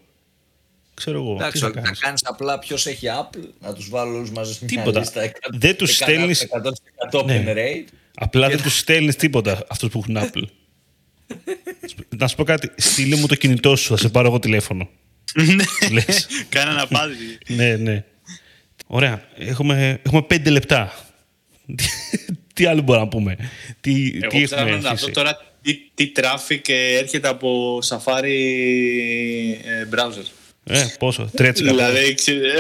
Ξέρω 0.95 1.19
εγώ. 1.19 1.31
τι 1.37 1.41
Εντάξει, 1.43 1.61
θα 1.61 1.71
θα 1.75 1.81
κάνεις. 1.81 1.99
κάνεις 2.01 2.21
απλά 2.25 2.59
ποιος 2.59 2.87
έχει 2.87 3.07
Apple, 3.21 3.49
να 3.61 3.73
τους 3.75 3.89
βάλω 3.89 4.15
όλους 4.17 4.31
μαζί 4.31 4.53
σε 4.53 4.59
μια 4.65 4.79
Τίποτα. 4.79 4.99
λίστα. 4.99 5.23
εκατό- 5.23 5.59
Δεν 5.59 5.77
τους 5.77 5.97
και 5.99 6.05
κανένα 6.05 6.35
στέλνεις- 6.35 6.43
100% 6.51 7.25
Ναι. 7.25 7.43
open 7.47 7.57
rate. 7.57 7.89
Απλά 8.15 8.49
δεν 8.49 8.63
τους 8.63 8.79
στέλνεις 8.79 9.17
τίποτα 9.17 9.65
αυτούς 9.69 9.91
που 9.91 9.99
έχουν 10.05 10.17
Apple. 10.31 10.43
να 12.19 12.29
σου 12.29 12.37
πω 12.37 12.45
κάτι. 12.45 12.71
Στείλε 12.77 13.17
μου 13.17 13.27
το 13.27 13.35
κινητό 13.35 13.77
σου, 13.77 13.89
θα 13.89 13.97
σε 13.97 14.09
πάρω 14.09 14.27
εγώ 14.29 14.39
τηλέφωνο. 14.39 14.89
Λες. 15.91 16.27
Κάνα 16.49 16.73
να 16.73 16.87
πάθει. 16.87 17.15
ναι, 17.49 17.77
ναι. 17.77 18.05
Ωραία. 18.87 19.23
Έχουμε, 19.37 20.01
έχουμε 20.03 20.23
πέντε 20.23 20.51
λεπτά. 20.51 20.93
τι 22.55 22.67
άλλο 22.67 22.83
μπορούμε 22.83 23.05
να 23.05 23.11
πούμε; 23.11 23.37
Τι, 23.81 24.11
τι 24.11 24.17
Εγώ 24.17 24.27
έχουμε 24.27 24.45
ψάχνω 24.45 24.71
να 24.71 24.79
δω 24.79 24.89
αφήσει; 24.89 25.11
τώρα 25.11 25.52
τι, 25.63 25.91
τι 25.95 26.13
traffic 26.17 26.69
ε, 26.69 26.99
έρχεται 26.99 27.29
από 27.29 27.79
Safari 27.89 28.25
ε, 29.65 29.89
browser. 29.95 30.25
Ε, 30.65 30.87
πόσο, 30.99 31.31
3%. 31.37 31.53
Δηλαδή, 31.55 32.15
ξέρε, 32.15 32.53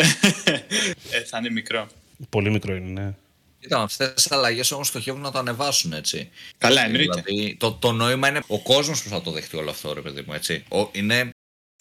ε, 1.11 1.20
θα 1.26 1.38
είναι 1.38 1.50
μικρό. 1.50 1.88
Πολύ 2.28 2.50
μικρό 2.50 2.74
είναι, 2.74 3.00
ναι. 3.00 3.14
Κοίτα, 3.61 3.80
αυτές 3.80 4.12
τις 4.14 4.32
αλλαγές 4.32 4.70
όμως 4.70 4.86
στοχεύουν 4.86 5.20
να 5.20 5.30
το 5.30 5.38
ανεβάσουν 5.38 5.92
έτσι. 5.92 6.28
Καλά, 6.59 6.84
εννοείται. 6.84 7.22
Δηλαδή, 7.24 7.57
το, 7.57 7.72
το 7.72 7.92
νόημα 7.92 8.28
είναι 8.28 8.42
ο 8.46 8.62
κόσμος 8.62 9.03
που 9.03 9.09
θα 9.09 9.22
το 9.22 9.30
δεχτεί 9.30 9.57
όλο 9.57 9.70
αυτό, 9.70 9.92
ρε 9.92 10.00
παιδί 10.00 10.22
μου. 10.26 10.32
Έτσι. 10.32 10.64
Ο, 10.68 10.88
είναι 10.92 11.30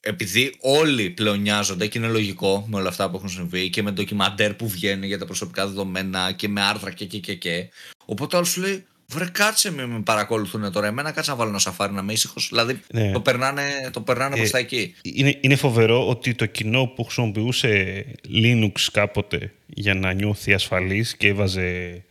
επειδή 0.02 0.56
όλοι 0.60 1.10
πλέον 1.10 1.40
νοιάζονται 1.40 1.88
και 1.88 1.98
είναι 1.98 2.08
λογικό 2.08 2.66
με 2.70 2.78
όλα 2.78 2.90
αυτά 2.90 3.10
που 3.10 3.16
έχουν 3.16 3.30
συμβεί 3.30 3.70
και 3.70 3.84
με 3.84 3.92
ντοκιμαντέρ 3.92 4.54
που 4.54 4.68
βγαίνει 4.68 5.08
για 5.08 5.18
τα 5.18 5.26
προσωπικά 5.26 5.68
δεδομένα 5.68 6.32
και 6.32 6.48
με 6.48 6.62
άρθρα 6.62 6.92
και 6.92 7.06
και 7.06 7.20
και 7.20 7.36
και. 7.36 7.70
Οπότε 8.06 8.36
άλλος 8.36 8.50
σου 8.50 8.62
λέει, 8.62 8.86
βρε 9.12 9.26
κάτσε 9.32 9.72
με, 9.72 9.86
με 9.86 10.00
παρακολουθούν 10.00 10.72
τώρα. 10.72 10.88
Εμένα 10.88 11.12
κάτσε 11.12 11.32
να 11.32 11.38
βάλω 11.38 11.50
ένα 11.50 11.60
σαφάρι 11.60 11.94
να 11.94 12.00
είμαι 12.02 12.14
ήσυχος. 12.14 12.48
Δηλαδή 12.50 12.80
Ναι. 12.94 13.12
το 13.12 13.22
περνάνε, 13.22 13.62
το 13.94 14.02
περνάνε 14.02 14.36
Ε, 14.36 14.38
προς 14.38 14.50
τα 14.50 14.58
εκεί. 14.58 14.96
Είναι, 15.02 15.38
είναι 15.42 15.56
φοβερό 15.56 16.08
ότι 16.08 16.34
το 16.36 16.46
κοινό 16.46 16.86
που 16.86 17.04
χρησιμοποιούσε 17.04 18.06
Linux 18.44 18.72
κάποτε 18.92 19.54
για 19.68 19.94
να 19.94 20.12
νιώθει 20.14 20.54
ασφαλής 20.54 21.16
και 21.18 21.28
έβαζε 21.28 22.02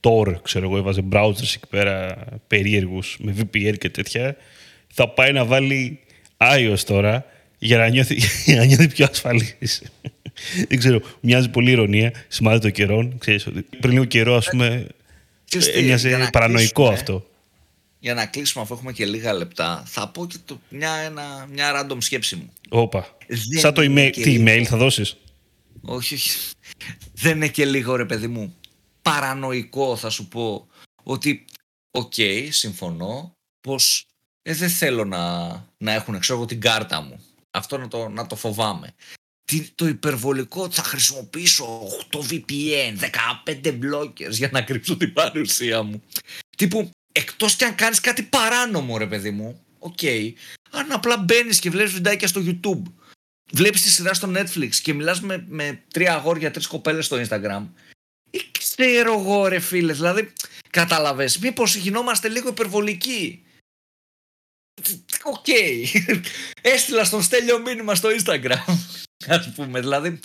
Tor, 0.00 0.34
ξέρω 0.42 0.64
εγώ, 0.66 0.76
έβαζε 0.76 1.02
browsers 1.12 1.42
εκεί 1.42 1.66
πέρα 1.70 2.16
περίεργους 2.46 3.16
με 3.20 3.34
VPN 3.38 3.78
και 3.78 3.88
τέτοια, 3.90 4.36
θα 4.88 5.08
πάει 5.08 5.32
να 5.32 5.44
βάλει 5.44 6.00
iOS 6.36 6.78
τώρα 6.86 7.24
για 7.58 7.78
να 7.78 7.88
νιώθει, 7.88 8.14
για 8.46 8.56
να 8.56 8.64
νιώθει 8.64 8.88
πιο 8.88 9.06
ασφαλής. 9.10 9.82
Δεν 10.68 10.78
ξέρω, 10.78 11.00
μοιάζει 11.20 11.48
πολύ 11.50 11.70
ειρωνεία, 11.70 12.12
σημάδι 12.28 12.60
των 12.60 12.70
καιρών. 12.70 13.18
Ξέρεις, 13.18 13.46
ότι 13.46 13.66
πριν 13.80 13.92
λίγο 13.92 14.04
καιρό, 14.04 14.36
ας 14.36 14.48
πούμε, 14.50 14.66
Ξέρεις 14.66 14.86
τι, 14.86 14.86
για 14.86 14.97
έμοιαζε 15.72 16.16
να 16.16 16.30
παρανοϊκό 16.30 16.72
κλείσουμε, 16.72 16.98
αυτό. 16.98 17.26
Για 17.98 18.14
να 18.14 18.26
κλείσουμε 18.26 18.64
αφού 18.64 18.74
έχουμε 18.74 18.92
και 18.92 19.06
λίγα 19.06 19.32
λεπτά, 19.32 19.82
θα 19.86 20.08
πω 20.08 20.26
και 20.26 20.36
το, 20.44 20.60
μια, 20.68 20.92
ένα, 20.94 21.46
μια 21.50 21.72
random 21.88 21.96
σκέψη 21.98 22.36
μου. 22.36 22.52
Όπα. 22.68 23.16
Δεν 23.26 23.60
Σαν 23.60 23.74
το 23.74 23.82
είναι 23.82 24.06
email, 24.06 24.10
και 24.10 24.22
τι 24.22 24.30
λίγο. 24.30 24.44
email 24.44 24.62
θα 24.64 24.76
δώσεις; 24.76 25.16
Όχι, 25.80 26.14
όχι. 26.14 26.30
Δεν 27.12 27.36
είναι 27.36 27.48
και 27.48 27.64
λίγο 27.64 27.96
ρε 27.96 28.04
παιδί 28.04 28.26
μου 28.26 28.54
παρανοϊκό 29.02 29.96
θα 29.96 30.10
σου 30.10 30.28
πω 30.28 30.66
ότι 31.02 31.44
οκ, 31.90 32.12
συμφωνώ 32.50 33.32
πως 33.60 34.06
ε, 34.42 34.54
δεν 34.54 34.68
θέλω 34.68 35.04
να, 35.04 35.48
να 35.78 35.92
έχουν 35.92 36.18
ξέρω 36.18 36.38
εγώ 36.38 36.46
την 36.46 36.60
κάρτα 36.60 37.00
μου. 37.00 37.20
Αυτό 37.50 37.78
να 37.78 37.88
το, 37.88 38.08
να 38.08 38.26
το 38.26 38.36
φοβάμαι. 38.36 38.94
Τι, 39.48 39.68
το 39.74 39.86
υπερβολικό 39.86 40.62
ότι 40.62 40.74
θα 40.74 40.82
χρησιμοποιήσω 40.82 41.80
8 42.10 42.18
VPN, 42.30 42.98
15 43.44 43.78
blockers 43.82 44.30
για 44.30 44.48
να 44.52 44.62
κρύψω 44.62 44.96
την 44.96 45.12
παρουσία 45.12 45.82
μου. 45.82 46.02
Τύπου, 46.56 46.90
εκτός 47.12 47.56
κι 47.56 47.64
αν 47.64 47.74
κάνεις 47.74 48.00
κάτι 48.00 48.22
παράνομο 48.22 48.98
ρε 48.98 49.06
παιδί 49.06 49.30
μου, 49.30 49.64
οκ, 49.78 49.98
αν 50.70 50.92
απλά 50.92 51.16
μπαίνεις 51.16 51.58
και 51.58 51.70
βλέπεις 51.70 51.92
βιντεάκια 51.92 52.28
στο 52.28 52.42
YouTube 52.44 52.82
βλέπεις 53.52 53.82
τη 53.82 53.90
σειρά 53.90 54.14
στο 54.14 54.32
Netflix 54.34 54.74
και 54.74 54.94
μιλάς 54.94 55.20
με, 55.20 55.44
με 55.48 55.82
τρία 55.92 56.14
αγόρια, 56.14 56.50
τρεις 56.50 56.66
κοπέλες 56.66 57.06
στο 57.06 57.16
Instagram 57.16 57.66
ή 58.30 58.40
ξέρω 58.58 59.12
εγώ 59.20 59.46
ρε 59.46 59.58
φίλες, 59.58 59.96
δηλαδή 59.96 60.32
κατάλαβες, 60.70 61.38
μήπως 61.38 61.76
γινόμαστε 61.76 62.28
λίγο 62.28 62.48
υπερβολικοί. 62.48 63.42
Οκ. 65.22 65.46
Έστειλα 66.60 67.04
στον 67.04 67.22
Στέλιο 67.22 67.58
μήνυμα 67.58 67.94
στο 67.94 68.08
Instagram, 68.08 68.74
ας 69.26 69.52
πούμε, 69.54 69.80
δηλαδή 69.80 70.20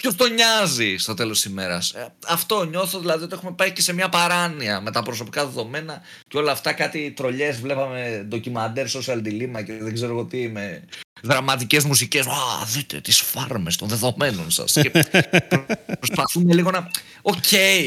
ποιος 0.00 0.16
το 0.16 0.28
νοιάζει 0.28 0.96
στο 0.96 1.14
τέλος 1.14 1.40
της 1.40 1.50
ημέρας; 1.50 1.92
Ε, 1.92 2.14
αυτό 2.26 2.64
νιώθω 2.64 2.98
δηλαδή 2.98 3.24
ότι 3.24 3.34
έχουμε 3.34 3.52
πάει 3.52 3.72
και 3.72 3.82
σε 3.82 3.92
μια 3.92 4.08
παράνοια 4.08 4.80
με 4.80 4.90
τα 4.90 5.02
προσωπικά 5.02 5.46
δεδομένα 5.46 6.02
και 6.28 6.36
όλα 6.36 6.52
αυτά 6.52 6.72
κάτι 6.72 7.12
τρολιές 7.16 7.60
βλέπαμε 7.60 8.24
ντοκιμαντέρ 8.28 8.86
social 8.90 9.18
dilemma 9.18 9.64
και 9.64 9.72
δεν 9.80 9.94
ξέρω 9.94 10.12
εγώ 10.12 10.24
τι 10.24 10.48
με 10.48 10.84
δραματικές 11.22 11.84
μουσικές. 11.84 12.26
Α, 12.26 12.64
δείτε 12.74 13.00
τις 13.00 13.20
φάρμες 13.20 13.76
των 13.76 13.88
δεδομένων 13.88 14.50
σας. 14.50 14.72
και 14.72 14.90
προ- 14.90 15.78
προσπαθούμε 15.98 16.54
λίγο 16.54 16.70
να... 16.70 16.90
Οκ, 17.22 17.44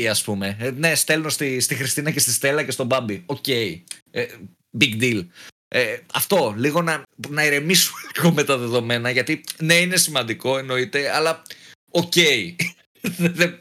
ας 0.10 0.24
πούμε. 0.24 0.58
Ε, 0.60 0.72
ναι, 0.72 0.96
στέλνω 0.96 1.30
στη, 1.30 1.60
στη 1.60 1.76
Χριστίνα 1.76 2.12
και 2.12 2.20
στη 2.20 2.32
Στέλλα 2.32 2.64
και 2.64 2.72
στον 2.72 2.86
Μπάμπη. 2.86 3.24
Οκ. 3.26 3.48
Ε, 3.48 4.26
big 4.80 5.02
deal. 5.02 5.26
Ε, 5.78 6.00
αυτό, 6.14 6.54
λίγο 6.58 6.82
να, 6.82 7.04
να 7.30 7.46
ηρεμήσουμε 7.46 8.00
λίγο 8.16 8.34
με 8.34 8.44
τα 8.44 8.58
δεδομένα, 8.58 9.10
γιατί 9.10 9.44
ναι, 9.58 9.74
είναι 9.74 9.98
σημαντικό, 9.98 10.58
εννοείται, 10.58 11.16
αλλά 11.16 11.42
οκ. 11.92 12.14
δεν, 13.40 13.60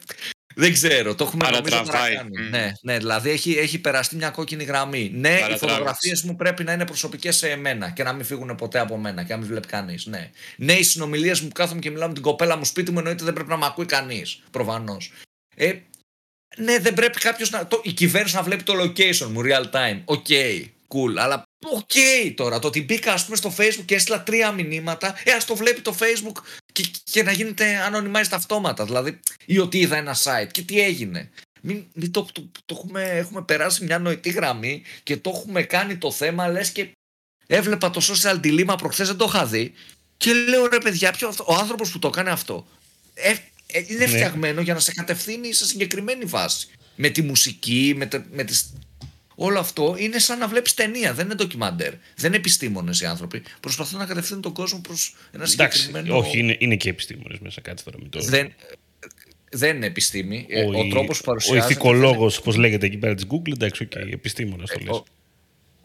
δεν 0.54 0.72
ξέρω, 0.72 1.14
το 1.14 1.24
έχουμε 1.24 1.44
νομίζω 1.50 1.62
Παρατραβάει. 1.62 2.12
παρακάνει. 2.12 2.40
Μμ. 2.40 2.50
Ναι, 2.50 2.72
ναι, 2.82 2.98
δηλαδή 2.98 3.30
έχει, 3.30 3.52
έχει 3.52 3.78
περαστεί 3.78 4.16
μια 4.16 4.30
κόκκινη 4.30 4.64
γραμμή. 4.64 5.10
Ναι, 5.14 5.28
οι 5.28 5.32
Παρατράβηξε. 5.32 5.66
φωτογραφίες 5.66 6.22
μου 6.22 6.36
πρέπει 6.36 6.64
να 6.64 6.72
είναι 6.72 6.86
προσωπικές 6.86 7.36
σε 7.36 7.50
εμένα 7.50 7.90
και 7.90 8.02
να 8.02 8.12
μην 8.12 8.24
φύγουν 8.24 8.54
ποτέ 8.54 8.78
από 8.78 8.96
μένα 8.96 9.22
και 9.22 9.32
να 9.32 9.38
μην 9.38 9.48
βλέπει 9.48 9.68
κανείς. 9.68 10.06
Ναι, 10.06 10.30
ναι 10.56 10.72
οι 10.72 10.82
συνομιλίες 10.82 11.40
μου 11.40 11.48
που 11.48 11.54
κάθομαι 11.54 11.80
και 11.80 11.90
μιλάω 11.90 12.08
με 12.08 12.14
την 12.14 12.22
κοπέλα 12.22 12.56
μου 12.56 12.64
σπίτι 12.64 12.90
μου 12.90 12.98
εννοείται 12.98 13.24
δεν 13.24 13.32
πρέπει 13.32 13.50
να 13.50 13.56
με 13.56 13.66
ακούει 13.66 13.86
κανείς, 13.86 14.42
προφανώς. 14.50 15.12
Ε, 15.56 15.72
ναι, 16.56 16.78
δεν 16.78 16.94
πρέπει 16.94 17.18
κάποιος 17.18 17.50
να. 17.50 17.66
Το, 17.66 17.80
η 17.84 17.92
κυβέρνηση 17.92 18.34
να 18.34 18.42
βλέπει 18.42 18.62
το 18.62 18.72
location 18.82 19.28
μου 19.32 19.40
real 19.44 19.70
time. 19.70 20.00
OK, 20.04 20.26
cool. 20.94 21.16
Αλλά 21.18 21.42
οκ 21.66 21.90
τώρα. 22.34 22.58
Το 22.58 22.66
ότι 22.66 22.82
μπήκα, 22.82 23.12
ας 23.12 23.24
πούμε, 23.24 23.36
στο 23.36 23.54
Facebook 23.58 23.84
και 23.84 23.94
έστειλα 23.94 24.22
τρία 24.22 24.52
μηνύματα, 24.52 25.14
ε, 25.24 25.32
ας 25.32 25.44
το 25.44 25.56
βλέπει 25.56 25.80
το 25.80 25.96
Facebook 26.00 26.42
και, 26.72 26.84
και 27.04 27.22
να 27.22 27.32
γίνεται 27.32 27.90
anonymized 27.92 28.30
αυτόματα. 28.30 28.84
Δηλαδή, 28.84 29.20
ή 29.46 29.58
ότι 29.58 29.78
είδα 29.78 29.96
ένα 29.96 30.16
site. 30.22 30.48
Και 30.50 30.62
τι 30.62 30.80
έγινε. 30.80 31.30
Μην, 31.60 31.84
μην 31.92 32.10
το, 32.10 32.26
το, 32.32 32.50
το 32.64 32.74
έχουμε, 32.78 33.02
έχουμε 33.02 33.42
περάσει 33.42 33.84
μια 33.84 33.98
νοητή 33.98 34.30
γραμμή 34.30 34.82
και 35.02 35.16
το 35.16 35.30
έχουμε 35.34 35.62
κάνει 35.62 35.96
το 35.96 36.10
θέμα, 36.12 36.48
λες 36.48 36.70
και 36.70 36.88
Έβλεπα 37.46 37.90
το 37.90 38.00
social 38.04 38.40
dilemma 38.40 38.74
προχθές, 38.78 39.06
δεν 39.06 39.16
το 39.16 39.24
είχα 39.28 39.46
δει. 39.46 39.72
Και 40.16 40.32
λέω 40.32 40.66
ρε 40.66 40.78
παιδιά, 40.78 41.12
ποιο, 41.12 41.28
αυτό- 41.28 41.44
ο 41.48 41.54
άνθρωπος 41.54 41.90
που 41.90 41.98
το 41.98 42.08
έκανε 42.08 42.30
αυτό 42.30 42.66
ε, 43.14 43.30
ε, 43.66 43.84
είναι 43.86 43.98
Ναι. 43.98 44.06
φτιαγμένο 44.06 44.60
για 44.60 44.74
να 44.74 44.80
σε 44.80 44.92
κατευθύνει 44.92 45.52
σε 45.52 45.66
συγκεκριμένη 45.66 46.24
βάση. 46.24 46.66
Με 46.96 47.08
τη 47.08 47.22
μουσική, 47.22 47.94
με, 47.96 48.06
τε- 48.06 48.24
με 48.30 48.44
τις... 48.44 48.72
Όλο 49.34 49.58
αυτό 49.58 49.94
είναι 49.98 50.18
σαν 50.18 50.38
να 50.38 50.48
βλέπεις 50.48 50.74
ταινία, 50.74 51.12
δεν 51.14 51.24
είναι 51.24 51.34
ντοκιμαντέρ. 51.34 51.92
Δεν 52.16 52.26
είναι 52.26 52.36
επιστήμονες 52.36 53.00
οι 53.00 53.06
άνθρωποι. 53.06 53.42
Προσπαθούν 53.60 53.98
να 53.98 54.06
κατευθύνουν 54.06 54.42
τον 54.42 54.52
κόσμο 54.52 54.80
προς 54.80 55.14
ένα 55.32 55.46
Εντάξει, 55.52 55.78
συγκεκριμένο... 55.78 56.16
όχι, 56.18 56.38
είναι, 56.38 56.56
είναι 56.58 56.76
και 56.76 56.88
επιστήμονες 56.88 57.38
μέσα 57.38 57.60
κάτι 57.60 57.82
τώρα 57.82 57.96
με 58.02 58.08
το. 58.08 58.20
Δεν, 58.22 58.52
δεν 59.50 59.76
είναι 59.76 59.86
επιστήμη. 59.86 60.46
Ε, 60.48 60.62
ο, 60.64 60.84
η- 60.84 60.88
τρόπος 60.88 61.16
που 61.16 61.22
ο 61.24 61.26
παρουσιάζεται... 61.28 61.72
ηθικολόγος, 61.72 62.38
όπως 62.38 62.52
λέγεται 62.52 62.86
εκεί 62.86 62.96
πέρα 62.96 63.14
της 63.14 63.24
Google, 63.30 63.52
εντάξει, 63.52 63.82
οκ, 63.82 63.94
επιστήμονας 64.12 64.68
το 64.70 64.76
Ε, 64.80 64.84
λες. 64.84 64.94
ο- 64.96 65.04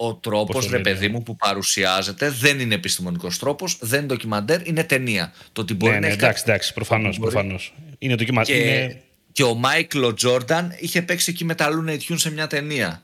Ο 0.01 0.13
τρόπος, 0.15 0.55
Πώς 0.55 0.65
το 0.65 0.71
ρε 0.71 0.77
λένε. 0.77 0.89
παιδί 0.95 1.07
μου, 1.07 1.23
που 1.23 1.35
παρουσιάζεται 1.35 2.29
δεν 2.29 2.59
είναι 2.59 2.75
επιστημονικός 2.75 3.39
τρόπος, 3.39 3.77
δεν 3.81 3.97
είναι 3.99 4.07
ντοκιμαντέρ, 4.07 4.67
είναι 4.67 4.83
ταινία. 4.83 5.33
Το 5.51 5.61
ότι 5.61 5.73
μπορεί 5.73 5.91
Ναι, 5.93 5.99
να 5.99 6.05
ναι, 6.05 6.13
έχει 6.13 6.17
εντάξει, 6.23 6.43
εντάξει, 6.47 6.73
προφανώς. 6.73 7.17
Μπορεί. 7.17 7.31
Προφανώς. 7.31 7.73
Είναι 7.97 8.15
το 8.15 8.23
κύμα. 8.23 8.43
Και, 8.43 8.53
Είναι... 8.53 9.01
και 9.31 9.43
ο 9.43 9.53
Μάικλ 9.53 10.03
ο 10.03 10.13
Τζόρνταν 10.13 10.75
είχε 10.79 11.01
παίξει 11.01 11.31
εκεί 11.31 11.45
με 11.45 11.55
τα 11.55 11.69
Looney 11.71 11.97
Tunes 11.97 12.15
σε 12.17 12.31
μια 12.31 12.47
ταινία. 12.47 13.03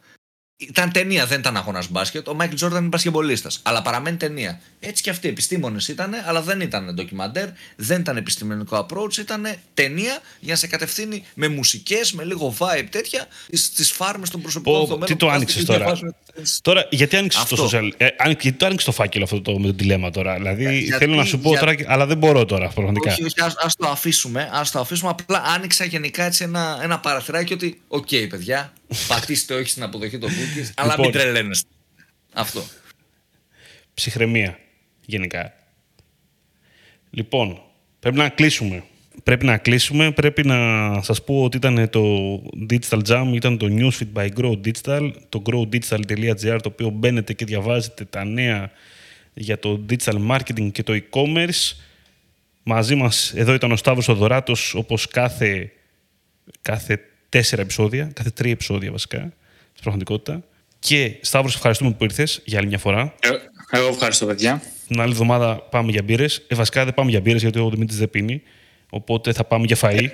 Ήταν 0.57 0.91
ταινία, 0.91 1.25
δεν 1.25 1.39
ήταν 1.39 1.57
αγώνας 1.57 1.87
μπάσκετ. 1.89 2.27
Ο 2.27 2.33
Μάικλ 2.33 2.55
Τζόρνταν 2.55 2.79
είναι 2.79 2.89
μπασκεμπολίστα. 2.89 3.49
Αλλά 3.63 3.81
παραμένει 3.81 4.17
ταινία. 4.17 4.59
Έτσι 4.79 5.03
και 5.03 5.09
αυτοί 5.09 5.27
επιστήμονες 5.27 5.87
ήταν, 5.87 6.11
αλλά 6.25 6.41
δεν 6.41 6.61
ήταν 6.61 6.93
ντοκιμαντέρ, 6.93 7.47
δεν 7.75 7.99
ήταν 7.99 8.17
επιστημονικό 8.17 8.85
approach, 8.89 9.17
ήταν 9.17 9.47
ταινία 9.73 10.19
για 10.39 10.53
να 10.53 10.59
σε 10.59 10.67
κατευθύνει 10.67 11.23
με 11.33 11.47
μουσικές, 11.47 12.13
με 12.13 12.23
λίγο 12.23 12.55
vibe 12.59 12.85
τέτοια 12.89 13.27
στις 13.53 13.91
φάρμες 13.91 14.29
των 14.29 14.41
προσωπικών 14.41 14.73
Πω, 14.73 14.79
πω, 14.79 14.85
δεδομένων 14.85 15.07
τι 15.07 15.15
το 15.15 15.25
που 15.25 15.31
άνοιξες 15.31 15.63
κάθονται 15.63 15.77
και 15.77 15.83
τώρα; 15.83 15.95
διαβάζουν 15.95 16.15
τις- 16.43 16.59
Τώρα, 16.61 16.87
γιατί 16.91 17.15
άνοιξες 17.15 17.43
το 17.43 17.63
Αυτό. 17.63 17.77
social. 17.77 17.89
Ε, 17.97 18.07
άνοι- 18.17 18.41
γιατί 18.41 18.57
το 18.57 18.65
άνοιξε 18.65 18.85
το 18.85 18.91
φάκελο 18.91 19.23
αυτό 19.23 19.41
το, 19.41 19.59
με 19.59 19.67
το 19.67 19.73
τηλέμα 19.73 20.09
τώρα; 20.11 20.35
Δηλαδή, 20.35 20.63
γιατί- 20.63 20.91
θέλω 20.91 21.15
να 21.15 21.23
σου 21.25 21.39
πω 21.39 21.49
για- 21.49 21.59
τώρα, 21.59 21.75
αλλά 21.85 22.05
δεν 22.05 22.17
μπορώ 22.17 22.45
τώρα, 22.45 22.67
πραγματικά. 22.69 23.11
Όχι, 23.11 23.23
όχι, 23.23 23.41
ας, 23.41 23.55
ας 23.57 23.75
το 23.75 23.87
αφήσουμε. 23.87 24.49
Ας 24.53 24.71
το 24.71 24.79
αφήσουμε. 24.79 25.09
Απλά 25.09 25.41
άνοιξα 25.55 25.85
γενικά 25.85 26.23
έτσι 26.23 26.43
ένα, 26.43 26.79
ένα 26.81 26.99
παραθυράκι 26.99 27.53
ότι, 27.53 27.81
οκ, 27.87 28.07
παιδιά, 28.29 28.73
πατήστε 29.07 29.53
όχι 29.53 29.69
στην 29.69 29.83
αποδοχή 29.83 30.17
των 30.17 30.29
cookies, 30.29 30.71
αλλά 30.75 30.89
Λοιπόν. 30.89 31.05
μην 31.05 31.19
τρελαίνεστε. 31.19 31.69
Αυτό. 32.33 32.63
Ψυχραιμία, 33.93 34.59
γενικά. 35.05 35.53
Λοιπόν, 37.09 37.61
πρέπει 37.99 38.17
να 38.17 38.29
κλείσουμε. 38.29 38.83
Πρέπει 39.23 39.45
να 39.45 39.57
κλείσουμε. 39.57 40.11
Πρέπει 40.11 40.45
να 40.45 40.57
σας 41.01 41.23
πω 41.23 41.43
ότι 41.43 41.57
ήταν 41.57 41.89
το 41.89 42.35
Digital 42.69 43.01
Jam, 43.07 43.31
ήταν 43.33 43.57
το 43.57 43.67
Newsfeed 43.69 44.13
by 44.13 44.29
Grow 44.37 44.61
Digital, 44.61 45.11
το 45.29 45.41
growdigital.gr, 45.45 46.59
το 46.61 46.69
οποίο 46.69 46.89
μπαίνετε 46.89 47.33
και 47.33 47.45
διαβάζετε 47.45 48.05
τα 48.05 48.25
νέα 48.25 48.71
για 49.33 49.59
το 49.59 49.85
digital 49.89 50.27
marketing 50.31 50.71
και 50.71 50.83
το 50.83 50.93
e-commerce. 50.93 51.71
Μαζί 52.63 52.95
μας 52.95 53.33
εδώ 53.35 53.53
ήταν 53.53 53.71
ο 53.71 53.75
Σταύρος 53.75 54.07
Οδωράτος, 54.07 54.73
όπως 54.73 55.07
κάθε, 55.07 55.71
κάθε 56.61 56.99
τέσσερα 57.37 57.61
επεισόδια, 57.61 58.11
κάθε 58.13 58.29
τρία 58.29 58.51
επεισόδια 58.51 58.91
βασικά, 58.91 59.17
στην 59.71 59.81
πραγματικότητα. 59.81 60.43
Και 60.79 61.15
Σταύρος, 61.21 61.51
σε 61.51 61.57
ευχαριστούμε 61.57 61.91
που 61.91 62.03
ήρθες 62.03 62.41
για 62.45 62.57
άλλη 62.59 62.67
μια 62.67 62.77
φορά. 62.77 63.15
Ε, 63.19 63.29
Εγώ 63.77 63.87
ευχαριστώ, 63.87 64.25
παιδιά. 64.25 64.61
Την 64.87 65.01
άλλη 65.01 65.11
εβδομάδα 65.11 65.55
πάμε 65.61 65.91
για 65.91 66.03
μπύρες. 66.03 66.45
Ε, 66.47 66.55
βασικά 66.55 66.83
δεν 66.83 66.93
πάμε 66.93 67.09
για 67.09 67.19
μπύρες 67.21 67.41
γιατί 67.41 67.59
ο 67.59 67.69
Δημήτρης 67.69 67.97
δεν 67.97 68.09
πίνει. 68.09 68.41
Οπότε 68.89 69.33
θα 69.33 69.43
πάμε 69.43 69.65
για 69.65 69.77
φαΐ. 69.81 70.07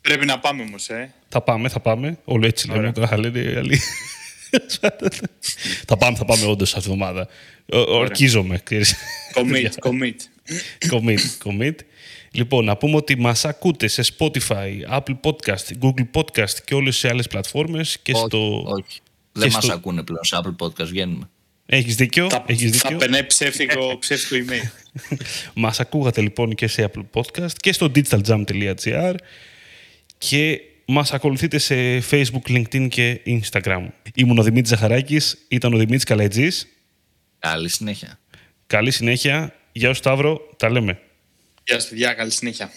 Πρέπει 0.00 0.26
να 0.26 0.38
πάμε 0.38 0.62
όμως, 0.62 0.88
ε. 0.88 1.14
θα 1.28 1.40
πάμε, 1.40 1.68
θα 1.68 1.80
πάμε. 1.80 2.18
Όλο 2.24 2.46
έτσι 2.46 2.66
λέμε 2.66 2.78
Ωραία. 2.78 2.92
τώρα. 2.92 3.18
Λένε 3.18 3.38
οι 3.38 3.54
άλλοι. 3.54 3.80
θα 5.86 5.96
πάμε, 5.96 6.16
θα 6.16 6.24
πάμε 6.24 6.46
όντως 6.46 6.74
αυτή 6.74 6.84
τη 6.88 6.92
εβδομάδα. 6.92 7.28
Ο- 7.72 7.78
Ορκίζομαι. 7.78 8.60
ξέρεις. 8.64 8.94
Commit, 9.34 9.70
commit. 9.88 10.16
commit, 10.90 11.18
commit. 11.44 11.74
Λοιπόν, 12.32 12.64
να 12.64 12.76
πούμε 12.76 12.96
ότι 12.96 13.18
μας 13.18 13.44
ακούτε 13.44 13.86
σε 13.86 14.02
Spotify, 14.18 14.98
Apple 14.98 15.16
Podcast, 15.22 15.82
Google 15.82 16.06
Podcast 16.14 16.52
και 16.64 16.74
όλες 16.74 16.96
σε 16.96 17.08
άλλες 17.08 17.26
πλατφόρμες 17.26 17.98
και 18.02 18.12
όχι, 18.12 18.24
στο... 18.26 18.62
όχι. 18.66 19.00
Δεν 19.32 19.50
μας 19.52 19.64
στο- 19.64 19.72
ακούνε 19.72 20.02
πλέον 20.02 20.24
σε 20.24 20.36
Apple 20.44 20.66
Podcast, 20.66 20.86
βγαίνουμε. 20.86 21.28
Έχεις 21.66 21.94
δίκιο, 21.94 22.30
θα, 22.30 22.44
έχεις 22.46 22.70
θα 22.70 22.78
δίκιο. 22.82 22.96
περνάει 22.96 23.26
ψεύτικο, 23.26 23.96
ψεύτικο 23.98 24.44
email. 24.46 24.68
Μας 25.54 25.80
ακούγατε 25.80 26.20
λοιπόν 26.20 26.54
και 26.54 26.66
σε 26.66 26.90
Apple 26.94 27.20
Podcast 27.20 27.52
και 27.56 27.72
στο 27.72 27.90
digitaljam.gr 27.94 29.14
και 30.18 30.60
μας 30.86 31.12
ακολουθείτε 31.12 31.58
σε 31.58 31.74
Facebook, 32.10 32.42
LinkedIn 32.48 32.88
και 32.88 33.20
Instagram. 33.26 33.86
Ήμουν 34.14 34.38
ο 34.38 34.42
Δημήτρης 34.42 34.68
Ζαχαράκης, 34.68 35.38
ήταν 35.48 35.72
ο 35.72 35.76
Δημήτρης 35.76 36.04
Καλαϊτζής. 36.04 36.66
Καλή 37.38 37.68
συνέχεια. 37.68 38.18
Καλή 38.66 38.90
συνέχεια. 38.90 39.54
Γεια 39.72 39.88
σου 39.88 39.94
Σταύρο, 39.94 40.40
τα 40.56 40.70
λέμε. 40.70 40.98
Γεια 41.70 41.80
σας, 41.80 41.88
παιδιά. 41.88 42.12
Καλή 42.14 42.30
συνέχεια. 42.30 42.70